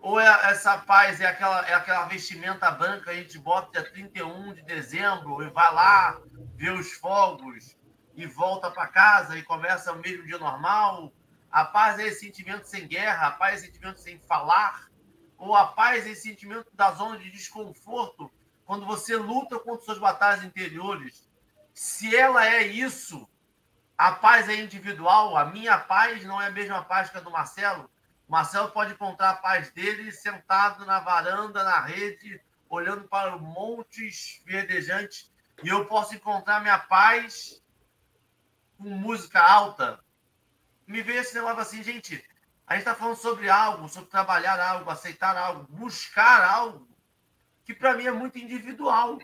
Ou 0.02 0.20
é, 0.20 0.26
essa 0.50 0.78
paz 0.78 1.20
é 1.20 1.26
aquela, 1.26 1.68
é 1.68 1.74
aquela 1.74 2.06
vestimenta 2.06 2.72
branca 2.72 3.06
que 3.06 3.10
a 3.10 3.14
gente 3.16 3.38
bota 3.38 3.82
dia 3.82 3.92
31 3.92 4.54
de 4.54 4.62
dezembro 4.62 5.44
e 5.44 5.50
vai 5.50 5.74
lá 5.74 6.22
ver 6.56 6.72
os 6.72 6.94
fogos 6.94 7.78
e 8.16 8.26
volta 8.26 8.72
para 8.72 8.88
casa 8.88 9.38
e 9.38 9.44
começa 9.44 9.92
o 9.92 10.00
mesmo 10.00 10.26
dia 10.26 10.38
normal? 10.38 11.12
A 11.52 11.66
paz 11.66 12.00
é 12.00 12.08
esse 12.08 12.22
sentimento 12.22 12.66
sem 12.66 12.88
guerra, 12.88 13.28
a 13.28 13.32
paz 13.32 13.54
é 13.54 13.56
esse 13.56 13.66
sentimento 13.66 14.00
sem 14.00 14.18
falar? 14.20 14.88
Ou 15.38 15.56
a 15.56 15.68
paz 15.68 16.06
é 16.06 16.12
esse 16.12 16.22
sentimento 16.24 16.68
da 16.74 16.92
zona 16.92 17.18
de 17.18 17.30
desconforto 17.30 18.32
quando 18.70 18.86
você 18.86 19.16
luta 19.16 19.58
contra 19.58 19.84
suas 19.84 19.98
batalhas 19.98 20.44
interiores? 20.44 21.28
Se 21.74 22.16
ela 22.16 22.46
é 22.46 22.62
isso, 22.62 23.28
a 23.98 24.12
paz 24.12 24.48
é 24.48 24.54
individual, 24.54 25.36
a 25.36 25.46
minha 25.46 25.76
paz 25.80 26.24
não 26.24 26.40
é 26.40 26.46
a 26.46 26.52
mesma 26.52 26.84
paz 26.86 27.10
que 27.10 27.18
a 27.18 27.20
do 27.20 27.32
Marcelo, 27.32 27.90
Marcelo 28.28 28.70
pode 28.70 28.94
encontrar 28.94 29.32
a 29.32 29.38
paz 29.38 29.72
dele 29.72 30.12
sentado 30.12 30.86
na 30.86 31.00
varanda, 31.00 31.64
na 31.64 31.82
rede, 31.82 32.40
olhando 32.70 33.08
para 33.08 33.38
montes 33.38 34.40
verdejantes. 34.46 35.34
E 35.64 35.70
eu 35.70 35.88
posso 35.88 36.14
encontrar 36.14 36.62
minha 36.62 36.78
paz 36.78 37.60
com 38.78 38.84
música 38.84 39.42
alta. 39.42 40.00
Me 40.86 41.02
veio 41.02 41.22
esse 41.22 41.34
negócio 41.34 41.62
assim, 41.62 41.82
gente. 41.82 42.24
A 42.68 42.76
gente 42.76 42.82
está 42.82 42.94
falando 42.94 43.18
sobre 43.18 43.50
algo, 43.50 43.90
sobre 43.90 44.12
trabalhar 44.12 44.60
algo, 44.60 44.92
aceitar 44.92 45.36
algo, 45.36 45.66
buscar 45.76 46.44
algo, 46.44 46.88
que 47.70 47.76
para 47.76 47.94
mim 47.94 48.08
é 48.08 48.12
muito 48.12 48.40
individual. 48.40 49.20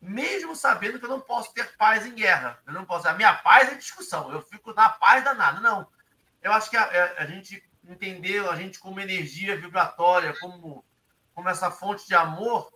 Mesmo 0.00 0.54
sabendo 0.54 1.00
que 1.00 1.04
eu 1.04 1.10
não 1.10 1.20
posso 1.20 1.52
ter 1.52 1.76
paz 1.76 2.06
em 2.06 2.14
guerra. 2.14 2.60
Eu 2.64 2.72
não 2.72 2.84
posso. 2.84 3.08
A 3.08 3.12
minha 3.12 3.34
paz 3.34 3.68
é 3.68 3.74
discussão. 3.74 4.30
Eu 4.30 4.40
fico 4.40 4.72
na 4.72 4.88
paz 4.88 5.24
danada. 5.24 5.58
Não. 5.58 5.88
Eu 6.40 6.52
acho 6.52 6.70
que 6.70 6.76
a, 6.76 6.84
a, 6.84 7.22
a 7.24 7.26
gente 7.26 7.60
entender 7.84 8.48
a 8.48 8.54
gente 8.54 8.78
como 8.78 9.00
energia 9.00 9.60
vibratória, 9.60 10.32
como, 10.38 10.84
como 11.34 11.48
essa 11.48 11.68
fonte 11.68 12.06
de 12.06 12.14
amor, 12.14 12.70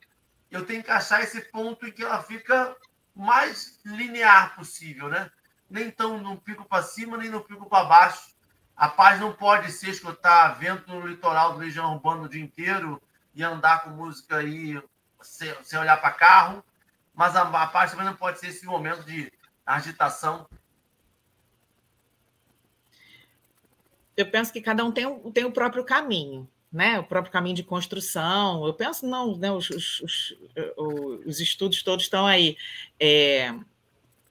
eu 0.51 0.66
tenho 0.66 0.82
que 0.82 0.91
achar 0.91 1.22
esse 1.22 1.41
ponto 1.53 1.86
em 1.86 1.93
que 1.93 2.03
ela 2.03 2.20
fica 2.24 2.74
mais 3.14 3.78
linear 3.84 4.57
possível, 4.57 5.09
né? 5.09 5.30
Nem 5.68 5.88
tão 5.88 6.18
no 6.18 6.36
pico 6.36 6.64
para 6.64 6.82
cima, 6.82 7.16
nem 7.16 7.30
no 7.30 7.45
pico 7.45 7.68
para 7.68 7.84
baixo. 7.84 8.34
A 8.74 8.88
paz 8.88 9.20
não 9.20 9.32
pode 9.32 9.70
ser 9.70 9.91
escutar 9.91 10.59
vento 10.59 10.93
no 10.93 11.07
litoral 11.07 11.53
do 11.53 11.61
região 11.61 11.95
urbano 11.95 12.24
o 12.24 12.28
dia 12.28 12.43
inteiro 12.43 13.01
e 13.35 13.43
andar 13.43 13.85
com 13.85 13.91
música 13.91 14.39
aí 14.39 14.81
sem, 15.22 15.55
sem 15.62 15.78
olhar 15.78 16.01
para 16.01 16.12
carro, 16.12 16.64
mas 17.14 17.37
a, 17.37 17.43
a 17.43 17.89
também 17.89 18.07
não 18.07 18.16
pode 18.16 18.39
ser 18.39 18.49
esse 18.49 18.66
momento 18.66 19.05
de 19.05 19.33
agitação 19.64 20.47
eu 24.20 24.31
penso 24.31 24.53
que 24.53 24.61
cada 24.61 24.85
um 24.85 24.93
tem, 24.93 25.07
tem 25.33 25.45
o 25.45 25.53
próprio 25.53 25.85
caminho, 25.85 26.49
né? 26.72 26.99
O 27.01 27.05
próprio 27.05 27.33
caminho 27.33 27.57
de 27.57 27.62
construção. 27.62 28.64
Eu 28.66 28.74
penso, 28.74 29.07
não, 29.07 29.37
né? 29.37 29.51
os, 29.51 29.70
os, 29.70 30.01
os, 30.01 30.37
os 31.26 31.41
estudos 31.41 31.83
todos 31.83 32.05
estão 32.05 32.26
aí. 32.26 32.57
É, 32.99 33.53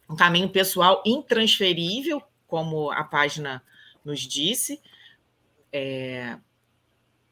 um 0.10 0.16
caminho 0.16 0.50
pessoal 0.50 1.04
intransferível, 1.06 2.22
como 2.48 2.92
a 2.92 3.04
página 3.04 3.64
nos 4.04 4.22
disse. 4.22 4.82
É, 5.72 6.38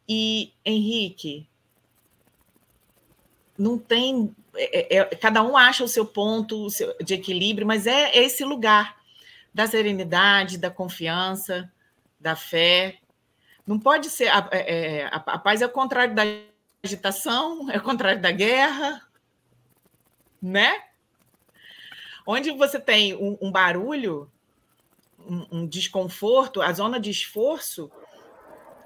e, 0.08 0.54
Henrique, 0.64 1.48
não 3.58 3.78
tem. 3.78 4.36
É, 4.56 4.98
é, 4.98 5.06
cada 5.16 5.44
um 5.44 5.56
acha 5.56 5.84
o 5.84 5.88
seu 5.88 6.06
ponto 6.06 6.68
de 7.04 7.14
equilíbrio, 7.14 7.66
mas 7.66 7.88
é, 7.88 8.10
é 8.10 8.24
esse 8.24 8.44
lugar 8.44 8.98
da 9.54 9.66
serenidade, 9.68 10.58
da 10.58 10.70
confiança, 10.70 11.72
da 12.20 12.36
fé. 12.36 13.00
Não 13.66 13.80
pode 13.80 14.10
ser. 14.10 14.28
A, 14.28 14.48
é, 14.52 15.00
é, 15.00 15.06
a, 15.06 15.16
a 15.16 15.40
paz 15.40 15.62
é 15.62 15.66
o 15.66 15.70
contrário 15.70 16.14
da 16.14 16.24
agitação, 16.84 17.70
é 17.72 17.78
o 17.78 17.84
contrário 17.84 18.22
da 18.22 18.32
guerra, 18.32 19.02
né? 20.42 20.84
Onde 22.26 22.52
você 22.52 22.80
tem 22.80 23.16
um, 23.16 23.38
um 23.42 23.52
barulho, 23.52 24.30
um, 25.20 25.60
um, 25.60 25.68
desconforto, 25.68 26.62
a 26.62 26.72
zona 26.74 27.00
de 27.00 27.10
esforço, 27.10 27.90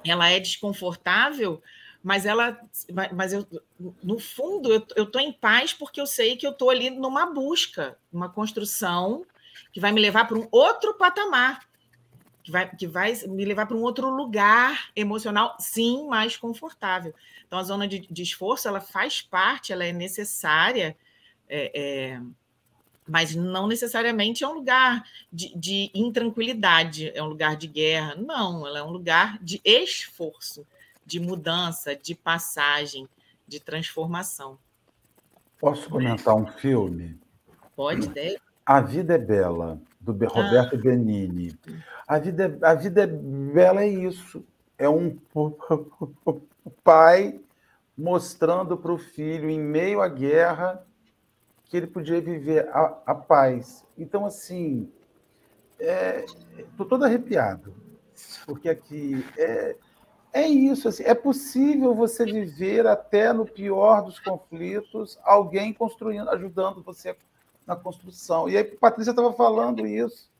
ela 0.05 0.29
é 0.29 0.39
desconfortável, 0.39 1.61
mas 2.03 2.25
ela, 2.25 2.59
mas 3.13 3.33
eu, 3.33 3.45
no 4.03 4.17
fundo, 4.19 4.71
eu 4.95 5.03
estou 5.03 5.21
em 5.21 5.31
paz 5.31 5.73
porque 5.73 6.01
eu 6.01 6.07
sei 6.07 6.35
que 6.35 6.45
eu 6.45 6.51
estou 6.51 6.69
ali 6.69 6.89
numa 6.89 7.27
busca, 7.27 7.97
uma 8.11 8.29
construção 8.29 9.25
que 9.71 9.79
vai 9.79 9.91
me 9.91 10.01
levar 10.01 10.27
para 10.27 10.37
um 10.37 10.47
outro 10.51 10.93
patamar 10.95 11.61
que 12.43 12.51
vai, 12.51 12.75
que 12.75 12.87
vai 12.87 13.13
me 13.27 13.45
levar 13.45 13.65
para 13.65 13.77
um 13.77 13.81
outro 13.81 14.09
lugar 14.09 14.89
emocional, 14.95 15.55
sim, 15.59 16.07
mais 16.07 16.35
confortável. 16.35 17.13
Então, 17.47 17.59
a 17.59 17.63
zona 17.63 17.87
de, 17.87 17.99
de 17.99 18.23
esforço, 18.23 18.67
ela 18.67 18.81
faz 18.81 19.21
parte, 19.21 19.71
ela 19.71 19.85
é 19.85 19.91
necessária, 19.91 20.97
é, 21.47 21.71
é, 21.79 22.21
mas 23.07 23.35
não 23.35 23.67
necessariamente 23.67 24.43
é 24.43 24.47
um 24.47 24.53
lugar 24.53 25.03
de, 25.31 25.55
de 25.55 25.91
intranquilidade, 25.93 27.11
é 27.13 27.21
um 27.21 27.27
lugar 27.27 27.55
de 27.55 27.67
guerra. 27.67 28.15
Não, 28.15 28.65
ela 28.65 28.79
é 28.79 28.83
um 28.83 28.91
lugar 28.91 29.37
de 29.41 29.61
esforço, 29.63 30.65
de 31.05 31.19
mudança, 31.19 31.95
de 31.95 32.15
passagem, 32.15 33.07
de 33.47 33.59
transformação. 33.59 34.57
Posso 35.59 35.89
comentar 35.89 36.35
um 36.35 36.47
filme? 36.47 37.19
Pode, 37.75 38.07
deve. 38.07 38.39
A 38.65 38.79
Vida 38.79 39.15
é 39.15 39.17
Bela, 39.17 39.79
do 39.99 40.11
Roberto 40.11 40.75
ah. 40.75 40.79
Benini. 40.79 41.57
A 42.07 42.19
vida, 42.19 42.57
a 42.61 42.73
vida 42.73 43.03
é 43.03 43.07
bela 43.07 43.83
é 43.83 43.87
isso. 43.87 44.43
É 44.77 44.89
um 44.89 45.17
pai 46.83 47.39
mostrando 47.97 48.75
para 48.77 48.91
o 48.91 48.97
filho, 48.97 49.49
em 49.49 49.59
meio 49.59 50.01
à 50.01 50.07
guerra, 50.07 50.85
que 51.65 51.77
ele 51.77 51.87
podia 51.87 52.19
viver 52.19 52.67
a, 52.69 52.97
a 53.05 53.15
paz. 53.15 53.85
Então, 53.97 54.25
assim, 54.25 54.91
estou 55.79 56.85
é, 56.85 56.89
todo 56.89 57.05
arrepiado, 57.05 57.73
porque 58.45 58.69
aqui 58.69 59.25
é, 59.37 59.75
é 60.33 60.47
isso. 60.47 60.87
Assim, 60.87 61.03
é 61.03 61.13
possível 61.13 61.93
você 61.93 62.25
viver 62.25 62.87
até 62.87 63.33
no 63.33 63.45
pior 63.45 64.03
dos 64.03 64.19
conflitos, 64.19 65.19
alguém 65.23 65.73
construindo, 65.73 66.29
ajudando 66.29 66.83
você 66.83 67.15
na 67.65 67.75
construção. 67.75 68.49
E 68.49 68.57
aí, 68.57 68.63
Patrícia 68.63 69.11
estava 69.11 69.33
falando 69.33 69.85
isso 69.85 70.31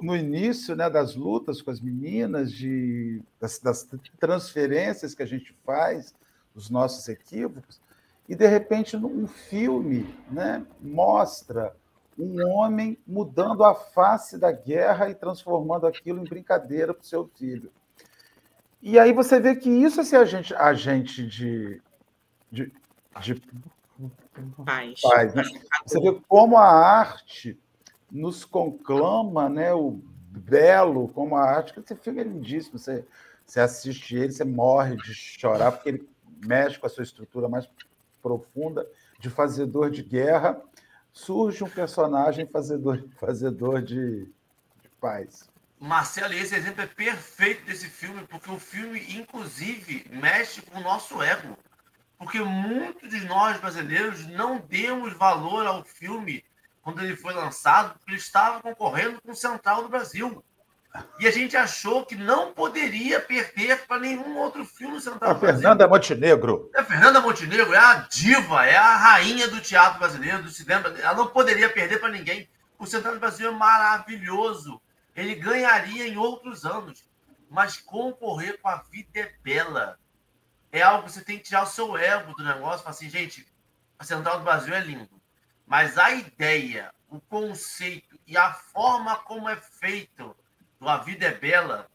no 0.00 0.16
início 0.16 0.76
né, 0.76 0.88
das 0.88 1.14
lutas 1.14 1.60
com 1.60 1.70
as 1.70 1.80
meninas, 1.80 2.52
de, 2.52 3.22
das, 3.40 3.58
das, 3.58 3.88
transferências 4.18 5.14
que 5.14 5.22
a 5.22 5.26
gente 5.26 5.54
faz, 5.64 6.14
dos 6.54 6.68
nossos 6.68 7.08
equívocos, 7.08 7.80
e 8.28 8.34
de 8.34 8.46
repente 8.46 8.96
um 8.96 9.26
filme 9.26 10.14
né, 10.30 10.64
mostra 10.80 11.74
um 12.18 12.46
homem 12.46 12.98
mudando 13.06 13.64
a 13.64 13.74
face 13.74 14.38
da 14.38 14.52
guerra 14.52 15.08
e 15.08 15.14
transformando 15.14 15.86
aquilo 15.86 16.20
em 16.20 16.28
brincadeira 16.28 16.92
para 16.92 17.02
o 17.02 17.06
seu 17.06 17.26
filho. 17.36 17.72
E 18.82 18.98
aí 18.98 19.12
você 19.12 19.38
vê 19.38 19.54
que 19.54 19.70
isso 19.70 20.00
é 20.00 20.04
ser 20.04 20.16
agente, 20.16 20.52
agente 20.56 21.24
de, 21.24 21.80
de, 22.50 22.72
de 23.20 23.40
paz. 24.66 25.00
paz 25.00 25.34
né? 25.34 25.44
Você 25.86 26.00
vê 26.00 26.20
como 26.26 26.58
a 26.58 26.68
arte 26.68 27.56
nos 28.10 28.44
conclama, 28.44 29.48
né? 29.48 29.72
O 29.72 30.00
belo, 30.28 31.08
como 31.08 31.36
a 31.36 31.42
arte, 31.42 31.72
que 31.72 31.78
esse 31.78 31.94
filme 31.94 32.22
é 32.22 32.24
lindíssimo. 32.24 32.76
Você, 32.76 33.06
você 33.46 33.60
assiste 33.60 34.16
ele, 34.16 34.32
você 34.32 34.44
morre 34.44 34.96
de 34.96 35.14
chorar, 35.14 35.70
porque 35.70 35.88
ele 35.88 36.08
mexe 36.44 36.76
com 36.76 36.86
a 36.86 36.90
sua 36.90 37.04
estrutura 37.04 37.48
mais 37.48 37.68
profunda 38.20 38.84
de 39.20 39.30
fazedor 39.30 39.90
de 39.90 40.02
guerra. 40.02 40.60
Surge 41.12 41.62
um 41.62 41.68
personagem 41.68 42.46
fazedor, 42.46 43.04
fazedor 43.16 43.80
de, 43.80 44.24
de 44.24 44.88
paz. 45.00 45.51
Marcelo, 45.82 46.32
esse 46.32 46.54
exemplo 46.54 46.80
é 46.80 46.86
perfeito 46.86 47.66
desse 47.66 47.88
filme, 47.88 48.24
porque 48.28 48.48
o 48.48 48.58
filme, 48.58 49.04
inclusive, 49.16 50.06
mexe 50.12 50.62
com 50.62 50.78
o 50.78 50.82
nosso 50.82 51.20
ego. 51.20 51.58
Porque 52.16 52.38
muitos 52.38 53.10
de 53.10 53.24
nós 53.24 53.58
brasileiros 53.58 54.24
não 54.28 54.58
demos 54.58 55.12
valor 55.14 55.66
ao 55.66 55.82
filme 55.82 56.44
quando 56.82 57.02
ele 57.02 57.16
foi 57.16 57.34
lançado, 57.34 57.94
porque 57.94 58.12
ele 58.12 58.18
estava 58.18 58.62
concorrendo 58.62 59.20
com 59.20 59.32
o 59.32 59.36
Central 59.36 59.82
do 59.82 59.88
Brasil. 59.88 60.44
E 61.18 61.26
a 61.26 61.32
gente 61.32 61.56
achou 61.56 62.06
que 62.06 62.14
não 62.14 62.52
poderia 62.52 63.18
perder 63.18 63.84
para 63.84 63.98
nenhum 63.98 64.36
outro 64.38 64.64
filme 64.64 65.00
central. 65.00 65.32
A 65.32 65.34
Fernanda 65.34 65.88
Montenegro. 65.88 66.70
A 66.76 66.84
Fernanda 66.84 67.20
Montenegro 67.20 67.74
é 67.74 67.78
a 67.78 67.94
diva, 68.08 68.64
é 68.66 68.76
a 68.76 68.96
rainha 68.96 69.48
do 69.48 69.60
teatro 69.60 69.98
brasileiro, 69.98 70.44
do 70.44 70.50
cinema. 70.50 70.90
Ela 71.00 71.14
não 71.14 71.26
poderia 71.26 71.68
perder 71.68 71.98
para 71.98 72.10
ninguém. 72.10 72.48
O 72.78 72.86
Central 72.86 73.14
do 73.14 73.20
Brasil 73.20 73.48
é 73.48 73.52
maravilhoso. 73.52 74.80
Ele 75.14 75.34
ganharia 75.34 76.06
em 76.06 76.16
outros 76.16 76.64
anos. 76.64 77.04
Mas 77.50 77.76
concorrer 77.76 78.58
com 78.60 78.68
a 78.68 78.76
vida 78.76 79.20
é 79.20 79.34
bela. 79.42 79.98
É 80.70 80.80
algo 80.80 81.04
que 81.04 81.12
você 81.12 81.22
tem 81.22 81.36
que 81.36 81.44
tirar 81.44 81.64
o 81.64 81.66
seu 81.66 81.96
ego 81.96 82.34
do 82.34 82.42
negócio. 82.42 82.78
Falar 82.78 82.90
assim, 82.90 83.10
gente, 83.10 83.46
a 83.98 84.04
Central 84.04 84.38
do 84.38 84.44
Brasil 84.44 84.74
é 84.74 84.80
lindo. 84.80 85.20
Mas 85.66 85.98
a 85.98 86.10
ideia, 86.12 86.92
o 87.08 87.20
conceito 87.20 88.18
e 88.26 88.36
a 88.36 88.52
forma 88.52 89.16
como 89.16 89.48
é 89.48 89.56
feito 89.56 90.34
do 90.80 90.88
A 90.88 90.98
Vida 90.98 91.26
é 91.26 91.34
Bela 91.34 91.88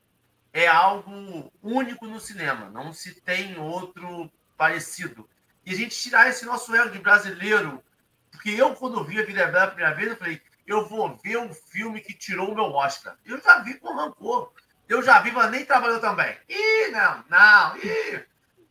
é 0.53 0.67
algo 0.67 1.51
único 1.61 2.07
no 2.07 2.19
cinema. 2.19 2.69
Não 2.69 2.93
se 2.93 3.19
tem 3.21 3.57
outro 3.59 4.31
parecido. 4.55 5.29
E 5.65 5.73
a 5.73 5.75
gente 5.75 5.97
tirar 5.97 6.29
esse 6.29 6.45
nosso 6.45 6.73
ego 6.75 6.91
de 6.91 6.99
brasileiro. 6.99 7.83
Porque 8.31 8.51
eu, 8.51 8.75
quando 8.75 9.03
vi 9.03 9.19
A 9.19 9.25
Vida 9.25 9.41
é 9.41 9.51
Bela 9.51 9.65
a 9.65 9.67
primeira 9.67 9.95
vez, 9.95 10.09
eu 10.09 10.17
falei, 10.17 10.41
eu 10.67 10.85
vou 10.85 11.15
ver 11.23 11.37
um 11.37 11.53
filme 11.53 12.01
que 12.01 12.13
tirou 12.13 12.51
o 12.51 12.55
meu 12.55 12.65
Oscar. 12.65 13.17
Eu 13.25 13.41
já 13.41 13.59
vi 13.59 13.75
com 13.75 13.95
rancor. 13.95 14.51
Eu 14.87 15.01
já 15.01 15.21
vi, 15.21 15.31
mas 15.31 15.49
nem 15.49 15.65
trabalhou 15.65 16.01
também. 16.01 16.37
Ih, 16.47 16.91
não, 16.91 17.23
não, 17.29 17.77
ih. 17.77 18.25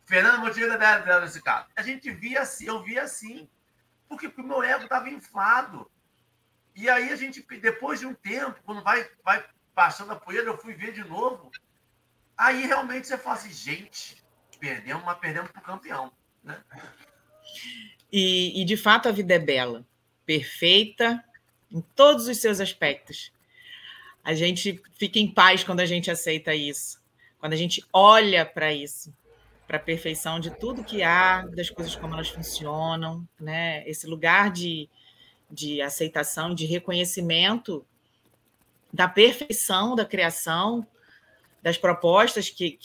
Fernando 0.05 0.39
Montenegro 0.39 0.75
é 0.75 0.77
dela 0.77 1.21
nesse 1.21 1.41
caso. 1.41 1.67
A 1.75 1.81
gente 1.81 2.09
via 2.11 2.41
assim, 2.41 2.67
eu 2.67 2.83
via 2.83 3.01
assim. 3.01 3.49
Porque 4.07 4.27
o 4.27 4.43
meu 4.43 4.63
ego 4.63 4.83
estava 4.83 5.09
inflado. 5.09 5.89
E 6.75 6.87
aí 6.87 7.11
a 7.11 7.15
gente, 7.15 7.41
depois 7.59 7.99
de 7.99 8.05
um 8.05 8.13
tempo, 8.13 8.61
quando 8.63 8.83
vai, 8.83 9.09
vai 9.23 9.43
passando 9.73 10.13
a 10.13 10.15
poeira, 10.15 10.45
eu 10.45 10.57
fui 10.57 10.73
ver 10.73 10.93
de 10.93 11.03
novo. 11.03 11.51
Aí 12.37 12.65
realmente 12.67 13.07
você 13.07 13.17
fala 13.17 13.35
assim, 13.35 13.51
gente, 13.51 14.23
perdemos, 14.59 15.03
mas 15.03 15.17
perdemos 15.17 15.51
para 15.51 15.61
o 15.61 15.65
campeão. 15.65 16.13
Né? 16.43 16.63
E, 18.11 18.61
e, 18.61 18.65
de 18.65 18.77
fato 18.77 19.09
a 19.09 19.11
vida 19.11 19.33
é 19.33 19.39
bela, 19.39 19.85
perfeita 20.25 21.23
em 21.71 21.81
todos 21.95 22.27
os 22.27 22.37
seus 22.37 22.59
aspectos. 22.59 23.31
A 24.23 24.33
gente 24.33 24.81
fica 24.97 25.19
em 25.19 25.31
paz 25.31 25.63
quando 25.63 25.79
a 25.79 25.85
gente 25.85 26.11
aceita 26.11 26.53
isso, 26.53 26.99
quando 27.39 27.53
a 27.53 27.57
gente 27.57 27.83
olha 27.93 28.45
para 28.45 28.73
isso 28.73 29.13
para 29.67 29.77
a 29.77 29.81
perfeição 29.81 30.39
de 30.39 30.49
tudo 30.49 30.83
que 30.83 31.03
há, 31.03 31.45
das 31.45 31.69
coisas 31.69 31.93
como 31.93 32.13
elas 32.13 32.29
funcionam, 32.29 33.27
né? 33.37 33.87
Esse 33.87 34.07
lugar 34.07 34.49
de, 34.49 34.89
de 35.51 35.81
aceitação, 35.81 36.55
de 36.55 36.65
reconhecimento 36.65 37.85
da 38.93 39.09
perfeição 39.09 39.93
da 39.93 40.05
criação, 40.05 40.87
das 41.61 41.77
propostas 41.77 42.49
que, 42.49 42.79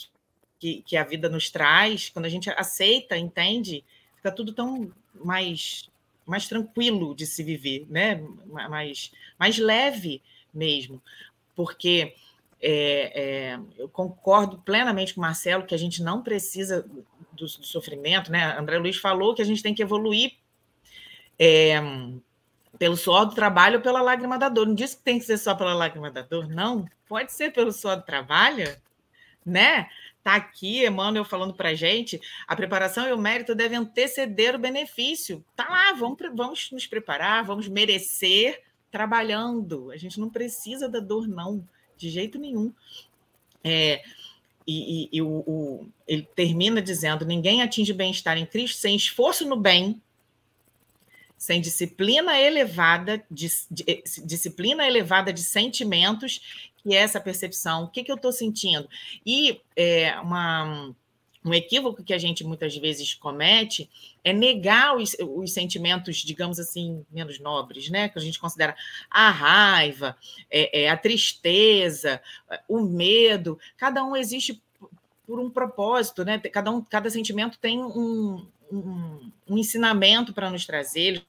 que, 0.59 0.83
que 0.83 0.97
a 0.97 1.05
vida 1.05 1.29
nos 1.29 1.49
traz, 1.49 2.09
quando 2.09 2.27
a 2.27 2.29
gente 2.29 2.51
aceita, 2.51 3.17
entende, 3.17 3.85
fica 4.17 4.33
tudo 4.33 4.53
tão 4.53 4.91
mais 5.15 5.89
mais 6.27 6.49
tranquilo 6.49 7.15
de 7.15 7.27
se 7.27 7.43
viver, 7.43 7.87
né? 7.89 8.23
Mais, 8.47 9.13
mais 9.39 9.59
leve 9.59 10.23
mesmo, 10.53 11.03
porque 11.55 12.15
é, 12.61 13.13
é, 13.15 13.61
eu 13.77 13.89
concordo 13.89 14.59
plenamente 14.59 15.15
com 15.15 15.21
o 15.21 15.23
Marcelo 15.23 15.67
que 15.67 15.75
a 15.75 15.79
gente 15.79 16.03
não 16.03 16.23
precisa 16.23 16.83
do, 16.83 17.05
do, 17.33 17.49
sofrimento, 17.49 18.31
né? 18.31 18.57
André 18.57 18.79
Luiz 18.79 18.97
falou 18.97 19.35
que 19.35 19.43
a 19.43 19.45
gente 19.45 19.63
tem 19.63 19.75
que 19.75 19.83
evoluir 19.83 20.35
é, 21.39 21.81
pelo 22.79 22.97
suor 22.97 23.27
do 23.27 23.35
trabalho 23.35 23.77
ou 23.79 23.83
pela 23.83 24.01
lágrima 24.01 24.39
da 24.39 24.49
dor. 24.49 24.67
Não 24.67 24.75
disse 24.75 24.97
que 24.97 25.03
tem 25.03 25.19
que 25.19 25.25
ser 25.25 25.39
só 25.39 25.55
pela 25.55 25.75
lágrima 25.75 26.11
da 26.11 26.23
dor, 26.23 26.49
não. 26.49 26.87
Pode 27.09 27.33
ser 27.33 27.53
pelo 27.53 27.73
suor 27.73 27.97
do 27.97 28.03
trabalho, 28.03 28.77
né? 29.45 29.89
Tá 30.23 30.37
aqui, 30.37 30.87
Emmanuel 30.87 31.25
falando 31.25 31.53
para 31.53 31.75
gente, 31.75 32.21
a 32.47 32.55
preparação 32.55 33.09
e 33.09 33.13
o 33.13 33.19
mérito 33.19 33.55
devem 33.55 33.79
anteceder 33.79 34.55
o 34.55 34.59
benefício. 34.59 35.45
Tá 35.57 35.69
lá, 35.69 35.93
vamos, 35.95 36.19
vamos 36.35 36.71
nos 36.71 36.87
preparar, 36.87 37.45
vamos 37.45 37.67
merecer 37.67 38.63
trabalhando. 38.91 39.91
A 39.91 39.97
gente 39.97 40.21
não 40.21 40.31
precisa 40.31 40.89
da 40.89 41.01
dor, 41.01 41.27
não 41.27 41.67
de 41.97 42.09
jeito 42.09 42.39
nenhum. 42.39 42.73
É, 43.65 44.03
e, 44.67 45.05
e, 45.05 45.09
e 45.13 45.23
o, 45.23 45.43
o, 45.47 45.89
ele 46.07 46.29
termina 46.37 46.81
dizendo: 46.81 47.25
ninguém 47.25 47.63
atinge 47.63 47.93
bem-estar 47.93 48.39
em 48.39 48.47
Cristo 48.47 48.79
sem 48.79 48.95
esforço 48.95 49.47
no 49.49 49.57
bem, 49.57 50.01
sem 51.43 51.61
disciplina 51.61 52.41
elevada, 52.41 53.21
de, 53.29 53.49
de, 53.69 53.83
eh, 53.89 54.05
disciplina 54.25 54.87
elevada 54.87 55.33
de 55.33 55.43
sentimentos, 55.43 56.71
que 56.77 56.95
é 56.95 56.99
essa 56.99 57.21
percepção. 57.21 57.83
O 57.83 57.89
que, 57.89 58.05
que 58.05 58.13
eu 58.13 58.15
estou 58.15 58.31
sentindo? 58.31 58.89
E 59.27 59.61
é, 59.75 60.21
uma 60.21 60.95
um 61.45 61.53
equívoco 61.53 62.05
que 62.05 62.15
a 62.15 62.19
gente 62.19 62.45
muitas 62.45 62.77
vezes 62.77 63.13
comete 63.15 63.91
é 64.23 64.33
negar 64.33 64.97
os, 64.97 65.17
os, 65.19 65.53
sentimentos, 65.53 66.19
digamos 66.19 66.61
assim, 66.61 67.05
menos 67.11 67.41
nobres, 67.41 67.91
né? 67.91 68.09
Que 68.09 68.21
a 68.21 68.23
gente 68.23 68.39
considera 68.39 68.77
a 69.11 69.29
raiva, 69.29 70.17
é, 70.49 70.85
é, 70.85 70.91
a 70.91 70.97
tristeza, 70.97 72.23
o 72.69 72.83
medo. 72.83 73.59
Cada 73.77 74.05
um 74.05 74.15
existe 74.15 74.63
por 75.27 75.41
um 75.41 75.51
propósito, 75.51 76.25
né? 76.25 76.39
Cada, 76.39 76.71
um, 76.71 76.81
cada 76.81 77.11
sentimento 77.11 77.59
tem 77.59 77.83
um, 77.83 78.47
um, 78.71 79.33
um 79.51 79.59
ensinamento 79.59 80.33
para 80.33 80.49
nos 80.49 80.65
trazer. 80.65 81.25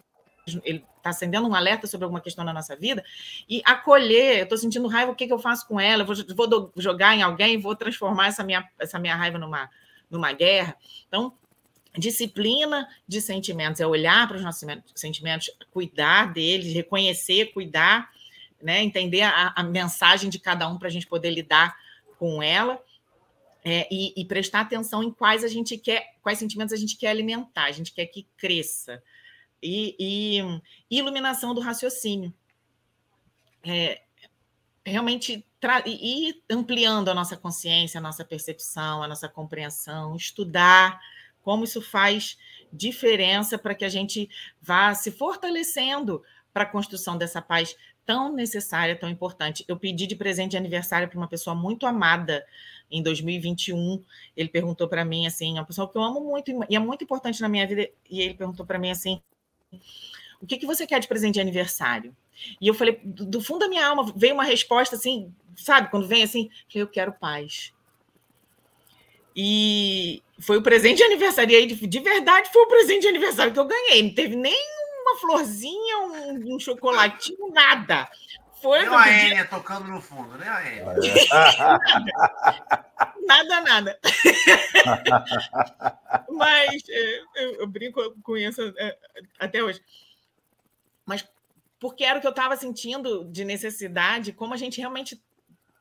Está 0.46 1.10
acendendo 1.10 1.48
um 1.48 1.56
alerta 1.56 1.88
sobre 1.88 2.06
alguma 2.06 2.22
questão 2.22 2.44
na 2.44 2.54
nossa 2.54 2.76
vida 2.76 3.04
e 3.48 3.62
acolher. 3.66 4.40
Eu 4.40 4.44
estou 4.44 4.58
sentindo 4.58 4.88
raiva, 4.88 5.12
o 5.12 5.16
que, 5.16 5.28
que 5.28 5.34
eu 5.34 5.40
faço 5.40 5.68
com 5.68 5.80
ela? 5.80 6.04
Vou, 6.04 6.16
vou 6.36 6.72
jogar 6.78 7.16
em 7.16 7.22
alguém, 7.22 7.60
vou 7.60 7.76
transformar 7.76 8.28
essa 8.28 8.44
minha, 8.44 8.68
essa 8.80 9.00
minha 9.00 9.16
raiva 9.16 9.38
numa 9.38 9.70
numa 10.14 10.32
guerra. 10.32 10.78
Então, 11.08 11.34
disciplina 11.98 12.88
de 13.08 13.20
sentimentos 13.20 13.82
é 13.82 13.88
olhar 13.88 14.28
para 14.28 14.38
os 14.38 14.44
nossos 14.44 14.66
sentimentos, 14.96 15.50
cuidar 15.72 16.32
deles, 16.32 16.74
reconhecer, 16.74 17.48
cuidar, 17.48 18.10
né, 18.62 18.82
entender 18.82 19.22
a, 19.22 19.54
a 19.56 19.64
mensagem 19.64 20.30
de 20.30 20.40
cada 20.40 20.70
um 20.70 20.78
para 20.78 20.88
a 20.88 20.92
gente 20.92 21.08
poder 21.08 21.32
lidar 21.32 21.76
com 22.18 22.42
ela. 22.42 22.82
É, 23.66 23.88
e, 23.90 24.14
e, 24.18 24.26
prestar 24.26 24.60
atenção 24.60 25.02
em 25.02 25.10
quais 25.10 25.42
a 25.42 25.48
gente 25.48 25.78
quer, 25.78 26.18
quais 26.22 26.38
sentimentos 26.38 26.74
a 26.74 26.78
gente 26.78 26.98
quer 26.98 27.08
alimentar, 27.08 27.64
a 27.64 27.72
gente 27.72 27.94
quer 27.94 28.08
que 28.08 28.28
cresça. 28.36 29.02
E, 29.64 29.96
e 30.90 30.98
iluminação 30.98 31.54
do 31.54 31.62
raciocínio. 31.62 32.34
É, 33.66 34.02
realmente 34.86 35.46
ir 35.86 36.44
ampliando 36.50 37.10
a 37.10 37.14
nossa 37.14 37.38
consciência, 37.38 37.98
a 37.98 38.02
nossa 38.02 38.26
percepção, 38.26 39.02
a 39.02 39.08
nossa 39.08 39.30
compreensão, 39.30 40.16
estudar 40.16 41.00
como 41.42 41.64
isso 41.64 41.82
faz 41.82 42.38
diferença 42.72 43.58
para 43.58 43.76
que 43.76 43.86
a 43.86 43.90
gente 43.90 44.30
vá 44.62 44.94
se 44.94 45.12
fortalecendo 45.12 46.24
para 46.52 46.64
a 46.64 46.70
construção 46.70 47.18
dessa 47.18 47.42
paz 47.42 47.76
tão 48.06 48.34
necessária, 48.34 48.96
tão 48.96 49.10
importante. 49.10 49.64
Eu 49.68 49.78
pedi 49.78 50.08
de 50.08 50.16
presente 50.16 50.52
de 50.52 50.58
aniversário 50.58 51.08
para 51.08 51.18
uma 51.18 51.28
pessoa 51.28 51.56
muito 51.56 51.86
amada 51.86 52.46
em 52.92 53.02
2021. 53.02 54.04
Ele 54.36 54.50
perguntou 54.50 54.88
para 54.88 55.06
mim 55.06 55.26
assim, 55.26 55.54
uma 55.54 55.66
pessoa 55.66 55.90
que 55.90 55.98
eu 55.98 56.04
amo 56.04 56.22
muito 56.22 56.52
e 56.70 56.76
é 56.76 56.80
muito 56.80 57.04
importante 57.04 57.42
na 57.42 57.50
minha 57.50 57.66
vida, 57.66 57.90
e 58.10 58.22
ele 58.22 58.34
perguntou 58.34 58.66
para 58.66 58.80
mim 58.80 58.92
assim: 58.92 59.22
"O 60.42 60.46
que 60.46 60.58
que 60.58 60.66
você 60.66 60.86
quer 60.86 61.00
de 61.00 61.08
presente 61.08 61.36
de 61.36 61.42
aniversário?" 61.42 62.16
E 62.60 62.68
eu 62.68 62.74
falei, 62.74 63.00
do 63.04 63.42
fundo 63.42 63.60
da 63.60 63.68
minha 63.68 63.86
alma, 63.86 64.12
veio 64.16 64.34
uma 64.34 64.44
resposta 64.44 64.96
assim, 64.96 65.34
sabe? 65.56 65.90
Quando 65.90 66.08
vem 66.08 66.24
assim, 66.24 66.50
eu 66.74 66.88
quero 66.88 67.14
paz. 67.14 67.74
E 69.36 70.22
foi 70.40 70.58
o 70.58 70.62
presente 70.62 70.98
de 70.98 71.04
aniversário. 71.04 71.52
E 71.52 71.56
aí, 71.56 71.66
de 71.68 72.00
verdade, 72.00 72.52
foi 72.52 72.64
o 72.64 72.68
presente 72.68 73.02
de 73.02 73.08
aniversário 73.08 73.54
que 73.54 73.60
eu 73.60 73.66
ganhei. 73.66 74.04
Não 74.04 74.14
teve 74.14 74.36
nem 74.36 74.58
uma 75.02 75.20
florzinha, 75.20 76.00
um, 76.00 76.56
um 76.56 76.60
chocolatinho, 76.60 77.52
nada. 77.52 78.10
Foi 78.64 78.80
nem 78.80 78.96
a 78.96 79.26
Enya 79.26 79.46
tocando 79.46 79.90
no 79.90 80.00
fundo, 80.00 80.38
né, 80.38 80.48
a 80.48 80.72
Enya? 80.72 80.96
Nada, 83.26 83.62
nada. 83.62 83.98
Mas 86.30 86.84
é, 86.90 87.22
eu, 87.36 87.62
eu, 87.62 87.68
brinco 87.68 88.02
com 88.22 88.36
isso 88.38 88.62
é, 88.78 88.98
até 89.40 89.64
hoje. 89.64 89.82
Mas 91.06 91.26
porque 91.80 92.04
era 92.04 92.20
o 92.20 92.22
que 92.22 92.28
eu 92.28 92.32
estava 92.32 92.58
sentindo 92.58 93.26
de 93.26 93.46
necessidade, 93.46 94.34
como 94.34 94.54
a 94.54 94.58
gente 94.58 94.80
realmente 94.80 95.22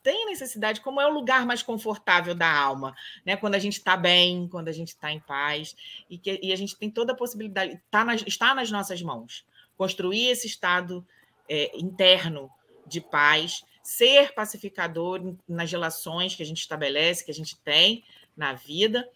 tem 0.03 0.27
necessidade, 0.27 0.81
como 0.81 1.01
é 1.01 1.07
o 1.07 1.13
lugar 1.13 1.47
mais 1.47 1.63
confortável 1.63 2.35
da 2.35 2.53
alma, 2.53 2.95
né? 3.25 3.37
Quando 3.37 3.55
a 3.55 3.59
gente 3.59 3.79
está 3.79 3.97
bem, 3.97 4.49
quando 4.49 4.69
a 4.69 4.73
gente 4.73 4.89
está 4.89 5.13
em 5.13 5.21
paz, 5.21 5.77
e, 6.09 6.19
que, 6.19 6.41
e 6.43 6.53
a 6.53 6.57
gente 6.57 6.77
tem 6.77 6.91
toda 6.91 7.13
a 7.13 7.17
possibilidade, 7.17 7.81
tá 7.91 8.05
nas, 8.05 8.23
está 8.27 8.55
nas 8.55 8.71
nossas 8.71 9.03
mãos, 9.03 9.45
construir 9.77 10.29
esse 10.29 10.47
estado 10.47 11.07
é, 11.49 11.77
interno 11.77 12.51
de 12.87 13.01
paz, 13.01 13.65
ser 13.83 14.35
pacificador 14.35 15.37
nas 15.49 15.71
relações 15.71 16.35
que 16.35 16.43
a 16.43 16.47
gente 16.47 16.61
estabelece, 16.61 17.25
que 17.25 17.31
a 17.31 17.35
gente 17.35 17.59
tem 17.61 18.05
na 18.37 18.53
vida, 18.53 19.09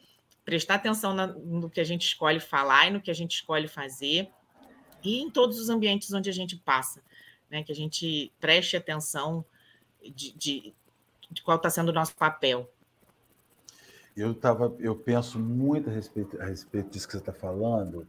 prestar 0.44 0.74
atenção 0.76 1.14
no 1.14 1.70
que 1.70 1.80
a 1.80 1.84
gente 1.84 2.06
escolhe 2.06 2.40
falar 2.40 2.88
e 2.88 2.90
no 2.90 3.00
que 3.00 3.10
a 3.10 3.14
gente 3.14 3.36
escolhe 3.36 3.68
fazer, 3.68 4.30
e 5.02 5.20
em 5.20 5.30
todos 5.30 5.58
os 5.58 5.68
ambientes 5.68 6.12
onde 6.12 6.28
a 6.28 6.32
gente 6.32 6.56
passa, 6.56 7.02
né? 7.50 7.62
Que 7.62 7.72
a 7.72 7.74
gente 7.74 8.32
preste 8.40 8.76
atenção 8.76 9.44
de, 10.02 10.32
de, 10.32 10.74
de 11.30 11.42
qual 11.42 11.56
está 11.56 11.70
sendo 11.70 11.90
o 11.90 11.92
nosso 11.92 12.14
papel. 12.16 12.70
Eu, 14.16 14.34
tava, 14.34 14.74
eu 14.78 14.96
penso 14.96 15.38
muito 15.38 15.90
a 15.90 15.92
respeito, 15.92 16.40
a 16.40 16.46
respeito 16.46 16.90
disso 16.90 17.06
que 17.06 17.12
você 17.12 17.18
está 17.18 17.32
falando, 17.32 18.08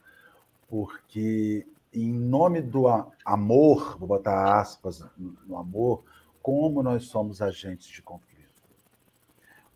porque 0.70 1.68
em 2.04 2.14
nome 2.14 2.62
do 2.62 2.86
amor, 3.26 3.98
vou 3.98 4.08
botar 4.08 4.60
aspas 4.60 5.04
no 5.46 5.58
amor, 5.58 6.04
como 6.42 6.84
nós 6.84 7.06
somos 7.06 7.42
agentes 7.42 7.88
de 7.88 8.02
conflito. 8.02 8.38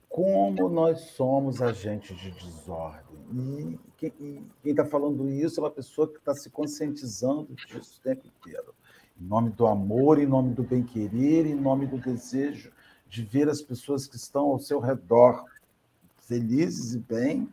Como 0.08 0.70
nós 0.70 1.02
somos 1.12 1.62
agentes 1.62 2.18
de 2.18 2.32
desordem. 2.32 3.22
E 3.34 3.80
quem 3.98 4.50
está 4.66 4.86
falando 4.86 5.30
isso 5.30 5.60
é 5.60 5.64
uma 5.64 5.72
pessoa 5.72 6.08
que 6.08 6.18
está 6.18 6.34
se 6.34 6.50
conscientizando 6.50 7.54
disso 7.56 8.00
o 8.00 8.04
tempo 8.04 8.28
inteiro. 8.28 8.76
Em 9.20 9.26
nome 9.26 9.52
do 9.52 9.66
amor, 9.66 10.20
em 10.20 10.26
nome 10.26 10.54
do 10.54 10.64
bem-querer, 10.64 11.46
em 11.46 11.56
nome 11.56 11.88
do 11.88 11.98
desejo 11.98 12.72
de 13.08 13.24
ver 13.24 13.50
as 13.50 13.62
pessoas 13.62 14.08
que 14.08 14.16
estão 14.16 14.44
ao 14.48 14.60
seu 14.60 14.80
redor 14.80 15.44
felizes 16.20 16.94
e 16.94 17.00
bem, 17.00 17.50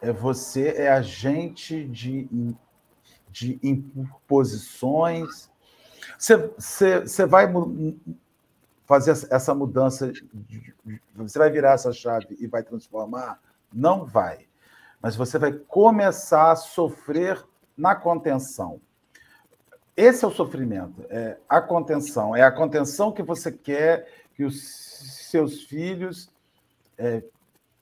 é, 0.00 0.12
você 0.12 0.74
é 0.76 0.90
agente 0.90 1.86
de, 1.88 2.28
de 3.30 3.58
imposições. 3.62 5.50
Você, 6.18 7.26
vai 7.26 7.52
fazer 8.86 9.12
essa 9.30 9.54
mudança, 9.54 10.12
você 11.14 11.38
vai 11.38 11.50
virar 11.50 11.72
essa 11.72 11.92
chave 11.92 12.36
e 12.40 12.46
vai 12.46 12.62
transformar? 12.62 13.40
Não 13.72 14.04
vai. 14.04 14.46
Mas 15.00 15.16
você 15.16 15.38
vai 15.38 15.52
começar 15.52 16.52
a 16.52 16.56
sofrer 16.56 17.42
na 17.76 17.94
contenção. 17.94 18.80
Esse 19.96 20.24
é 20.24 20.28
o 20.28 20.30
sofrimento, 20.30 21.04
é 21.08 21.38
a 21.48 21.60
contenção. 21.60 22.34
É 22.34 22.42
a 22.42 22.52
contenção 22.52 23.12
que 23.12 23.22
você 23.22 23.50
quer 23.52 24.06
que 24.34 24.44
os 24.44 25.26
seus 25.30 25.64
filhos 25.64 26.30
é, 26.96 27.22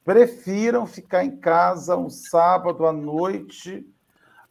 prefiram 0.05 0.87
ficar 0.87 1.25
em 1.25 1.37
casa 1.37 1.97
um 1.97 2.11
sábado 2.11 2.87
à 2.87 2.93
noite 2.93 3.87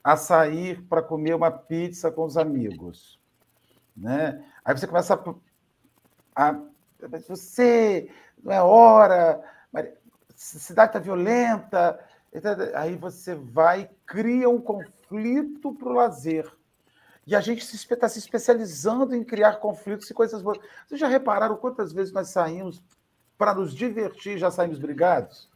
a 0.08 0.16
sair 0.16 0.82
para 0.84 1.02
comer 1.02 1.36
uma 1.36 1.52
pizza 1.52 2.10
com 2.10 2.24
os 2.24 2.38
amigos. 2.38 3.20
Né? 3.96 4.42
Aí 4.64 4.74
você 4.74 4.88
começa 4.88 5.16
a 5.16 5.18
a, 6.34 6.58
você 7.28 8.10
não 8.42 8.54
é 8.54 8.62
hora, 8.62 9.44
cidade 10.34 10.92
está 10.92 11.00
violenta. 11.00 12.00
Aí 12.76 12.96
você 12.96 13.36
vai 13.36 13.82
e 13.82 13.90
cria 14.06 14.48
um 14.48 14.62
conflito 14.62 15.74
para 15.74 15.90
o 15.90 15.94
lazer. 15.94 16.50
E 17.26 17.36
a 17.36 17.42
gente 17.42 17.66
está 17.66 18.08
se 18.08 18.20
especializando 18.20 19.14
em 19.14 19.26
criar 19.26 19.58
conflitos 19.58 20.10
e 20.10 20.14
coisas 20.14 20.42
boas. 20.42 20.58
Vocês 20.88 21.02
já 21.02 21.10
repararam 21.10 21.58
quantas 21.58 21.92
vezes 21.92 22.14
nós 22.14 22.30
saímos 22.30 22.82
para 23.38 23.54
nos 23.54 23.76
divertir 23.76 24.38
já 24.38 24.50
saímos 24.50 24.80
brigados? 24.80 25.50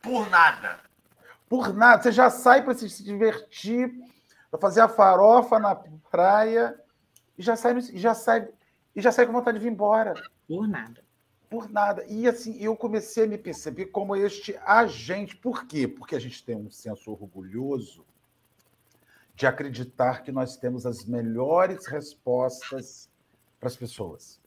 Por 0.00 0.30
nada. 0.30 0.91
Por 1.52 1.74
nada. 1.74 2.02
Você 2.02 2.10
já 2.10 2.30
sai 2.30 2.64
para 2.64 2.72
se 2.72 3.04
divertir, 3.04 3.92
para 4.50 4.58
fazer 4.58 4.80
a 4.80 4.88
farofa 4.88 5.58
na 5.58 5.74
praia 6.10 6.74
e 7.36 7.42
já 7.42 7.54
sai, 7.56 7.78
já 7.78 8.14
sai, 8.14 8.48
e 8.96 9.02
já 9.02 9.12
sai 9.12 9.26
com 9.26 9.34
vontade 9.34 9.58
de 9.58 9.64
vir 9.64 9.70
embora. 9.70 10.14
Por 10.48 10.66
nada. 10.66 11.04
Por 11.50 11.68
nada. 11.68 12.06
E 12.06 12.26
assim, 12.26 12.56
eu 12.58 12.74
comecei 12.74 13.24
a 13.24 13.26
me 13.26 13.36
perceber 13.36 13.88
como 13.88 14.16
este 14.16 14.58
agente. 14.64 15.36
Por 15.36 15.66
quê? 15.66 15.86
Porque 15.86 16.16
a 16.16 16.18
gente 16.18 16.42
tem 16.42 16.56
um 16.56 16.70
senso 16.70 17.10
orgulhoso 17.10 18.06
de 19.34 19.46
acreditar 19.46 20.22
que 20.22 20.32
nós 20.32 20.56
temos 20.56 20.86
as 20.86 21.04
melhores 21.04 21.86
respostas 21.86 23.10
para 23.60 23.68
as 23.68 23.76
pessoas. 23.76 24.40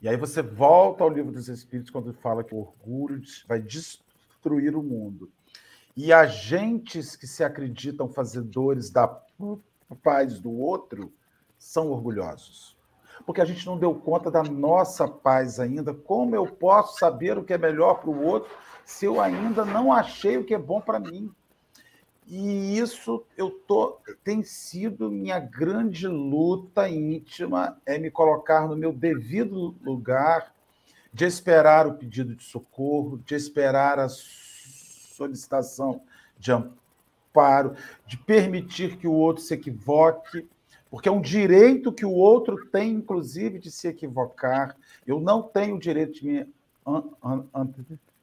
E 0.00 0.08
aí 0.08 0.16
você 0.16 0.40
volta 0.40 1.04
ao 1.04 1.10
livro 1.10 1.30
dos 1.30 1.50
Espíritos 1.50 1.90
quando 1.90 2.14
fala 2.14 2.42
que 2.42 2.54
o 2.54 2.60
orgulho 2.60 3.20
vai 3.46 3.60
destruir 3.60 4.74
o 4.74 4.82
mundo. 4.82 5.30
E 5.96 6.12
agentes 6.12 7.14
que 7.14 7.26
se 7.26 7.44
acreditam 7.44 8.08
fazedores 8.08 8.90
da 8.90 9.06
paz 10.02 10.40
do 10.40 10.50
outro 10.50 11.12
são 11.58 11.90
orgulhosos. 11.90 12.76
Porque 13.26 13.40
a 13.40 13.44
gente 13.44 13.66
não 13.66 13.78
deu 13.78 13.94
conta 13.94 14.30
da 14.30 14.42
nossa 14.42 15.06
paz 15.06 15.60
ainda. 15.60 15.94
Como 15.94 16.34
eu 16.34 16.46
posso 16.46 16.98
saber 16.98 17.38
o 17.38 17.44
que 17.44 17.52
é 17.52 17.58
melhor 17.58 18.00
para 18.00 18.10
o 18.10 18.24
outro 18.24 18.50
se 18.84 19.04
eu 19.04 19.20
ainda 19.20 19.64
não 19.64 19.92
achei 19.92 20.36
o 20.36 20.44
que 20.44 20.54
é 20.54 20.58
bom 20.58 20.80
para 20.80 20.98
mim? 20.98 21.32
E 22.26 22.78
isso 22.78 23.24
eu 23.36 23.50
tô 23.50 23.98
tem 24.24 24.42
sido 24.42 25.10
minha 25.10 25.38
grande 25.38 26.06
luta 26.08 26.88
íntima 26.88 27.76
é 27.84 27.98
me 27.98 28.10
colocar 28.10 28.66
no 28.68 28.76
meu 28.76 28.92
devido 28.92 29.74
lugar, 29.82 30.54
de 31.12 31.26
esperar 31.26 31.86
o 31.86 31.94
pedido 31.94 32.34
de 32.34 32.44
socorro, 32.44 33.18
de 33.18 33.34
esperar 33.34 33.98
a 33.98 34.08
solicitação 35.26 36.02
de 36.38 36.52
amparo, 36.52 37.76
de 38.06 38.16
permitir 38.16 38.96
que 38.96 39.06
o 39.06 39.12
outro 39.12 39.42
se 39.42 39.54
equivoque 39.54 40.48
porque 40.92 41.08
é 41.08 41.12
um 41.12 41.22
direito 41.22 41.90
que 41.90 42.04
o 42.04 42.10
outro 42.10 42.66
tem, 42.66 42.92
inclusive, 42.92 43.58
de 43.58 43.70
se 43.70 43.88
equivocar. 43.88 44.76
Eu 45.06 45.18
não 45.18 45.40
tenho 45.40 45.76
o 45.76 45.78
direito 45.78 46.20
de 46.20 46.26
me 46.26 46.46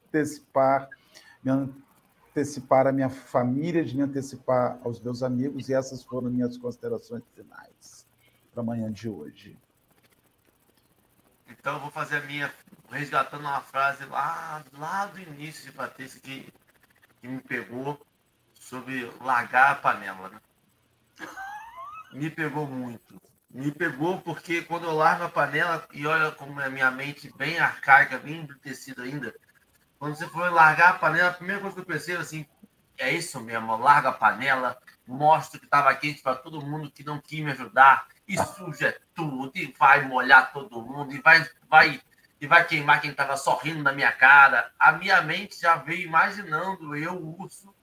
antecipar, 0.06 0.88
me 1.42 1.50
antecipar 1.50 2.86
à 2.86 2.92
minha 2.92 3.08
família, 3.08 3.84
de 3.84 3.96
me 3.96 4.02
antecipar 4.02 4.78
aos 4.84 5.00
meus 5.00 5.24
amigos, 5.24 5.68
e 5.68 5.74
essas 5.74 6.04
foram 6.04 6.30
minhas 6.30 6.56
considerações 6.56 7.24
finais 7.34 8.06
para 8.52 8.62
amanhã 8.62 8.92
de 8.92 9.08
hoje. 9.08 9.58
Então, 11.48 11.74
eu 11.74 11.80
vou 11.80 11.90
fazer 11.90 12.18
a 12.18 12.22
minha, 12.22 12.54
resgatando 12.88 13.40
uma 13.40 13.62
frase 13.62 14.04
lá, 14.04 14.64
lá 14.78 15.06
do 15.06 15.18
início 15.18 15.66
de 15.66 15.72
Patrícia, 15.72 16.20
que, 16.20 16.46
que 17.20 17.28
me 17.28 17.40
pegou 17.40 18.00
sobre 18.54 19.10
largar 19.20 19.72
a 19.72 19.74
panela. 19.74 20.28
Né? 20.28 20.40
me 22.12 22.30
pegou 22.30 22.66
muito. 22.66 23.20
Me 23.50 23.72
pegou 23.72 24.20
porque 24.20 24.62
quando 24.62 24.84
eu 24.84 24.94
largo 24.94 25.24
a 25.24 25.28
panela, 25.28 25.86
e 25.92 26.06
olha 26.06 26.30
como 26.30 26.60
é 26.60 26.66
a 26.66 26.70
minha 26.70 26.90
mente 26.90 27.32
bem 27.36 27.58
arcaica, 27.58 28.18
bem 28.18 28.42
embrutecida 28.42 29.02
ainda, 29.02 29.34
quando 29.98 30.14
você 30.14 30.26
for 30.28 30.50
largar 30.52 30.90
a 30.90 30.98
panela, 30.98 31.30
a 31.30 31.34
primeira 31.34 31.60
coisa 31.60 31.74
que 31.74 31.80
eu 31.80 31.86
pensei 31.86 32.16
assim, 32.16 32.46
é 32.96 33.12
isso 33.12 33.40
mesmo, 33.40 33.76
larga 33.76 34.10
a 34.10 34.12
panela, 34.12 34.80
mostra 35.06 35.58
que 35.58 35.64
estava 35.64 35.94
quente 35.96 36.22
para 36.22 36.36
todo 36.36 36.64
mundo 36.64 36.90
que 36.90 37.02
não 37.02 37.20
quis 37.20 37.44
me 37.44 37.50
ajudar, 37.50 38.06
e 38.28 38.38
suja 38.38 38.96
tudo, 39.14 39.50
e 39.56 39.74
vai 39.76 40.06
molhar 40.06 40.52
todo 40.52 40.82
mundo, 40.82 41.12
e 41.12 41.20
vai, 41.20 41.44
vai, 41.68 42.00
e 42.40 42.46
vai 42.46 42.66
queimar 42.66 43.00
quem 43.00 43.10
estava 43.10 43.36
sorrindo 43.36 43.82
na 43.82 43.92
minha 43.92 44.10
cara. 44.10 44.72
A 44.78 44.92
minha 44.92 45.20
mente 45.20 45.60
já 45.60 45.76
veio 45.76 46.06
imaginando 46.06 46.96
eu, 46.96 47.14
o 47.14 47.42
urso, 47.42 47.74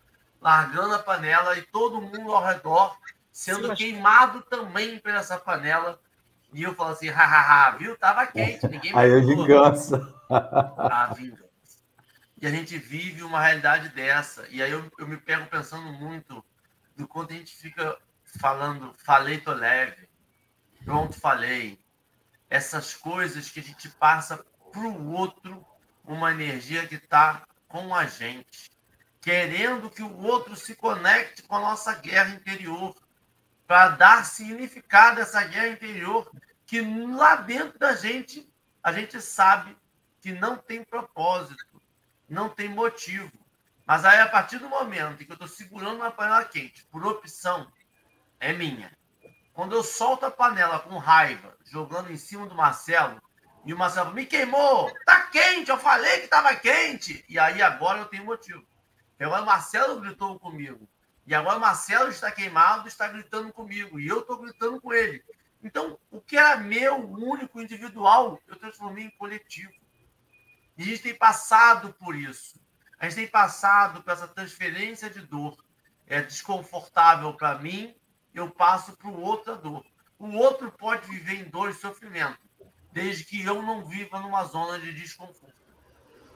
largando 0.41 0.95
a 0.95 0.99
panela 0.99 1.57
e 1.57 1.61
todo 1.61 2.01
mundo 2.01 2.33
ao 2.33 2.43
redor 2.43 2.97
sendo 3.31 3.67
Sim, 3.67 3.75
queimado 3.75 4.41
também 4.41 4.97
por 4.97 5.11
essa 5.11 5.37
panela. 5.37 5.99
E 6.51 6.63
eu 6.63 6.73
falo 6.73 6.91
assim, 6.91 7.07
hahaha, 7.07 7.77
viu? 7.77 7.95
Tava 7.95 8.25
quente, 8.25 8.67
ninguém 8.67 8.91
Aí 8.95 9.11
é 9.11 9.19
vingança. 9.19 10.15
A 10.27 11.13
vingança. 11.13 11.45
E 12.41 12.47
a 12.47 12.49
gente 12.49 12.79
vive 12.79 13.21
uma 13.21 13.39
realidade 13.39 13.89
dessa. 13.89 14.47
E 14.49 14.61
aí 14.61 14.71
eu, 14.71 14.91
eu 14.97 15.07
me 15.07 15.17
pego 15.17 15.45
pensando 15.47 15.91
muito 15.93 16.43
do 16.95 17.07
quanto 17.07 17.31
a 17.31 17.35
gente 17.35 17.55
fica 17.55 17.95
falando, 18.39 18.93
falei, 18.97 19.39
tô 19.39 19.53
leve, 19.53 20.09
pronto, 20.83 21.19
falei. 21.19 21.79
Essas 22.49 22.93
coisas 22.93 23.49
que 23.49 23.59
a 23.59 23.63
gente 23.63 23.89
passa 23.89 24.43
pro 24.71 24.93
outro 25.11 25.65
uma 26.03 26.31
energia 26.31 26.87
que 26.87 26.95
está 26.95 27.45
com 27.67 27.93
a 27.93 28.05
gente, 28.05 28.71
querendo 29.19 29.89
que 29.89 30.01
o 30.01 30.17
outro 30.17 30.55
se 30.55 30.75
conecte 30.75 31.43
com 31.43 31.55
a 31.55 31.59
nossa 31.59 31.93
guerra 31.95 32.29
interior 32.29 32.95
para 33.65 33.89
dar 33.89 34.25
significado 34.25 35.19
a 35.19 35.23
essa 35.23 35.43
guerra 35.43 35.67
interior 35.67 36.31
que 36.65 36.81
lá 36.81 37.35
dentro 37.35 37.77
da 37.77 37.93
gente 37.93 38.49
a 38.81 38.93
gente 38.93 39.19
sabe 39.21 39.75
que 40.21 40.31
não 40.31 40.57
tem 40.57 40.83
propósito, 40.83 41.81
não 42.29 42.47
tem 42.47 42.69
motivo. 42.69 43.31
Mas 43.85 44.03
aí, 44.03 44.19
a 44.19 44.27
partir 44.27 44.59
do 44.59 44.69
momento 44.69 45.21
em 45.21 45.25
que 45.25 45.31
eu 45.31 45.35
estou 45.35 45.47
segurando 45.47 45.97
uma 45.97 46.11
panela 46.11 46.43
quente, 46.45 46.85
por 46.91 47.05
opção, 47.05 47.71
é 48.39 48.51
minha. 48.51 48.96
Quando 49.57 49.73
eu 49.73 49.83
solto 49.83 50.23
a 50.23 50.29
panela 50.29 50.79
com 50.81 50.99
raiva, 50.99 51.57
jogando 51.65 52.11
em 52.11 52.15
cima 52.15 52.45
do 52.45 52.53
Marcelo, 52.53 53.19
e 53.65 53.73
o 53.73 53.77
Marcelo 53.77 54.13
me 54.13 54.23
queimou, 54.23 54.93
tá 55.03 55.21
quente, 55.31 55.71
eu 55.71 55.79
falei 55.79 56.19
que 56.19 56.25
estava 56.25 56.55
quente. 56.55 57.25
E 57.27 57.39
aí 57.39 57.59
agora 57.59 57.97
eu 57.97 58.05
tenho 58.05 58.23
motivo. 58.23 58.63
Agora 59.19 59.41
o 59.41 59.47
Marcelo 59.47 59.99
gritou 59.99 60.39
comigo. 60.39 60.87
E 61.25 61.33
agora 61.33 61.57
o 61.57 61.59
Marcelo 61.59 62.11
está 62.11 62.31
queimado, 62.31 62.87
está 62.87 63.07
gritando 63.07 63.51
comigo. 63.51 63.99
E 63.99 64.07
eu 64.07 64.19
estou 64.19 64.37
gritando 64.37 64.79
com 64.79 64.93
ele. 64.93 65.23
Então, 65.63 65.97
o 66.11 66.21
que 66.21 66.37
era 66.37 66.57
meu, 66.57 67.09
único, 67.09 67.59
individual, 67.59 68.39
eu 68.47 68.57
transformei 68.57 69.05
em 69.05 69.17
coletivo. 69.17 69.73
E 70.77 70.83
a 70.83 70.85
gente 70.85 71.01
tem 71.01 71.15
passado 71.15 71.91
por 71.93 72.15
isso. 72.15 72.61
A 72.99 73.05
gente 73.05 73.15
tem 73.15 73.27
passado 73.27 74.03
por 74.03 74.13
essa 74.13 74.27
transferência 74.27 75.09
de 75.09 75.21
dor. 75.21 75.57
É 76.05 76.21
desconfortável 76.21 77.33
para 77.33 77.57
mim, 77.57 77.95
eu 78.39 78.49
passo 78.49 78.95
para 78.95 79.07
o 79.07 79.21
outro 79.21 79.53
a 79.53 79.55
dor. 79.55 79.85
O 80.19 80.29
outro 80.35 80.71
pode 80.71 81.07
viver 81.07 81.35
em 81.35 81.49
dor 81.49 81.69
e 81.69 81.73
sofrimento, 81.73 82.39
desde 82.91 83.23
que 83.23 83.43
eu 83.43 83.61
não 83.61 83.85
viva 83.85 84.19
numa 84.19 84.43
zona 84.45 84.79
de 84.79 84.93
desconforto. 84.93 85.55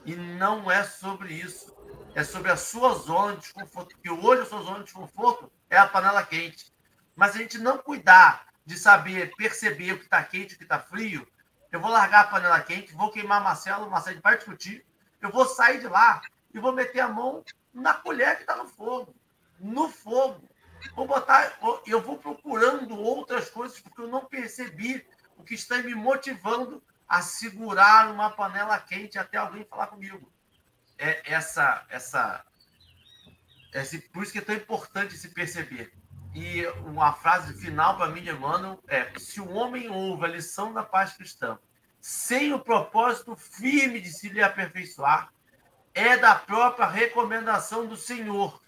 E 0.06 0.16
não 0.16 0.70
é 0.70 0.84
sobre 0.84 1.34
isso. 1.34 1.76
É 2.16 2.24
sobre 2.24 2.52
a 2.52 2.58
sua 2.58 2.94
zona 2.96 3.36
de 3.36 3.42
desconforto. 3.42 3.96
Porque 3.96 4.10
hoje 4.10 4.42
a 4.42 4.46
sua 4.46 4.62
zona 4.62 4.80
de 4.80 4.86
desconforto 4.86 5.52
é 5.70 5.78
a 5.78 5.88
panela 5.88 6.24
quente. 6.24 6.74
Mas 7.16 7.36
a 7.36 7.38
gente 7.38 7.58
não 7.58 7.78
cuidar 7.78 8.48
de 8.66 8.78
saber 8.78 9.36
perceber 9.36 9.94
o 9.94 9.98
que 9.98 10.06
está 10.06 10.24
quente 10.24 10.52
e 10.52 10.56
o 10.56 10.58
que 10.58 10.64
está 10.64 10.80
frio, 10.80 11.28
eu 11.72 11.80
vou 11.80 11.90
largar 11.90 12.22
a 12.22 12.28
panela 12.28 12.62
quente, 12.62 12.94
vou 12.94 13.12
queimar 13.12 13.42
Marcelo, 13.42 13.90
Marcelo 13.90 14.20
vai 14.22 14.36
discutir, 14.36 14.86
eu 15.22 15.32
vou 15.32 15.46
sair 15.46 15.80
de 15.80 15.88
lá 15.88 16.22
e 16.54 16.60
vou 16.60 16.74
meter 16.74 17.00
a 17.00 17.08
mão 17.08 17.44
na 17.74 17.94
colher 17.94 18.36
que 18.36 18.42
está 18.42 18.56
no 18.56 18.68
fogo. 18.68 19.16
No 19.60 19.90
fogo. 19.90 20.50
Vou 20.96 21.08
botar, 21.08 21.58
eu 21.86 22.02
vou 22.02 22.18
procurando 22.18 22.98
outras 22.98 23.50
coisas 23.50 23.80
porque 23.80 24.02
eu 24.02 24.08
não 24.08 24.26
percebi 24.26 25.06
o 25.38 25.44
que 25.44 25.54
está 25.54 25.78
me 25.78 25.96
motivando 25.96 26.84
a 27.08 27.22
segurar 27.22 28.12
uma 28.12 28.30
panela 28.30 28.80
quente 28.80 29.18
até 29.18 29.38
alguém 29.38 29.66
falar 29.66 29.88
comigo. 29.88 30.32
É 30.98 31.34
essa, 31.34 31.86
essa, 31.90 32.46
esse, 33.74 34.00
por 34.00 34.24
isso 34.24 34.32
que 34.32 34.38
é 34.38 34.42
tão 34.42 34.56
importante 34.56 35.18
se 35.18 35.30
perceber. 35.30 35.92
E 36.34 36.66
uma 36.86 37.14
frase 37.14 37.54
final 37.60 37.98
para 37.98 38.08
mim 38.08 38.22
de 38.22 38.30
Emmanuel 38.30 38.82
é: 38.88 39.12
se 39.20 39.42
o 39.42 39.52
homem 39.52 39.90
ouve 39.90 40.26
a 40.26 40.30
lição 40.30 40.72
da 40.74 40.84
paz 40.84 41.14
cristã 41.14 41.60
sem 42.00 42.54
o 42.54 42.60
propósito 42.60 43.36
firme 43.36 44.00
de 44.00 44.10
se 44.10 44.30
lhe 44.30 44.42
aperfeiçoar, 44.42 45.32
é 45.94 46.18
da 46.18 46.34
própria 46.34 46.88
recomendação 46.88 47.86
do 47.86 47.96
Senhor 47.96 48.60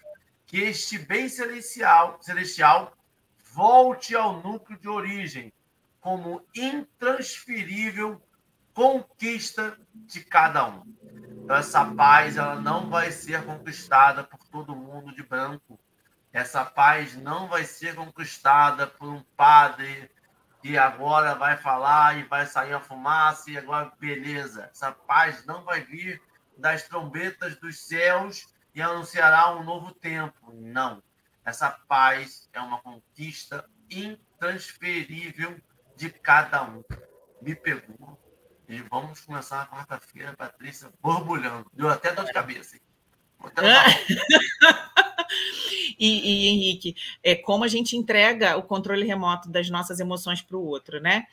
que 0.46 0.60
este 0.60 0.98
bem 0.98 1.28
celestial, 1.28 2.18
celestial 2.20 2.96
volte 3.52 4.14
ao 4.14 4.42
núcleo 4.42 4.78
de 4.78 4.88
origem 4.88 5.52
como 6.00 6.44
intransferível 6.54 8.20
conquista 8.74 9.78
de 9.94 10.22
cada 10.24 10.66
um. 10.66 10.82
Então, 11.44 11.56
essa 11.56 11.84
paz 11.84 12.36
ela 12.36 12.56
não 12.56 12.90
vai 12.90 13.12
ser 13.12 13.44
conquistada 13.44 14.24
por 14.24 14.38
todo 14.48 14.74
mundo 14.74 15.14
de 15.14 15.22
branco. 15.22 15.78
Essa 16.32 16.64
paz 16.64 17.16
não 17.16 17.48
vai 17.48 17.64
ser 17.64 17.94
conquistada 17.94 18.86
por 18.86 19.08
um 19.08 19.22
padre 19.36 20.10
que 20.60 20.76
agora 20.76 21.34
vai 21.34 21.56
falar 21.56 22.18
e 22.18 22.24
vai 22.24 22.46
sair 22.46 22.72
a 22.72 22.80
fumaça 22.80 23.50
e 23.50 23.58
agora 23.58 23.92
beleza. 23.98 24.68
Essa 24.72 24.90
paz 24.90 25.44
não 25.46 25.62
vai 25.62 25.82
vir 25.82 26.20
das 26.56 26.88
trombetas 26.88 27.56
dos 27.56 27.86
céus 27.86 28.46
e 28.74 28.82
anunciará 28.82 29.56
um 29.56 29.62
novo 29.62 29.92
tempo. 29.92 30.52
Não. 30.52 31.02
Essa 31.44 31.70
paz 31.70 32.48
é 32.52 32.60
uma 32.60 32.80
conquista 32.80 33.64
intransferível 33.90 35.56
de 35.96 36.10
cada 36.10 36.64
um. 36.64 36.82
Me 37.40 37.54
pegou. 37.54 38.18
E 38.68 38.80
vamos 38.82 39.20
começar 39.20 39.58
na 39.58 39.66
quarta-feira, 39.66 40.34
Patrícia, 40.36 40.90
borbulhando. 41.02 41.70
Deu 41.72 41.88
até 41.88 42.12
dor 42.12 42.24
de 42.24 42.32
cabeça. 42.32 42.76
e, 45.98 46.08
e, 46.08 46.48
Henrique, 46.48 46.96
é 47.22 47.34
como 47.34 47.64
a 47.64 47.68
gente 47.68 47.94
entrega 47.94 48.56
o 48.56 48.62
controle 48.62 49.06
remoto 49.06 49.50
das 49.50 49.68
nossas 49.68 50.00
emoções 50.00 50.40
para 50.40 50.56
o 50.56 50.64
outro, 50.64 50.98
né? 50.98 51.26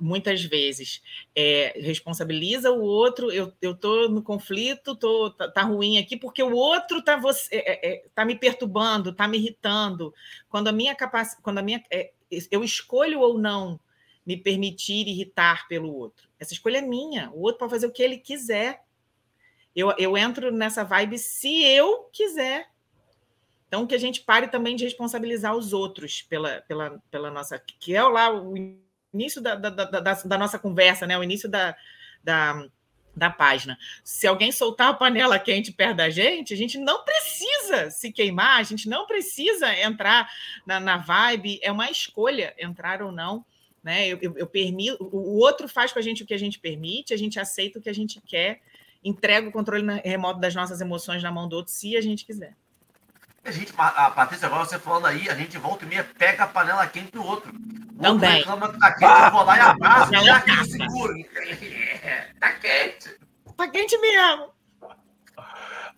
Muitas 0.00 0.42
vezes 0.42 1.02
é, 1.34 1.78
responsabiliza 1.80 2.70
o 2.70 2.80
outro, 2.80 3.30
eu 3.30 3.52
estou 3.62 4.08
no 4.08 4.22
conflito, 4.22 4.96
tô, 4.96 5.30
tá, 5.30 5.50
tá, 5.50 5.62
ruim 5.62 5.98
aqui, 5.98 6.16
porque 6.16 6.42
o 6.42 6.54
outro 6.54 6.98
está 6.98 7.16
você, 7.16 7.56
é, 7.56 7.88
é, 7.88 8.04
tá 8.14 8.24
me 8.24 8.36
perturbando, 8.36 9.10
está 9.10 9.26
me 9.26 9.38
irritando. 9.38 10.14
Quando 10.48 10.68
a 10.68 10.72
minha 10.72 10.94
capacidade, 10.94 11.42
quando 11.42 11.58
a 11.58 11.62
minha. 11.62 11.82
É, 11.90 12.12
eu 12.50 12.62
escolho 12.62 13.20
ou 13.20 13.38
não 13.38 13.80
me 14.26 14.36
permitir 14.36 15.08
irritar 15.08 15.66
pelo 15.68 15.94
outro. 15.94 16.28
Essa 16.38 16.52
escolha 16.52 16.78
é 16.78 16.82
minha. 16.82 17.30
O 17.32 17.40
outro 17.40 17.60
pode 17.60 17.70
fazer 17.70 17.86
o 17.86 17.92
que 17.92 18.02
ele 18.02 18.18
quiser. 18.18 18.82
Eu, 19.74 19.94
eu 19.98 20.18
entro 20.18 20.52
nessa 20.52 20.84
vibe 20.84 21.16
se 21.18 21.64
eu 21.64 22.10
quiser. 22.12 22.68
Então, 23.66 23.86
que 23.86 23.94
a 23.94 23.98
gente 23.98 24.20
pare 24.22 24.48
também 24.48 24.76
de 24.76 24.84
responsabilizar 24.84 25.56
os 25.56 25.72
outros 25.72 26.20
pela, 26.20 26.60
pela, 26.62 27.02
pela 27.10 27.30
nossa. 27.30 27.58
Que 27.58 27.94
é 27.94 28.02
lá 28.02 28.30
o 28.30 28.54
início 29.12 29.40
da, 29.40 29.54
da, 29.54 29.70
da, 29.70 30.00
da, 30.00 30.38
nossa 30.38 30.58
conversa, 30.58 31.06
né? 31.06 31.18
O 31.18 31.22
início 31.22 31.48
da, 31.48 31.76
da, 32.22 32.66
da 33.14 33.30
página. 33.30 33.78
Se 34.04 34.26
alguém 34.26 34.52
soltar 34.52 34.88
a 34.88 34.94
panela 34.94 35.38
quente 35.38 35.72
perto 35.72 35.96
da 35.96 36.10
gente, 36.10 36.54
a 36.54 36.56
gente 36.56 36.78
não 36.78 37.04
precisa 37.04 37.90
se 37.90 38.12
queimar, 38.12 38.58
a 38.58 38.62
gente 38.62 38.88
não 38.88 39.06
precisa 39.06 39.74
entrar 39.80 40.30
na, 40.66 40.78
na 40.78 40.96
vibe, 40.96 41.58
é 41.62 41.70
uma 41.70 41.90
escolha 41.90 42.54
entrar 42.58 43.02
ou 43.02 43.12
não. 43.12 43.44
Né? 43.82 44.08
Eu, 44.08 44.18
eu, 44.20 44.38
eu 44.38 44.46
permito, 44.46 45.02
o 45.02 45.38
outro 45.38 45.68
faz 45.68 45.92
com 45.92 45.98
a 45.98 46.02
gente 46.02 46.22
o 46.22 46.26
que 46.26 46.34
a 46.34 46.38
gente 46.38 46.58
permite, 46.58 47.14
a 47.14 47.18
gente 47.18 47.38
aceita 47.38 47.78
o 47.78 47.82
que 47.82 47.88
a 47.88 47.94
gente 47.94 48.20
quer, 48.20 48.60
entrega 49.02 49.48
o 49.48 49.52
controle 49.52 49.84
remoto 50.04 50.40
das 50.40 50.54
nossas 50.54 50.80
emoções 50.80 51.22
na 51.22 51.30
mão 51.30 51.48
do 51.48 51.56
outro, 51.56 51.72
se 51.72 51.96
a 51.96 52.00
gente 52.00 52.24
quiser. 52.24 52.56
A 53.44 53.50
gente, 53.50 53.72
a 53.76 54.10
Patrícia, 54.10 54.46
agora 54.46 54.64
você 54.64 54.78
falando 54.78 55.06
aí, 55.06 55.28
a 55.28 55.34
gente 55.34 55.56
volta 55.56 55.84
e 55.84 55.88
meia 55.88 56.06
pega 56.18 56.44
a 56.44 56.48
panela 56.48 56.86
quente 56.86 57.12
do 57.12 57.24
outro. 57.24 57.52
Também. 58.00 58.38
Reclama 58.38 58.72
que 58.72 58.78
tá 58.78 58.92
quente, 58.92 59.24
eu 59.24 59.30
vou 59.30 59.44
lá 59.44 59.56
e 59.56 59.60
abraço, 59.60 60.12
já 60.12 60.40
que 60.40 60.50
eu 60.50 60.64
seguro. 60.64 61.14
Tá 62.38 62.52
quente. 62.52 63.18
Tá 63.56 63.68
quente 63.68 63.98
mesmo. 63.98 64.50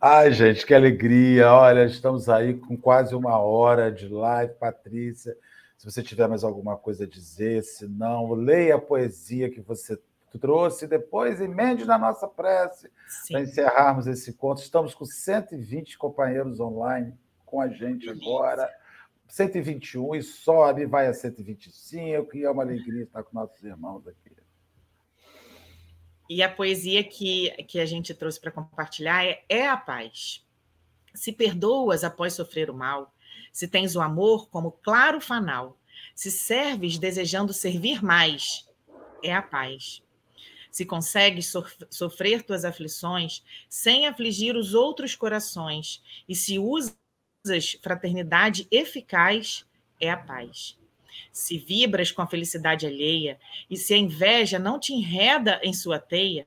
Ai, 0.01 0.33
gente, 0.33 0.65
que 0.65 0.73
alegria. 0.73 1.53
Olha, 1.53 1.85
estamos 1.85 2.29
aí 2.29 2.55
com 2.55 2.77
quase 2.77 3.15
uma 3.15 3.39
hora 3.39 3.93
de 3.93 4.09
live, 4.09 4.55
Patrícia. 4.55 5.37
Se 5.77 5.85
você 5.85 6.03
tiver 6.03 6.29
mais 6.29 6.45
alguma 6.45 6.77
coisa 6.77 7.05
a 7.05 7.09
dizer, 7.09 7.63
se 7.63 7.87
não, 7.87 8.33
leia 8.33 8.77
a 8.77 8.81
poesia 8.81 9.51
que 9.51 9.61
você 9.61 9.99
trouxe, 10.41 10.87
depois 10.87 11.41
emende 11.41 11.85
na 11.85 11.99
nossa 11.99 12.29
prece 12.29 12.91
para 13.29 13.41
encerrarmos 13.41 14.07
esse 14.07 14.33
conto. 14.33 14.63
Estamos 14.63 14.95
com 14.95 15.05
120 15.05 15.99
companheiros 15.99 16.61
online 16.61 17.13
com 17.51 17.61
a 17.61 17.69
gente 17.69 18.09
agora. 18.09 18.71
121 19.29 20.15
e 20.17 20.23
sobe, 20.23 20.87
vai 20.87 21.07
a 21.07 21.15
125, 21.15 22.37
e 22.37 22.45
é 22.45 22.51
uma 22.51 22.63
alegria 22.63 23.05
estar 23.05 23.23
com 23.23 23.39
nossos 23.39 23.63
irmãos 23.63 24.07
aqui. 24.07 24.31
E 26.29 26.43
a 26.43 26.49
poesia 26.49 27.03
que, 27.03 27.51
que 27.65 27.81
a 27.81 27.87
gente 27.87 28.15
trouxe 28.15 28.41
para 28.41 28.53
compartilhar 28.53 29.25
é, 29.25 29.45
é 29.49 29.67
a 29.67 29.77
paz. 29.77 30.45
Se 31.15 31.33
perdoas 31.33 32.05
após 32.05 32.35
sofrer 32.35 32.71
o 32.71 32.75
mal, 32.75 33.13
se 33.53 33.67
tens 33.67 33.97
o 33.97 34.01
amor 34.01 34.49
como 34.49 34.71
claro 34.71 35.21
fanal, 35.21 35.77
se 36.15 36.31
serves 36.31 36.99
desejando 36.99 37.53
servir 37.53 38.03
mais, 38.03 38.69
é 39.23 39.35
a 39.35 39.43
paz. 39.43 40.03
Se 40.71 40.85
consegues 40.85 41.53
sofrer 41.91 42.45
tuas 42.45 42.65
aflições 42.65 43.43
sem 43.69 44.07
afligir 44.07 44.55
os 44.55 44.73
outros 44.73 45.17
corações, 45.17 46.01
e 46.29 46.35
se 46.35 46.59
usas 46.61 46.97
fraternidade 47.83 48.67
eficaz 48.71 49.65
é 50.01 50.11
a 50.11 50.17
paz. 50.17 50.79
Se 51.33 51.59
vibras 51.59 52.13
com 52.13 52.23
a 52.23 52.27
felicidade 52.27 52.87
alheia 52.87 53.39
e 53.69 53.77
se 53.77 53.95
a 53.95 53.97
inveja 53.97 54.59
não 54.59 54.79
te 54.79 54.93
enreda 54.93 55.61
em 55.63 55.73
sua 55.73 55.99
teia, 55.99 56.47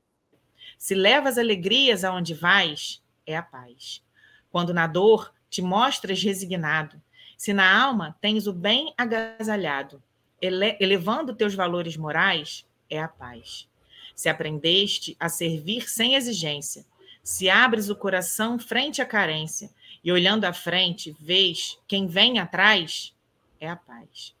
se 0.78 0.94
levas 0.94 1.38
alegrias 1.38 2.04
aonde 2.04 2.34
vais, 2.34 3.02
é 3.26 3.36
a 3.36 3.42
paz. 3.42 4.02
Quando 4.50 4.74
na 4.74 4.86
dor 4.86 5.32
te 5.50 5.62
mostras 5.62 6.22
resignado, 6.22 7.00
se 7.36 7.52
na 7.52 7.82
alma 7.82 8.16
tens 8.20 8.46
o 8.46 8.52
bem 8.52 8.94
agasalhado, 8.96 10.02
ele 10.40 10.76
elevando 10.78 11.34
teus 11.34 11.54
valores 11.54 11.96
morais, 11.96 12.66
é 12.88 13.00
a 13.00 13.08
paz. 13.08 13.68
Se 14.14 14.28
aprendeste 14.28 15.16
a 15.18 15.28
servir 15.28 15.88
sem 15.88 16.14
exigência, 16.14 16.84
se 17.22 17.48
abres 17.48 17.88
o 17.88 17.96
coração 17.96 18.58
frente 18.58 19.00
à 19.00 19.06
carência, 19.06 19.70
e 20.04 20.12
olhando 20.12 20.44
à 20.44 20.52
frente, 20.52 21.16
vês 21.18 21.78
quem 21.88 22.06
vem 22.06 22.38
atrás, 22.38 23.14
é 23.58 23.68
a 23.68 23.74
paz. 23.74 24.34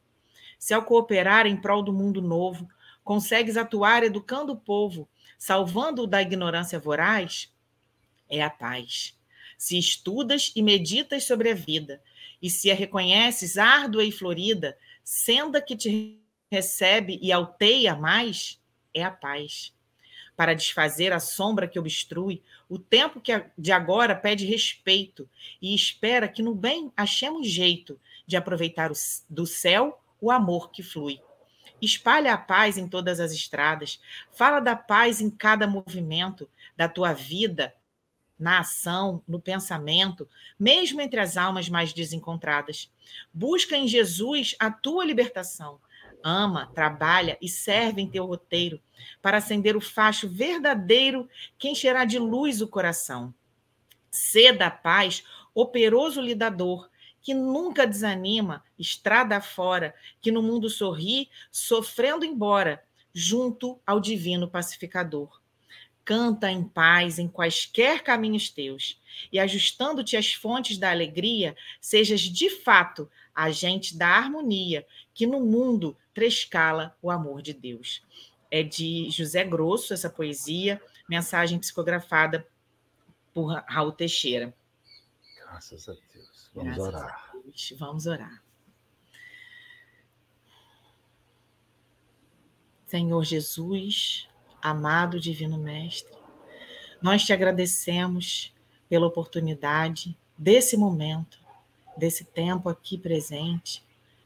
Se 0.58 0.74
ao 0.74 0.84
cooperar 0.84 1.46
em 1.46 1.56
prol 1.56 1.82
do 1.82 1.92
mundo 1.92 2.20
novo, 2.20 2.68
consegues 3.02 3.56
atuar 3.56 4.02
educando 4.02 4.52
o 4.52 4.56
povo, 4.56 5.08
salvando-o 5.38 6.06
da 6.06 6.20
ignorância 6.20 6.78
voraz, 6.78 7.50
é 8.28 8.42
a 8.42 8.50
paz. 8.50 9.18
Se 9.56 9.78
estudas 9.78 10.52
e 10.54 10.62
meditas 10.62 11.24
sobre 11.24 11.50
a 11.50 11.54
vida, 11.54 12.02
e 12.42 12.50
se 12.50 12.70
a 12.70 12.74
reconheces 12.74 13.56
árdua 13.56 14.04
e 14.04 14.12
florida, 14.12 14.76
senda 15.02 15.62
que 15.62 15.76
te 15.76 16.18
recebe 16.50 17.18
e 17.22 17.32
alteia 17.32 17.96
mais, 17.96 18.60
é 18.92 19.02
a 19.02 19.10
paz. 19.10 19.72
Para 20.36 20.54
desfazer 20.54 21.12
a 21.12 21.20
sombra 21.20 21.68
que 21.68 21.78
obstrui, 21.78 22.42
o 22.68 22.78
tempo 22.78 23.20
que 23.20 23.44
de 23.56 23.70
agora 23.70 24.16
pede 24.16 24.44
respeito 24.44 25.28
e 25.62 25.74
espera 25.74 26.28
que 26.28 26.42
no 26.42 26.54
bem 26.54 26.92
achemos 26.96 27.48
jeito 27.48 28.00
de 28.26 28.36
aproveitar 28.36 28.90
o, 28.90 28.94
do 29.28 29.46
céu 29.46 30.00
o 30.20 30.30
amor 30.30 30.70
que 30.70 30.82
flui. 30.82 31.20
Espalha 31.80 32.32
a 32.32 32.38
paz 32.38 32.78
em 32.78 32.88
todas 32.88 33.20
as 33.20 33.32
estradas, 33.32 34.00
fala 34.32 34.60
da 34.60 34.74
paz 34.74 35.20
em 35.20 35.28
cada 35.28 35.66
movimento 35.66 36.48
da 36.76 36.88
tua 36.88 37.12
vida, 37.12 37.74
na 38.38 38.60
ação, 38.60 39.22
no 39.28 39.40
pensamento, 39.40 40.28
mesmo 40.58 41.00
entre 41.00 41.20
as 41.20 41.36
almas 41.36 41.68
mais 41.68 41.92
desencontradas. 41.92 42.90
Busca 43.32 43.76
em 43.76 43.86
Jesus 43.86 44.56
a 44.58 44.70
tua 44.70 45.04
libertação. 45.04 45.78
Ama, 46.26 46.70
trabalha 46.74 47.36
e 47.38 47.50
serve 47.50 48.00
em 48.00 48.08
teu 48.08 48.24
roteiro 48.24 48.80
para 49.20 49.36
acender 49.36 49.76
o 49.76 49.80
facho 49.80 50.26
verdadeiro 50.26 51.28
que 51.58 51.68
encherá 51.68 52.06
de 52.06 52.18
luz 52.18 52.62
o 52.62 52.66
coração. 52.66 53.34
Ceda 54.10 54.68
a 54.68 54.70
paz, 54.70 55.22
operoso 55.54 56.22
lidador, 56.22 56.88
que 57.20 57.34
nunca 57.34 57.86
desanima, 57.86 58.64
estrada 58.78 59.38
fora, 59.38 59.94
que 60.22 60.32
no 60.32 60.42
mundo 60.42 60.70
sorri, 60.70 61.28
sofrendo 61.52 62.24
embora, 62.24 62.82
junto 63.12 63.78
ao 63.86 64.00
divino 64.00 64.48
pacificador. 64.48 65.42
Canta 66.06 66.50
em 66.50 66.64
paz 66.64 67.18
em 67.18 67.28
quaisquer 67.28 68.02
caminhos 68.02 68.48
teus, 68.48 68.98
e 69.30 69.38
ajustando-te 69.38 70.16
às 70.16 70.32
fontes 70.32 70.78
da 70.78 70.90
alegria, 70.90 71.54
sejas 71.82 72.22
de 72.22 72.48
fato 72.48 73.10
agente 73.34 73.96
da 73.96 74.08
harmonia, 74.08 74.86
que 75.12 75.26
no 75.26 75.40
mundo 75.40 75.94
trescala 76.14 76.96
o 77.02 77.10
amor 77.10 77.42
de 77.42 77.52
Deus. 77.52 78.02
É 78.50 78.62
de 78.62 79.10
José 79.10 79.44
Grosso 79.44 79.92
essa 79.92 80.08
poesia, 80.08 80.80
mensagem 81.08 81.58
psicografada 81.58 82.46
por 83.32 83.52
Raul 83.66 83.92
Teixeira. 83.92 84.54
Graças 85.36 85.88
a 85.88 85.92
Deus. 85.92 86.50
Vamos 86.54 86.76
Graças 86.76 86.94
orar. 86.94 87.32
Vamos 87.78 88.06
orar. 88.06 88.44
Senhor 92.86 93.24
Jesus, 93.24 94.28
amado 94.62 95.18
Divino 95.18 95.58
Mestre, 95.58 96.14
nós 97.02 97.24
te 97.24 97.32
agradecemos 97.32 98.54
pela 98.88 99.06
oportunidade 99.06 100.16
desse 100.38 100.76
momento, 100.76 101.40
desse 101.96 102.24
tempo 102.24 102.68
aqui 102.68 102.96
presente, 102.96 103.84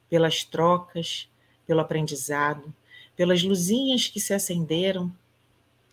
pelas 0.09 0.45
trocas, 0.45 1.31
pelo 1.69 1.81
aprendizado, 1.81 2.75
pelas 3.15 3.43
luzinhas 3.43 4.09
que 4.09 4.19
se 4.19 4.33
acenderam 4.33 5.13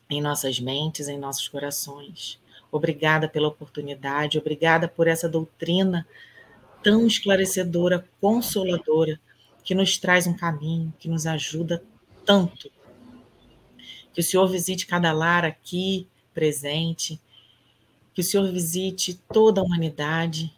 em 0.09 0.21
nossas 0.21 0.57
mentes, 0.57 1.09
em 1.09 1.19
nossos 1.19 1.49
corações. 1.49 2.39
Obrigada 2.71 3.27
pela 3.27 3.49
oportunidade, 3.49 4.37
obrigada 4.37 4.87
por 4.87 5.05
essa 5.05 5.27
doutrina 5.27 6.07
tão 6.81 7.05
esclarecedora, 7.05 8.07
consoladora, 8.21 9.19
que 9.63 9.75
nos 9.75 9.97
traz 9.97 10.27
um 10.27 10.33
caminho, 10.33 10.93
que 10.97 11.09
nos 11.09 11.27
ajuda 11.27 11.83
tanto. 12.23 12.71
Que 14.13 14.21
o 14.21 14.23
Senhor 14.23 14.47
visite 14.47 14.85
cada 14.85 15.11
lar 15.11 15.43
aqui 15.43 16.07
presente, 16.33 17.19
que 18.13 18.21
o 18.21 18.23
Senhor 18.23 18.49
visite 18.49 19.19
toda 19.33 19.59
a 19.59 19.63
humanidade, 19.63 20.55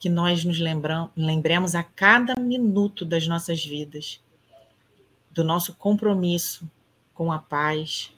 que 0.00 0.08
nós 0.08 0.44
nos 0.44 0.58
lembram, 0.58 1.10
lembremos 1.16 1.74
a 1.74 1.82
cada 1.82 2.34
minuto 2.34 3.04
das 3.04 3.26
nossas 3.26 3.64
vidas, 3.64 4.20
do 5.34 5.42
nosso 5.42 5.74
compromisso 5.74 6.70
com 7.12 7.32
a 7.32 7.38
paz, 7.38 8.12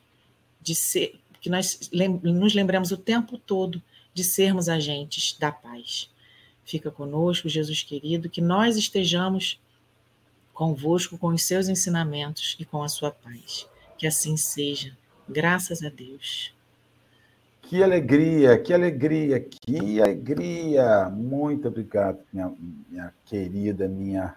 de 0.60 0.74
ser, 0.74 1.18
que 1.40 1.48
nós 1.48 1.90
nos 2.22 2.54
lembremos 2.54 2.92
o 2.92 2.96
tempo 2.96 3.38
todo 3.38 3.82
de 4.12 4.22
sermos 4.22 4.68
agentes 4.68 5.36
da 5.38 5.50
paz. 5.50 6.10
Fica 6.64 6.90
conosco, 6.90 7.48
Jesus 7.48 7.82
querido, 7.82 8.28
que 8.28 8.40
nós 8.40 8.76
estejamos 8.76 9.60
convosco 10.52 11.16
com 11.18 11.28
os 11.28 11.42
seus 11.42 11.68
ensinamentos 11.68 12.56
e 12.58 12.64
com 12.64 12.82
a 12.82 12.88
sua 12.88 13.10
paz. 13.10 13.66
Que 13.96 14.06
assim 14.06 14.36
seja. 14.36 14.96
Graças 15.28 15.82
a 15.82 15.88
Deus. 15.88 16.54
Que 17.62 17.82
alegria, 17.82 18.58
que 18.58 18.72
alegria, 18.72 19.40
que 19.40 20.00
alegria. 20.00 21.10
Muito 21.10 21.68
obrigado, 21.68 22.18
minha, 22.32 22.52
minha 22.88 23.14
querida, 23.24 23.88
minha 23.88 24.36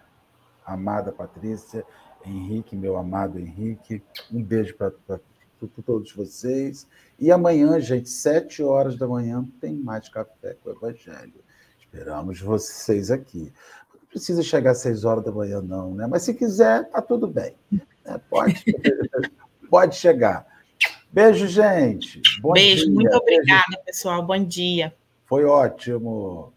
amada 0.65 1.11
Patrícia, 1.11 1.85
Henrique, 2.25 2.75
meu 2.75 2.97
amado 2.97 3.39
Henrique. 3.39 4.01
Um 4.31 4.41
beijo 4.43 4.75
para 4.75 4.91
todos 5.85 6.11
vocês. 6.13 6.87
E 7.17 7.31
amanhã, 7.31 7.79
gente, 7.79 8.09
sete 8.09 8.63
horas 8.63 8.97
da 8.97 9.07
manhã, 9.07 9.45
tem 9.59 9.75
mais 9.75 10.07
café 10.09 10.55
com 10.63 10.69
o 10.69 10.73
Evangelho. 10.73 11.33
Esperamos 11.79 12.39
vocês 12.39 13.09
aqui. 13.11 13.51
Não 13.93 14.01
precisa 14.09 14.43
chegar 14.43 14.71
às 14.71 14.79
seis 14.79 15.03
horas 15.03 15.23
da 15.23 15.31
manhã, 15.31 15.61
não, 15.61 15.93
né? 15.93 16.07
Mas 16.07 16.23
se 16.23 16.33
quiser, 16.33 16.89
tá 16.89 17.01
tudo 17.01 17.27
bem. 17.27 17.55
É, 18.05 18.17
pode, 18.29 18.63
pode 19.69 19.95
chegar. 19.95 20.47
Beijo, 21.11 21.47
gente. 21.47 22.21
Bom 22.41 22.53
Beijo, 22.53 22.85
dia. 22.85 22.93
muito 22.93 23.15
obrigada, 23.15 23.81
pessoal. 23.85 24.23
Bom 24.23 24.43
dia. 24.43 24.93
Foi 25.25 25.43
ótimo. 25.43 26.53